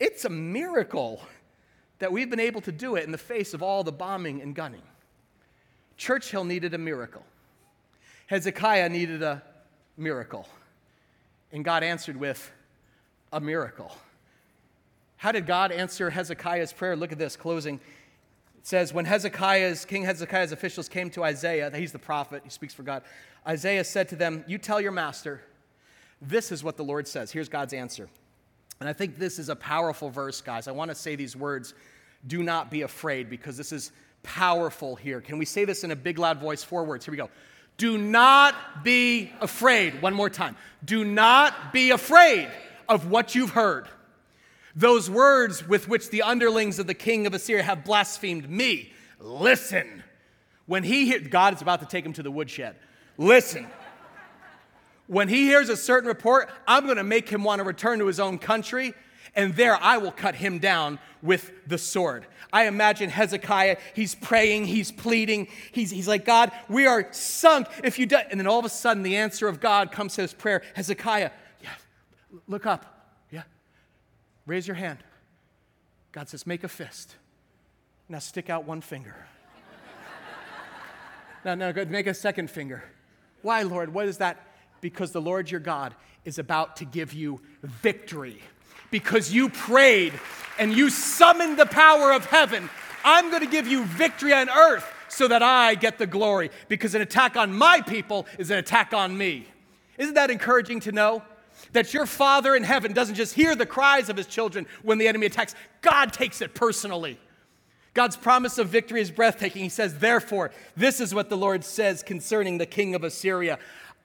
It's 0.00 0.24
a 0.24 0.30
miracle 0.30 1.22
that 1.98 2.10
we've 2.10 2.30
been 2.30 2.40
able 2.40 2.62
to 2.62 2.72
do 2.72 2.96
it 2.96 3.04
in 3.04 3.12
the 3.12 3.18
face 3.18 3.54
of 3.54 3.62
all 3.62 3.84
the 3.84 3.92
bombing 3.92 4.40
and 4.40 4.54
gunning. 4.54 4.82
Churchill 5.98 6.44
needed 6.44 6.72
a 6.72 6.78
miracle. 6.78 7.22
Hezekiah 8.26 8.88
needed 8.88 9.22
a 9.22 9.42
miracle. 9.98 10.48
And 11.52 11.64
God 11.64 11.82
answered 11.82 12.16
with 12.16 12.50
a 13.32 13.40
miracle. 13.40 13.94
How 15.18 15.32
did 15.32 15.46
God 15.46 15.70
answer 15.72 16.08
Hezekiah's 16.08 16.72
prayer? 16.72 16.96
Look 16.96 17.12
at 17.12 17.18
this, 17.18 17.36
closing. 17.36 17.74
It 17.74 18.66
says, 18.66 18.94
When 18.94 19.04
Hezekiah's, 19.04 19.84
King 19.84 20.04
Hezekiah's 20.04 20.52
officials 20.52 20.88
came 20.88 21.10
to 21.10 21.24
Isaiah, 21.24 21.70
he's 21.74 21.92
the 21.92 21.98
prophet, 21.98 22.40
he 22.44 22.50
speaks 22.50 22.72
for 22.72 22.82
God. 22.82 23.02
Isaiah 23.46 23.84
said 23.84 24.08
to 24.08 24.16
them, 24.16 24.44
You 24.46 24.56
tell 24.56 24.80
your 24.80 24.92
master, 24.92 25.42
this 26.22 26.50
is 26.50 26.64
what 26.64 26.78
the 26.78 26.84
Lord 26.84 27.06
says. 27.06 27.30
Here's 27.30 27.50
God's 27.50 27.74
answer. 27.74 28.08
And 28.80 28.88
I 28.88 28.94
think 28.94 29.18
this 29.18 29.38
is 29.38 29.50
a 29.50 29.56
powerful 29.56 30.08
verse, 30.10 30.40
guys. 30.40 30.66
I 30.66 30.72
want 30.72 30.90
to 30.90 30.94
say 30.94 31.14
these 31.14 31.36
words 31.36 31.74
do 32.26 32.42
not 32.42 32.70
be 32.70 32.82
afraid 32.82 33.28
because 33.28 33.56
this 33.56 33.72
is 33.72 33.92
powerful 34.22 34.96
here. 34.96 35.20
Can 35.20 35.38
we 35.38 35.44
say 35.44 35.64
this 35.64 35.84
in 35.84 35.90
a 35.90 35.96
big, 35.96 36.18
loud 36.18 36.38
voice? 36.38 36.64
Four 36.64 36.84
words. 36.84 37.04
Here 37.04 37.12
we 37.12 37.18
go. 37.18 37.28
Do 37.76 37.96
not 37.96 38.82
be 38.84 39.32
afraid. 39.40 40.02
One 40.02 40.14
more 40.14 40.30
time. 40.30 40.56
Do 40.84 41.04
not 41.04 41.72
be 41.72 41.90
afraid 41.90 42.48
of 42.88 43.10
what 43.10 43.34
you've 43.34 43.50
heard. 43.50 43.88
those 44.74 45.10
words 45.10 45.66
with 45.66 45.88
which 45.88 46.10
the 46.10 46.22
underlings 46.22 46.78
of 46.78 46.86
the 46.86 46.94
king 46.94 47.26
of 47.26 47.34
Assyria 47.34 47.62
have 47.62 47.84
blasphemed 47.84 48.48
me. 48.48 48.92
Listen. 49.18 50.02
When 50.66 50.84
he 50.84 51.06
hears, 51.06 51.26
God 51.28 51.54
is 51.54 51.62
about 51.62 51.80
to 51.80 51.86
take 51.86 52.06
him 52.06 52.12
to 52.14 52.22
the 52.22 52.30
woodshed. 52.30 52.76
Listen. 53.18 53.66
When 55.10 55.26
he 55.26 55.42
hears 55.46 55.68
a 55.68 55.76
certain 55.76 56.06
report, 56.06 56.48
I'm 56.68 56.84
going 56.84 56.96
to 56.96 57.02
make 57.02 57.28
him 57.28 57.42
want 57.42 57.58
to 57.58 57.64
return 57.64 57.98
to 57.98 58.06
his 58.06 58.20
own 58.20 58.38
country, 58.38 58.94
and 59.34 59.56
there 59.56 59.74
I 59.74 59.98
will 59.98 60.12
cut 60.12 60.36
him 60.36 60.60
down 60.60 61.00
with 61.20 61.50
the 61.66 61.78
sword. 61.78 62.28
I 62.52 62.68
imagine 62.68 63.10
Hezekiah, 63.10 63.78
he's 63.92 64.14
praying, 64.14 64.66
he's 64.66 64.92
pleading, 64.92 65.48
he's, 65.72 65.90
he's 65.90 66.06
like, 66.06 66.24
God, 66.24 66.52
we 66.68 66.86
are 66.86 67.08
sunk 67.10 67.66
if 67.82 67.98
you 67.98 68.06
do. 68.06 68.18
And 68.30 68.38
then 68.38 68.46
all 68.46 68.60
of 68.60 68.64
a 68.64 68.68
sudden, 68.68 69.02
the 69.02 69.16
answer 69.16 69.48
of 69.48 69.58
God 69.58 69.90
comes 69.90 70.14
to 70.14 70.22
his 70.22 70.32
prayer 70.32 70.62
Hezekiah, 70.76 71.32
yeah, 71.60 71.70
look 72.46 72.64
up, 72.64 73.16
yeah, 73.32 73.42
raise 74.46 74.68
your 74.68 74.76
hand. 74.76 74.98
God 76.12 76.28
says, 76.28 76.46
make 76.46 76.62
a 76.62 76.68
fist. 76.68 77.16
Now 78.08 78.20
stick 78.20 78.48
out 78.48 78.64
one 78.64 78.80
finger. 78.80 79.26
now, 81.44 81.56
now, 81.56 81.72
make 81.88 82.06
a 82.06 82.14
second 82.14 82.48
finger. 82.48 82.84
Why, 83.42 83.62
Lord? 83.62 83.92
What 83.92 84.06
is 84.06 84.18
that? 84.18 84.46
Because 84.80 85.12
the 85.12 85.20
Lord 85.20 85.50
your 85.50 85.60
God 85.60 85.94
is 86.24 86.38
about 86.38 86.76
to 86.76 86.84
give 86.84 87.12
you 87.12 87.40
victory. 87.62 88.40
Because 88.90 89.32
you 89.32 89.48
prayed 89.48 90.12
and 90.58 90.72
you 90.72 90.90
summoned 90.90 91.58
the 91.58 91.66
power 91.66 92.12
of 92.12 92.26
heaven, 92.26 92.68
I'm 93.04 93.30
going 93.30 93.42
to 93.42 93.50
give 93.50 93.66
you 93.66 93.84
victory 93.84 94.32
on 94.32 94.48
earth 94.50 94.84
so 95.08 95.28
that 95.28 95.42
I 95.42 95.74
get 95.74 95.98
the 95.98 96.06
glory. 96.06 96.50
Because 96.68 96.94
an 96.94 97.02
attack 97.02 97.36
on 97.36 97.52
my 97.52 97.80
people 97.80 98.26
is 98.38 98.50
an 98.50 98.58
attack 98.58 98.92
on 98.92 99.16
me. 99.16 99.46
Isn't 99.98 100.14
that 100.14 100.30
encouraging 100.30 100.80
to 100.80 100.92
know? 100.92 101.22
That 101.72 101.92
your 101.92 102.06
Father 102.06 102.56
in 102.56 102.64
heaven 102.64 102.92
doesn't 102.92 103.16
just 103.16 103.34
hear 103.34 103.54
the 103.54 103.66
cries 103.66 104.08
of 104.08 104.16
his 104.16 104.26
children 104.26 104.66
when 104.82 104.98
the 104.98 105.06
enemy 105.06 105.26
attacks, 105.26 105.54
God 105.82 106.12
takes 106.12 106.40
it 106.40 106.54
personally. 106.54 107.18
God's 107.92 108.16
promise 108.16 108.56
of 108.58 108.68
victory 108.68 109.00
is 109.00 109.10
breathtaking. 109.10 109.62
He 109.62 109.68
says, 109.68 109.98
Therefore, 109.98 110.52
this 110.76 111.00
is 111.00 111.14
what 111.14 111.28
the 111.28 111.36
Lord 111.36 111.64
says 111.64 112.02
concerning 112.02 112.58
the 112.58 112.66
king 112.66 112.94
of 112.94 113.04
Assyria 113.04 113.58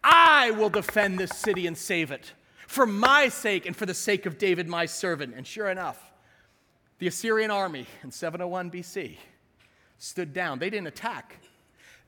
I 0.07 0.51
will 0.51 0.69
defend 0.69 1.17
this 1.17 1.31
city 1.31 1.65
and 1.65 1.75
save 1.75 2.11
it 2.11 2.33
for 2.67 2.85
my 2.85 3.27
sake 3.27 3.65
and 3.65 3.75
for 3.75 3.87
the 3.87 3.93
sake 3.95 4.27
of 4.27 4.37
David, 4.37 4.67
my 4.67 4.85
servant. 4.85 5.33
And 5.35 5.47
sure 5.47 5.67
enough, 5.67 6.11
the 6.99 7.07
Assyrian 7.07 7.49
army 7.49 7.87
in 8.03 8.11
701 8.11 8.69
BC 8.69 9.17
stood 9.97 10.31
down. 10.31 10.59
They 10.59 10.69
didn't 10.69 10.87
attack, 10.87 11.37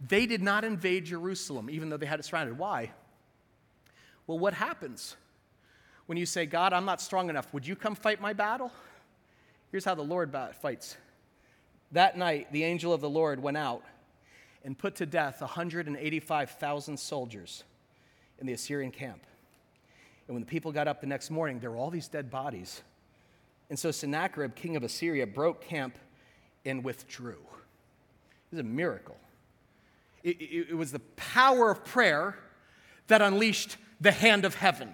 they 0.07 0.27
did 0.27 0.43
not 0.43 0.63
invade 0.63 1.05
Jerusalem, 1.05 1.71
even 1.71 1.89
though 1.89 1.97
they 1.97 2.05
had 2.05 2.19
it 2.19 2.23
surrounded. 2.23 2.59
Why? 2.59 2.91
Well, 4.27 4.37
what 4.37 4.53
happens 4.53 5.15
when 6.05 6.19
you 6.19 6.27
say, 6.27 6.45
God, 6.45 6.73
I'm 6.73 6.85
not 6.85 7.01
strong 7.01 7.31
enough? 7.31 7.51
Would 7.51 7.65
you 7.65 7.75
come 7.75 7.95
fight 7.95 8.21
my 8.21 8.33
battle? 8.33 8.71
Here's 9.71 9.85
how 9.85 9.95
the 9.95 10.03
Lord 10.03 10.37
fights. 10.61 10.97
That 11.93 12.15
night, 12.15 12.51
the 12.51 12.63
angel 12.63 12.93
of 12.93 13.01
the 13.01 13.09
Lord 13.09 13.41
went 13.41 13.57
out 13.57 13.83
and 14.63 14.77
put 14.77 14.95
to 14.97 15.07
death 15.07 15.41
185,000 15.41 16.99
soldiers 16.99 17.63
in 18.39 18.47
the 18.47 18.53
Assyrian 18.53 18.91
camp. 18.91 19.21
And 20.27 20.35
when 20.35 20.41
the 20.41 20.49
people 20.49 20.71
got 20.71 20.87
up 20.87 21.01
the 21.01 21.07
next 21.07 21.31
morning, 21.31 21.59
there 21.59 21.71
were 21.71 21.77
all 21.77 21.89
these 21.89 22.07
dead 22.07 22.29
bodies. 22.29 22.81
And 23.69 23.77
so 23.77 23.91
Sennacherib, 23.91 24.55
king 24.55 24.75
of 24.75 24.83
Assyria, 24.83 25.25
broke 25.25 25.61
camp 25.61 25.97
and 26.65 26.83
withdrew. 26.83 27.31
It 27.31 28.51
was 28.51 28.59
a 28.59 28.63
miracle. 28.63 29.17
It, 30.23 30.41
it, 30.41 30.67
it, 30.71 30.73
was 30.75 30.91
the 30.91 30.99
power 31.15 31.71
of 31.71 31.83
prayer 31.85 32.37
that 33.07 33.21
unleashed 33.21 33.77
the 34.01 34.11
hand 34.11 34.45
of 34.45 34.55
heaven. 34.55 34.93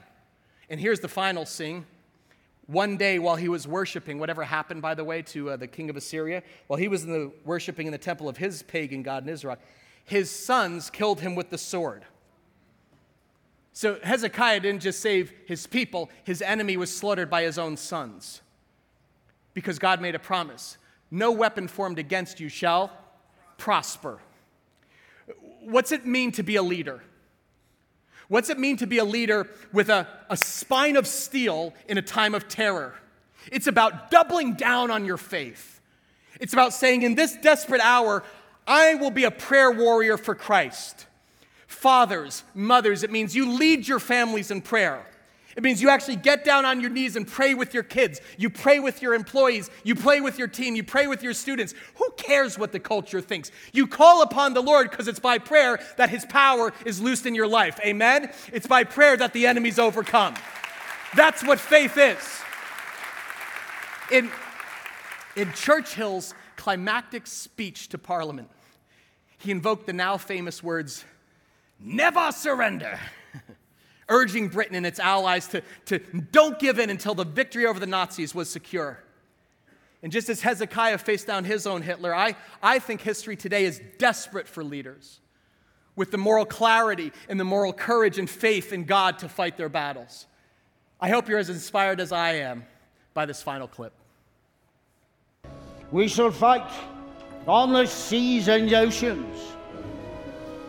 And 0.70 0.80
here's 0.80 1.00
the 1.00 1.08
final 1.08 1.46
scene. 1.46 1.86
One 2.68 2.98
day 2.98 3.20
while 3.20 3.36
he 3.36 3.50
was 3.50 3.68
worshiping, 3.68 4.20
whatever 4.20 4.44
happened, 4.44 4.82
by 4.82 4.94
the 4.94 5.04
way, 5.04 5.22
to 5.24 5.52
uh, 5.52 5.58
the 5.58 5.68
king 5.68 5.90
of 5.90 5.98
Assyria, 5.98 6.44
while 6.68 6.78
he 6.78 6.88
was 6.88 7.04
in 7.04 7.12
the, 7.12 7.32
worshiping 7.44 7.88
in 7.88 7.92
the 7.92 7.98
temple 7.98 8.30
of 8.30 8.38
his 8.38 8.64
pagan 8.64 9.04
god 9.04 9.26
Nisroch, 9.26 9.58
his 10.06 10.32
sons 10.32 10.90
killed 10.90 11.20
him 11.20 11.36
with 11.36 11.50
the 11.50 11.58
sword. 11.58 12.06
So 13.74 13.98
Hezekiah 14.04 14.60
didn't 14.60 14.82
just 14.82 15.00
save 15.00 15.34
his 15.48 15.66
people, 15.66 16.10
his 16.24 16.42
enemy 16.42 16.78
was 16.78 16.96
slaughtered 16.96 17.30
by 17.30 17.44
his 17.44 17.58
own 17.58 17.76
sons. 17.76 18.42
Because 19.54 19.80
God 19.80 20.00
made 20.00 20.16
a 20.16 20.20
promise 20.20 20.78
no 21.12 21.32
weapon 21.32 21.68
formed 21.68 22.00
against 22.00 22.40
you 22.40 22.50
shall 22.50 22.92
prosper. 23.60 24.20
What's 25.62 25.92
it 25.92 26.08
mean 26.08 26.32
to 26.32 26.44
be 26.44 26.56
a 26.56 26.64
leader? 26.64 27.04
What's 28.30 28.50
it 28.50 28.58
mean 28.58 28.78
to 28.78 28.88
be 28.88 28.98
a 28.98 29.06
leader 29.06 29.48
with 29.72 29.90
a, 29.90 30.08
a 30.32 30.36
spine 30.36 30.96
of 30.96 31.06
steel 31.06 31.76
in 31.88 32.00
a 32.00 32.02
time 32.02 32.34
of 32.34 32.48
terror? 32.48 32.96
It's 33.52 33.68
about 33.68 34.10
doubling 34.10 34.56
down 34.56 34.90
on 34.90 35.06
your 35.06 35.18
faith. 35.18 35.82
It's 36.40 36.54
about 36.54 36.74
saying, 36.74 37.04
in 37.04 37.14
this 37.14 37.38
desperate 37.38 37.82
hour, 37.82 38.24
I 38.66 38.96
will 38.96 39.12
be 39.12 39.26
a 39.26 39.32
prayer 39.32 39.70
warrior 39.70 40.18
for 40.18 40.34
Christ. 40.34 41.06
Fathers, 41.74 42.44
mothers, 42.54 43.04
it 43.04 43.12
means 43.12 43.36
you 43.36 43.52
lead 43.52 43.88
your 43.88 44.00
families 44.00 44.52
in 44.52 44.62
prayer. 44.62 45.06
It 45.56 45.64
means 45.64 45.82
you 45.82 45.90
actually 45.90 46.16
get 46.16 46.46
down 46.46 46.66
on 46.66 46.80
your 46.82 46.90
knees 46.90 47.16
and 47.16 47.28
pray 47.28 47.54
with 47.54 47.74
your 47.74 47.84
kids. 47.84 48.22
You 48.38 48.50
pray 48.50 48.80
with 48.80 49.02
your 49.02 49.14
employees. 49.14 49.70
You 49.84 49.96
pray 49.96 50.22
with 50.22 50.40
your 50.40 50.48
team. 50.48 50.76
You 50.76 50.84
pray 50.84 51.08
with 51.08 51.22
your 51.22 51.34
students. 51.34 51.74
Who 51.96 52.10
cares 52.16 52.58
what 52.58 52.72
the 52.72 52.80
culture 52.80 53.22
thinks? 53.22 53.52
You 53.74 53.86
call 53.86 54.22
upon 54.22 54.54
the 54.54 54.64
Lord 54.64 54.90
because 54.90 55.08
it's 55.08 55.20
by 55.20 55.40
prayer 55.40 55.80
that 55.98 56.10
His 56.10 56.26
power 56.26 56.74
is 56.86 57.02
loosed 57.02 57.26
in 57.26 57.36
your 57.36 57.48
life. 57.48 57.80
Amen? 57.84 58.32
It's 58.52 58.68
by 58.68 58.84
prayer 58.84 59.18
that 59.18 59.34
the 59.34 59.46
enemy's 59.46 59.78
overcome. 59.78 60.36
That's 61.16 61.44
what 61.44 61.60
faith 61.60 61.98
is. 61.98 62.42
In, 64.12 64.32
in 65.36 65.52
Churchill's 65.54 66.34
climactic 66.56 67.28
speech 67.28 67.90
to 67.90 67.98
Parliament, 67.98 68.50
he 69.38 69.52
invoked 69.52 69.86
the 69.86 69.94
now 69.94 70.18
famous 70.18 70.64
words 70.64 71.04
never 71.84 72.32
surrender, 72.32 73.00
urging 74.10 74.48
Britain 74.48 74.76
and 74.76 74.86
its 74.86 75.00
allies 75.00 75.48
to, 75.50 75.62
to 75.86 76.00
don't 76.32 76.58
give 76.60 76.80
in 76.80 76.90
until 76.90 77.14
the 77.14 77.26
victory 77.26 77.66
over 77.66 77.80
the 77.80 77.88
Nazis 77.88 78.34
was 78.34 78.50
secure. 78.50 79.00
And 80.02 80.12
just 80.12 80.30
as 80.30 80.42
Hezekiah 80.42 80.98
faced 80.98 81.28
down 81.28 81.46
his 81.46 81.66
own 81.66 81.82
Hitler, 81.82 82.14
I, 82.14 82.36
I 82.62 82.80
think 82.80 83.02
history 83.02 83.36
today 83.36 83.66
is 83.66 83.82
desperate 83.98 84.48
for 84.48 84.64
leaders 84.64 85.22
with 85.96 86.12
the 86.12 86.18
moral 86.18 86.46
clarity 86.46 87.12
and 87.30 87.40
the 87.40 87.46
moral 87.46 87.72
courage 87.72 88.18
and 88.18 88.30
faith 88.30 88.74
in 88.74 88.84
God 88.84 89.20
to 89.20 89.30
fight 89.30 89.58
their 89.58 89.70
battles. 89.70 90.26
I 91.00 91.10
hope 91.10 91.30
you're 91.30 91.40
as 91.40 91.50
inspired 91.50 92.00
as 92.00 92.12
I 92.12 92.34
am 92.36 92.66
by 93.14 93.26
this 93.26 93.42
final 93.42 93.68
clip. 93.68 93.94
We 95.92 96.08
shall 96.08 96.32
fight 96.32 96.70
on 97.48 97.72
the 97.72 97.86
seas 97.86 98.48
and 98.48 98.74
oceans 98.74 99.53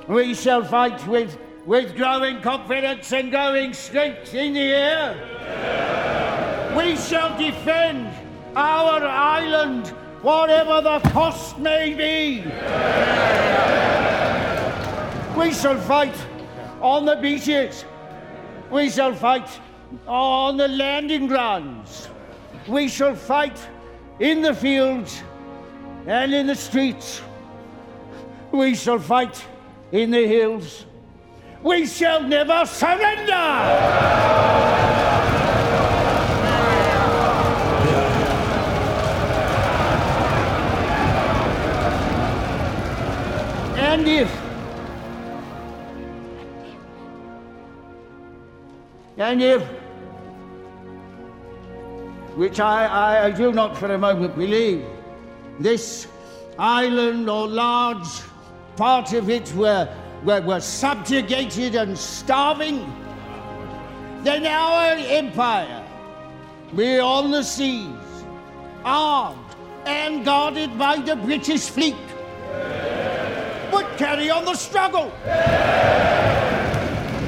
we 0.09 0.35
shall 0.35 0.63
fight 0.65 1.07
with, 1.07 1.39
with 1.65 1.97
growing 1.97 2.41
confidence 2.43 3.13
and 3.13 3.31
growing 3.31 3.73
strength 3.73 4.35
in 4.35 4.53
the 4.53 4.61
air. 4.61 5.17
Yeah. 5.17 6.77
We 6.77 6.97
shall 6.97 7.39
defend 7.39 8.13
our 8.57 9.03
island, 9.05 9.89
whatever 10.23 10.81
the 10.81 10.99
cost 11.11 11.59
may 11.59 11.95
be. 11.95 12.43
Yeah. 12.49 13.55
We 15.39 15.53
shall 15.53 15.81
fight 15.81 16.15
on 16.81 17.05
the 17.07 17.17
beaches. 17.17 17.85
We 18.71 18.91
shall 18.91 19.15
fight 19.15 19.49
on 20.07 20.57
the 20.57 20.69
landing 20.69 21.27
grounds. 21.27 22.09
We 22.69 22.89
shall 22.89 23.15
fight 23.15 23.59
in 24.21 24.43
the 24.43 24.55
fields 24.55 25.23
and 26.07 26.33
in 26.35 26.47
the 26.47 26.55
streets. 26.55 27.21
We 28.53 28.75
shall 28.75 28.99
fight 28.99 29.45
in 29.95 30.11
the 30.11 30.27
hills. 30.27 30.87
We 31.63 31.87
shall 31.87 32.21
never 32.25 32.67
surrender! 32.67 33.33
And 43.77 44.09
if 44.09 44.41
and 49.17 49.41
if 49.41 49.63
which 52.35 52.59
I, 52.59 52.87
I, 52.87 53.27
I 53.27 53.31
do 53.31 53.53
not 53.53 53.77
for 53.77 53.95
a 53.95 53.99
moment 53.99 54.37
believe 54.37 54.85
this 55.61 56.09
island 56.59 57.31
or 57.31 57.47
large 57.47 58.09
part 58.77 59.13
of 59.13 59.31
it 59.31 59.53
were, 59.55 59.89
were, 60.25 60.41
were 60.43 60.61
subjugated 60.61 61.75
and 61.75 61.97
starving, 61.97 62.79
then 64.23 64.47
our 64.47 64.97
empire, 64.97 65.87
on 66.77 67.31
the 67.31 67.43
seas, 67.43 68.25
armed 68.85 69.39
and 69.87 70.25
guarded 70.25 70.77
by 70.79 70.97
the 70.97 71.15
British 71.17 71.69
fleet, 71.69 71.95
would 73.73 73.87
carry 73.97 74.31
on 74.31 74.45
the 74.45 74.55
struggle. 74.55 75.13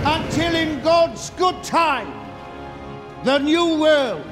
Until 0.05 0.55
in 0.55 0.83
God's 0.83 1.31
good 1.31 1.63
time, 1.63 2.13
the 3.25 3.39
new 3.39 3.81
world 3.81 4.25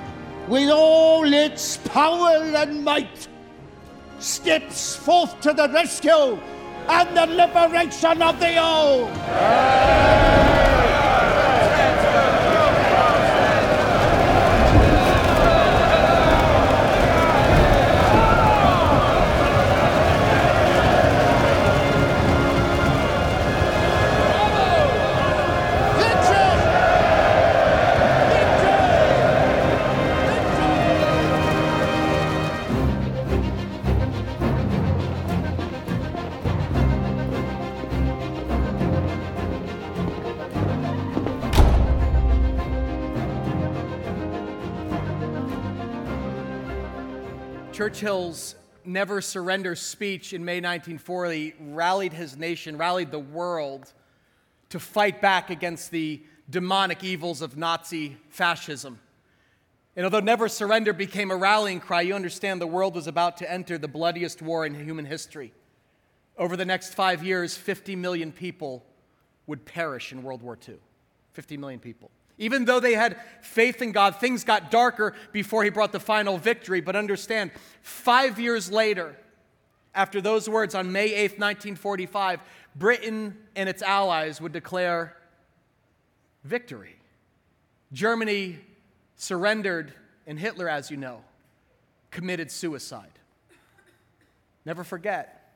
with 0.49 0.71
all 0.71 1.33
its 1.33 1.77
power 1.79 2.37
and 2.37 2.85
might, 2.85 3.29
steps 4.19 4.97
forth 4.97 5.41
to 5.41 5.53
the 5.53 5.69
rescue 5.69 6.39
and 6.89 7.17
the 7.17 7.27
liberation 7.27 8.23
of 8.23 8.41
the 8.41 8.59
old. 8.59 9.11
Churchill's 47.95 48.57
never 48.85 49.21
surrender 49.21 49.77
speech 49.77 50.33
in 50.33 50.45
May 50.45 50.57
1940 50.57 51.55
rallied 51.61 52.13
his 52.13 52.37
nation, 52.37 52.77
rallied 52.77 53.13
the 53.13 53.21
world 53.21 53.93
to 54.71 54.81
fight 54.81 55.23
back 55.23 55.49
against 55.49 55.93
the 55.93 56.21
demonic 56.51 57.05
evils 57.05 57.41
of 57.41 57.57
Nazi 57.57 58.17
fascism. 58.31 58.99
And 59.95 60.05
although 60.05 60.19
never 60.19 60.49
surrender 60.49 60.93
became 60.93 61.31
a 61.31 61.37
rallying 61.37 61.79
cry, 61.79 62.01
you 62.01 62.15
understand 62.15 62.61
the 62.61 62.67
world 62.67 62.97
was 62.97 63.07
about 63.07 63.37
to 63.37 63.51
enter 63.51 63.79
the 63.79 63.87
bloodiest 63.87 64.43
war 64.43 64.67
in 64.67 64.75
human 64.75 65.05
history. 65.05 65.53
Over 66.37 66.57
the 66.57 66.65
next 66.65 66.95
five 66.95 67.23
years, 67.23 67.57
50 67.57 67.95
million 67.95 68.33
people 68.33 68.85
would 69.47 69.65
perish 69.65 70.11
in 70.11 70.25
World 70.25 70.43
War 70.43 70.59
II. 70.69 70.79
50 71.31 71.57
million 71.59 71.79
people. 71.79 72.11
Even 72.39 72.65
though 72.65 72.81
they 72.81 72.95
had 72.95 73.17
faith 73.43 73.81
in 73.81 73.93
God, 73.93 74.17
things 74.17 74.43
got 74.43 74.71
darker 74.71 75.15
before 75.33 75.63
he 75.63 75.71
brought 75.71 75.93
the 75.93 76.01
final 76.01 76.37
victory. 76.37 76.81
But 76.81 76.97
understand, 76.97 77.53
five 77.81 78.41
years 78.41 78.71
later, 78.71 79.17
after 79.95 80.21
those 80.21 80.49
words 80.49 80.75
on 80.75 80.91
May 80.91 81.11
8th, 81.11 81.39
1945, 81.39 82.41
Britain 82.75 83.37
and 83.55 83.69
its 83.69 83.83
allies 83.83 84.41
would 84.41 84.53
declare 84.53 85.17
victory. 86.43 86.97
Germany 87.93 88.59
surrendered, 89.17 89.93
and 90.27 90.39
Hitler, 90.39 90.69
as 90.69 90.91
you 90.91 90.97
know, 90.97 91.23
committed 92.11 92.51
suicide. 92.51 93.13
Never 94.65 94.83
forget, 94.83 95.53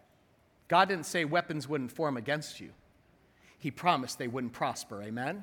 God 0.68 0.88
didn't 0.88 1.06
say 1.06 1.24
weapons 1.24 1.68
wouldn't 1.68 1.90
form 1.90 2.16
against 2.16 2.60
you, 2.60 2.70
He 3.58 3.72
promised 3.72 4.18
they 4.18 4.28
wouldn't 4.28 4.52
prosper. 4.52 5.02
Amen? 5.02 5.42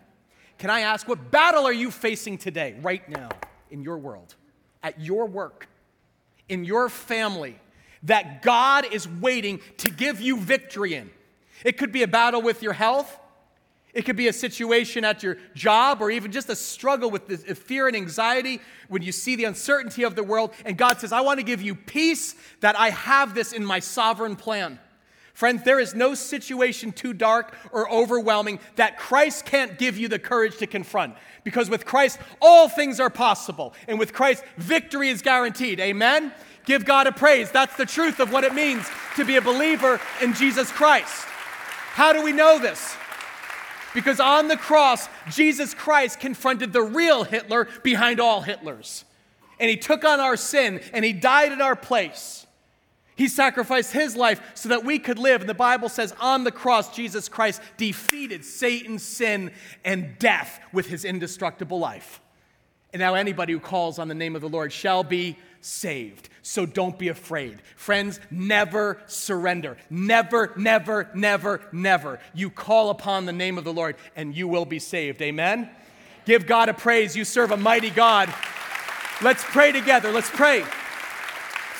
Can 0.58 0.70
I 0.70 0.82
ask, 0.82 1.08
what 1.08 1.32
battle 1.32 1.66
are 1.66 1.74
you 1.74 1.92
facing 1.92 2.38
today, 2.38 2.76
right 2.82 3.08
now, 3.10 3.30
in 3.70 3.82
your 3.82 3.98
world, 3.98 4.36
at 4.82 5.00
your 5.02 5.26
work, 5.26 5.68
in 6.48 6.64
your 6.64 6.90
family, 6.90 7.60
that 8.04 8.42
God 8.42 8.86
is 8.92 9.08
waiting 9.08 9.60
to 9.78 9.92
give 9.92 10.22
you 10.22 10.38
victory 10.38 10.94
in? 10.94 11.10
It 11.64 11.78
could 11.78 11.92
be 11.92 12.04
a 12.04 12.08
battle 12.08 12.42
with 12.42 12.62
your 12.62 12.74
health. 12.74 13.20
It 13.94 14.04
could 14.04 14.18
be 14.18 14.28
a 14.28 14.34
situation 14.34 15.06
at 15.06 15.24
your 15.24 15.38
job 15.54 16.02
or 16.02 16.12
even 16.12 16.32
just 16.34 16.50
a 16.50 16.56
struggle 16.56 17.10
with 17.10 17.28
the 17.28 17.56
fear 17.56 17.88
and 17.88 17.96
anxiety 17.96 18.60
when 18.90 19.02
you 19.02 19.14
see 19.14 19.38
the 19.38 19.46
uncertainty 19.46 20.04
of 20.04 20.16
the 20.16 20.24
world. 20.24 20.52
And 20.66 20.78
God 20.78 21.00
says, 21.00 21.14
I 21.14 21.22
want 21.22 21.40
to 21.40 21.46
give 21.46 21.62
you 21.62 21.76
peace 21.76 22.36
that 22.60 22.78
I 22.78 22.90
have 22.90 23.34
this 23.34 23.54
in 23.54 23.64
my 23.64 23.80
sovereign 23.80 24.36
plan. 24.36 24.80
Friends, 25.36 25.64
there 25.64 25.82
is 25.82 25.94
no 25.94 26.14
situation 26.14 26.94
too 26.94 27.12
dark 27.12 27.54
or 27.74 27.92
overwhelming 27.92 28.58
that 28.78 28.98
Christ 28.98 29.46
can't 29.46 29.78
give 29.78 29.98
you 29.98 30.08
the 30.08 30.18
courage 30.18 30.58
to 30.60 30.66
confront. 30.66 31.14
Because 31.44 31.70
with 31.70 31.86
Christ, 31.86 32.20
all 32.42 32.70
things 32.70 33.02
are 33.02 33.10
possible. 33.10 33.74
And 33.90 34.00
with 34.00 34.14
Christ, 34.14 34.46
victory 34.56 35.10
is 35.10 35.22
guaranteed. 35.22 35.82
Amen? 35.82 36.32
Give 36.64 36.86
God 36.86 37.06
a 37.06 37.12
praise. 37.12 37.52
That's 37.52 37.76
the 37.76 37.86
truth 37.86 38.22
of 38.22 38.32
what 38.32 38.46
it 38.46 38.54
means 38.54 38.88
to 39.18 39.26
be 39.26 39.36
a 39.36 39.42
believer 39.42 40.00
in 40.22 40.34
Jesus 40.34 40.72
Christ. 40.72 41.26
How 41.26 42.14
do 42.14 42.24
we 42.24 42.32
know 42.32 42.58
this? 42.58 42.96
Because 43.94 44.22
on 44.22 44.48
the 44.48 44.58
cross, 44.58 45.10
Jesus 45.30 45.74
Christ 45.74 46.22
confronted 46.22 46.72
the 46.72 46.82
real 46.82 47.26
Hitler 47.26 47.68
behind 47.84 48.22
all 48.22 48.42
Hitlers. 48.42 49.04
And 49.60 49.70
he 49.70 49.76
took 49.76 50.06
on 50.06 50.22
our 50.22 50.38
sin 50.38 50.80
and 50.94 51.04
he 51.04 51.12
died 51.12 51.52
in 51.52 51.62
our 51.62 51.76
place. 51.76 52.45
He 53.16 53.30
sacrificed 53.30 53.94
his 53.94 54.16
life 54.16 54.42
so 54.56 54.70
that 54.70 54.84
we 54.84 55.00
could 55.00 55.18
live. 55.18 55.42
And 55.42 55.50
the 55.50 55.54
Bible 55.54 55.88
says 55.88 56.14
on 56.20 56.44
the 56.44 56.52
cross, 56.52 56.94
Jesus 56.94 57.30
Christ 57.30 57.62
defeated 57.78 58.44
Satan's 58.44 59.04
sin 59.04 59.52
and 59.86 60.20
death 60.20 60.60
with 60.74 60.88
his 60.88 61.06
indestructible 61.06 61.80
life. 61.80 62.22
And 62.92 63.00
now 63.00 63.16
anybody 63.16 63.54
who 63.54 63.60
calls 63.60 64.00
on 64.00 64.08
the 64.08 64.16
name 64.16 64.36
of 64.36 64.42
the 64.42 64.50
Lord 64.50 64.72
shall 64.72 65.04
be 65.04 65.38
saved. 65.62 66.30
So 66.42 66.66
don't 66.66 66.98
be 67.00 67.08
afraid. 67.08 67.62
Friends, 67.76 68.20
never 68.30 69.02
surrender. 69.08 69.78
Never, 69.90 70.54
never, 70.56 71.10
never, 71.14 71.62
never. 71.72 72.20
You 72.34 72.50
call 72.50 72.90
upon 72.90 73.26
the 73.26 73.34
name 73.34 73.58
of 73.58 73.64
the 73.64 73.74
Lord 73.74 73.96
and 74.16 74.36
you 74.36 74.48
will 74.48 74.66
be 74.66 74.80
saved. 74.80 75.22
Amen? 75.22 75.70
Give 76.26 76.46
God 76.46 76.70
a 76.70 76.74
praise. 76.74 77.16
You 77.16 77.26
serve 77.26 77.52
a 77.52 77.58
mighty 77.58 77.90
God. 77.90 78.34
Let's 79.22 79.44
pray 79.44 79.72
together. 79.72 80.12
Let's 80.12 80.30
pray. 80.30 80.64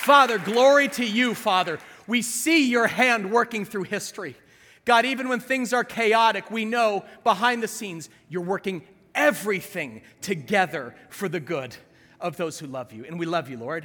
Father, 0.06 0.38
glory 0.38 0.86
to 0.90 1.04
you, 1.04 1.34
Father. 1.34 1.80
We 2.06 2.22
see 2.22 2.70
your 2.70 2.86
hand 2.86 3.32
working 3.32 3.64
through 3.64 3.82
history. 3.82 4.36
God, 4.84 5.04
even 5.04 5.28
when 5.28 5.40
things 5.40 5.72
are 5.72 5.82
chaotic, 5.82 6.48
we 6.48 6.64
know 6.64 7.04
behind 7.24 7.60
the 7.60 7.66
scenes 7.66 8.08
you're 8.28 8.40
working 8.40 8.82
everything 9.16 10.02
together 10.20 10.94
for 11.08 11.28
the 11.28 11.40
good 11.40 11.74
of 12.20 12.36
those 12.36 12.56
who 12.56 12.68
love 12.68 12.92
you. 12.92 13.04
And 13.04 13.18
we 13.18 13.26
love 13.26 13.50
you, 13.50 13.56
Lord. 13.56 13.84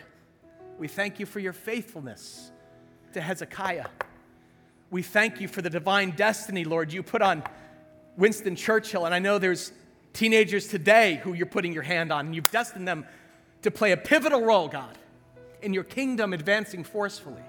We 0.77 0.87
thank 0.87 1.19
you 1.19 1.25
for 1.25 1.39
your 1.39 1.53
faithfulness 1.53 2.51
to 3.13 3.19
Hezekiah. 3.19 3.87
We 4.91 5.01
thank 5.01 5.41
you 5.41 5.47
for 5.47 5.63
the 5.63 5.71
divine 5.71 6.11
destiny, 6.11 6.65
Lord, 6.65 6.93
you 6.93 7.01
put 7.01 7.23
on 7.23 7.41
Winston 8.15 8.55
Churchill. 8.55 9.07
And 9.07 9.15
I 9.15 9.17
know 9.17 9.39
there's 9.39 9.71
teenagers 10.13 10.67
today 10.67 11.19
who 11.23 11.33
you're 11.33 11.47
putting 11.47 11.73
your 11.73 11.81
hand 11.81 12.13
on, 12.13 12.27
and 12.27 12.35
you've 12.35 12.51
destined 12.51 12.87
them 12.87 13.07
to 13.63 13.71
play 13.71 13.91
a 13.91 13.97
pivotal 13.97 14.45
role, 14.45 14.67
God 14.67 14.99
in 15.61 15.73
your 15.73 15.83
kingdom 15.83 16.33
advancing 16.33 16.83
forcefully. 16.83 17.43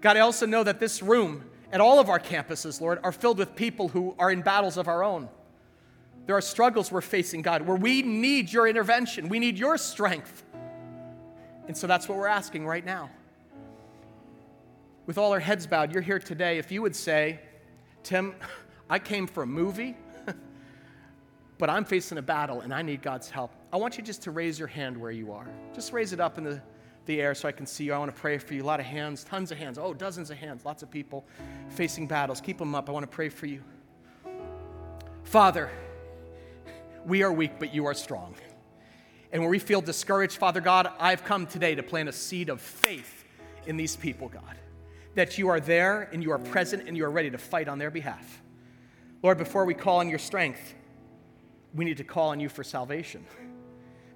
God, 0.00 0.16
I 0.16 0.20
also 0.20 0.46
know 0.46 0.64
that 0.64 0.80
this 0.80 1.02
room 1.02 1.44
and 1.70 1.80
all 1.80 1.98
of 1.98 2.10
our 2.10 2.20
campuses, 2.20 2.80
Lord, 2.80 2.98
are 3.02 3.12
filled 3.12 3.38
with 3.38 3.54
people 3.56 3.88
who 3.88 4.14
are 4.18 4.30
in 4.30 4.42
battles 4.42 4.76
of 4.76 4.88
our 4.88 5.02
own. 5.02 5.28
There 6.26 6.36
are 6.36 6.42
struggles 6.42 6.92
we're 6.92 7.00
facing, 7.00 7.42
God, 7.42 7.62
where 7.62 7.76
we 7.76 8.02
need 8.02 8.52
your 8.52 8.68
intervention, 8.68 9.28
we 9.28 9.38
need 9.38 9.58
your 9.58 9.78
strength. 9.78 10.44
And 11.66 11.76
so 11.76 11.86
that's 11.86 12.08
what 12.08 12.18
we're 12.18 12.26
asking 12.26 12.66
right 12.66 12.84
now. 12.84 13.10
With 15.06 15.18
all 15.18 15.32
our 15.32 15.40
heads 15.40 15.66
bowed, 15.66 15.92
you're 15.92 16.02
here 16.02 16.18
today. 16.18 16.58
If 16.58 16.70
you 16.70 16.82
would 16.82 16.94
say, 16.94 17.40
Tim, 18.02 18.34
I 18.90 18.98
came 18.98 19.26
for 19.26 19.42
a 19.42 19.46
movie, 19.46 19.96
but 21.58 21.70
I'm 21.70 21.84
facing 21.84 22.18
a 22.18 22.22
battle 22.22 22.60
and 22.60 22.74
I 22.74 22.82
need 22.82 23.02
God's 23.02 23.30
help. 23.30 23.52
I 23.72 23.76
want 23.76 23.96
you 23.96 24.04
just 24.04 24.22
to 24.22 24.30
raise 24.30 24.58
your 24.58 24.68
hand 24.68 24.96
where 24.96 25.10
you 25.10 25.32
are. 25.32 25.48
Just 25.74 25.92
raise 25.92 26.12
it 26.12 26.20
up 26.20 26.38
in 26.38 26.44
the 26.44 26.60
the 27.06 27.20
air 27.20 27.34
so 27.34 27.48
I 27.48 27.52
can 27.52 27.66
see 27.66 27.84
you. 27.84 27.92
I 27.92 27.98
want 27.98 28.14
to 28.14 28.20
pray 28.20 28.38
for 28.38 28.54
you. 28.54 28.62
A 28.62 28.64
lot 28.64 28.80
of 28.80 28.86
hands, 28.86 29.24
tons 29.24 29.50
of 29.50 29.58
hands. 29.58 29.78
Oh, 29.78 29.94
dozens 29.94 30.30
of 30.30 30.38
hands, 30.38 30.64
lots 30.64 30.82
of 30.82 30.90
people 30.90 31.24
facing 31.70 32.06
battles. 32.06 32.40
Keep 32.40 32.58
them 32.58 32.74
up. 32.74 32.88
I 32.88 32.92
want 32.92 33.04
to 33.04 33.14
pray 33.14 33.28
for 33.28 33.46
you. 33.46 33.62
Father, 35.24 35.70
we 37.06 37.22
are 37.22 37.32
weak, 37.32 37.52
but 37.58 37.74
you 37.74 37.86
are 37.86 37.94
strong. 37.94 38.34
And 39.32 39.40
when 39.40 39.50
we 39.50 39.58
feel 39.58 39.80
discouraged, 39.80 40.36
Father 40.36 40.60
God, 40.60 40.90
I've 40.98 41.24
come 41.24 41.46
today 41.46 41.74
to 41.74 41.82
plant 41.82 42.08
a 42.08 42.12
seed 42.12 42.48
of 42.50 42.60
faith 42.60 43.24
in 43.66 43.76
these 43.76 43.96
people, 43.96 44.28
God, 44.28 44.56
that 45.14 45.38
you 45.38 45.48
are 45.48 45.60
there 45.60 46.08
and 46.12 46.22
you 46.22 46.32
are 46.32 46.38
present 46.38 46.86
and 46.86 46.96
you 46.96 47.04
are 47.04 47.10
ready 47.10 47.30
to 47.30 47.38
fight 47.38 47.68
on 47.68 47.78
their 47.78 47.90
behalf. 47.90 48.42
Lord, 49.22 49.38
before 49.38 49.64
we 49.64 49.74
call 49.74 50.00
on 50.00 50.10
your 50.10 50.18
strength, 50.18 50.74
we 51.74 51.84
need 51.84 51.96
to 51.96 52.04
call 52.04 52.30
on 52.30 52.40
you 52.40 52.48
for 52.48 52.62
salvation. 52.62 53.24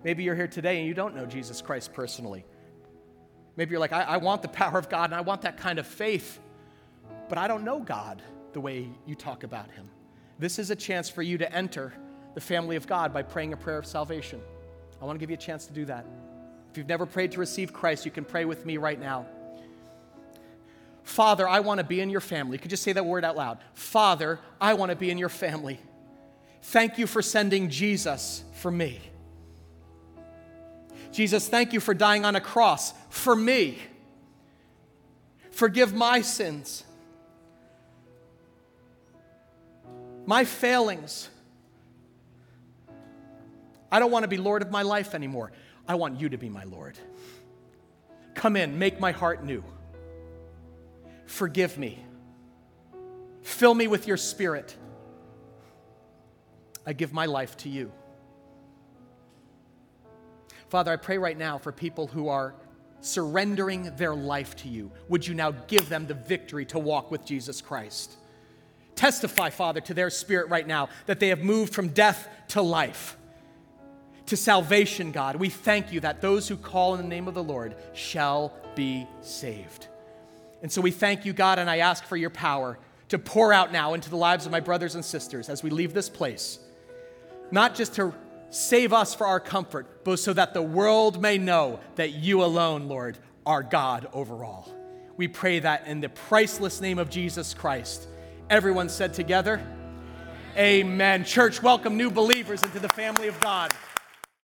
Maybe 0.05 0.23
you're 0.23 0.35
here 0.35 0.49
today 0.49 0.79
and 0.79 0.87
you 0.87 0.95
don't 0.95 1.17
know 1.17 1.27
Jesus 1.27 1.63
Christ 1.63 1.93
personally. 1.95 2.45
Maybe 3.57 3.71
you're 3.73 3.81
like, 3.81 3.93
I, 3.93 4.03
I 4.03 4.17
want 4.19 4.43
the 4.43 4.49
power 4.63 4.79
of 4.79 4.89
God 4.89 5.07
and 5.07 5.15
I 5.15 5.21
want 5.21 5.43
that 5.43 5.57
kind 5.57 5.79
of 5.79 5.87
faith, 5.87 6.39
but 7.29 7.39
I 7.39 7.49
don't 7.49 7.65
know 7.65 7.81
God 7.81 8.23
the 8.53 8.61
way 8.61 8.89
you 9.07 9.15
talk 9.15 9.43
about 9.43 9.71
him. 9.71 9.89
This 10.39 10.59
is 10.59 10.71
a 10.71 10.77
chance 10.77 11.09
for 11.09 11.23
you 11.23 11.39
to 11.39 11.53
enter 11.53 11.93
the 12.35 12.41
family 12.41 12.77
of 12.77 12.87
God 12.87 13.13
by 13.13 13.23
praying 13.23 13.53
a 13.53 13.57
prayer 13.57 13.79
of 13.79 13.87
salvation. 13.87 14.41
I 15.01 15.05
want 15.05 15.19
to 15.19 15.21
give 15.21 15.31
you 15.31 15.35
a 15.35 15.39
chance 15.39 15.67
to 15.67 15.73
do 15.73 15.85
that. 15.87 16.07
If 16.71 16.77
you've 16.77 16.89
never 16.89 17.07
prayed 17.07 17.33
to 17.33 17.41
receive 17.41 17.73
Christ, 17.73 18.05
you 18.05 18.11
can 18.11 18.25
pray 18.25 18.45
with 18.45 18.67
me 18.67 18.77
right 18.77 19.01
now. 19.01 19.27
Father, 21.03 21.49
I 21.49 21.61
want 21.61 21.79
to 21.79 21.85
be 21.85 22.01
in 22.01 22.11
your 22.11 22.21
family. 22.21 22.57
You 22.57 22.59
could 22.59 22.71
just 22.71 22.83
say 22.83 22.93
that 22.93 23.07
word 23.07 23.25
out 23.25 23.37
loud. 23.37 23.59
Father, 23.75 24.41
I 24.61 24.75
want 24.75 24.91
to 24.91 24.97
be 24.97 25.11
in 25.11 25.19
your 25.19 25.29
family. 25.29 25.81
Thank 26.63 26.99
you 26.99 27.07
for 27.07 27.23
sending 27.23 27.71
Jesus 27.71 28.45
for 28.55 28.71
me. 28.71 29.01
Jesus, 31.13 31.49
thank 31.49 31.73
you 31.73 31.81
for 31.81 31.95
dying 31.95 32.25
on 32.25 32.37
a 32.37 32.41
cross 32.41 32.93
for 33.09 33.35
me. 33.35 33.79
Forgive 35.51 35.95
my 35.95 36.21
sins, 36.21 36.85
my 40.27 40.45
failings. 40.45 41.31
I 43.91 43.99
don't 43.99 44.11
want 44.11 44.25
to 44.25 44.29
be 44.29 44.37
Lord 44.37 44.63
of 44.63 44.71
my 44.71 44.83
life 44.83 45.15
anymore. 45.15 45.53
I 45.89 45.95
want 45.95 46.21
you 46.21 46.29
to 46.29 46.37
be 46.37 46.49
my 46.49 46.65
Lord. 46.65 46.99
Come 48.35 48.57
in, 48.57 48.79
make 48.79 49.01
my 49.01 49.13
heart 49.13 49.45
new. 49.45 49.65
Forgive 51.25 51.79
me. 51.79 52.05
Fill 53.43 53.75
me 53.75 53.87
with 53.87 54.07
your 54.07 54.17
spirit. 54.17 54.77
I 56.85 56.93
give 56.93 57.13
my 57.13 57.27
life 57.27 57.57
to 57.59 57.69
you. 57.69 57.93
Father, 60.77 60.93
I 60.93 60.97
pray 60.97 61.17
right 61.17 61.39
now 61.39 61.57
for 61.57 61.73
people 61.73 62.07
who 62.07 62.29
are 62.29 62.55
surrendering 63.01 63.97
their 63.97 64.15
life 64.15 64.55
to 64.57 64.69
you. 64.69 64.93
Would 65.09 65.27
you 65.27 65.33
now 65.33 65.53
give 65.53 65.89
them 65.89 66.07
the 66.07 66.13
victory 66.13 66.67
to 66.67 66.79
walk 66.79 67.11
with 67.11 67.25
Jesus 67.25 67.63
Christ? 67.63 68.13
Testify, 68.95 69.49
Father, 69.49 69.81
to 69.81 69.95
their 69.95 70.11
spirit 70.11 70.51
right 70.51 70.67
now 70.67 70.91
that 71.07 71.19
they 71.19 71.29
have 71.29 71.41
moved 71.41 71.73
from 71.73 71.89
death 71.89 72.29
to 72.49 72.61
life, 72.61 73.17
to 74.27 74.37
salvation, 74.37 75.13
God. 75.13 75.37
We 75.37 75.49
thank 75.49 75.95
you 75.95 76.01
that 76.01 76.21
those 76.21 76.47
who 76.47 76.59
call 76.59 76.95
in 76.95 77.01
the 77.01 77.09
name 77.09 77.27
of 77.27 77.33
the 77.33 77.43
Lord 77.43 77.75
shall 77.95 78.53
be 78.75 79.07
saved. 79.23 79.87
And 80.61 80.71
so 80.71 80.83
we 80.83 80.91
thank 80.91 81.25
you, 81.25 81.33
God, 81.33 81.59
and 81.59 81.71
I 81.71 81.79
ask 81.79 82.05
for 82.05 82.19
your 82.19 82.29
power 82.29 82.79
to 83.09 83.19
pour 83.19 83.51
out 83.51 83.73
now 83.73 83.95
into 83.95 84.11
the 84.11 84.17
lives 84.19 84.45
of 84.45 84.53
my 84.53 84.61
brothers 84.61 84.95
and 84.95 85.03
sisters 85.03 85.49
as 85.49 85.63
we 85.63 85.71
leave 85.71 85.95
this 85.95 86.11
place. 86.11 86.59
Not 87.51 87.75
just 87.75 87.95
to 87.95 88.13
save 88.57 88.93
us 88.93 89.15
for 89.15 89.27
our 89.27 89.41
comfort, 89.41 90.05
but 90.05 90.19
so 90.19 90.33
that 90.33 90.55
the 90.55 90.63
world 90.63 91.21
may 91.21 91.39
know 91.39 91.79
that 91.97 92.13
you 92.13 92.43
alone, 92.43 92.89
Lord, 92.89 93.19
are 93.45 93.63
God 93.63 94.09
over 94.13 94.45
all. 94.45 94.73
We 95.17 95.29
pray 95.29 95.61
that 95.61 95.87
in 95.87 96.01
the 96.01 96.09
priceless 96.09 96.81
name 96.81 96.99
of 96.99 97.11
Jesus 97.11 97.55
Christ. 97.55 98.09
Everyone 98.49 98.89
said 98.89 99.15
together, 99.15 99.65
Amen. 100.57 101.25
Church, 101.25 101.63
welcome 101.63 101.99
new 101.99 102.11
believers 102.11 102.63
into 102.63 102.79
the 102.79 102.89
family 102.89 103.29
of 103.29 103.39
God. 103.41 103.73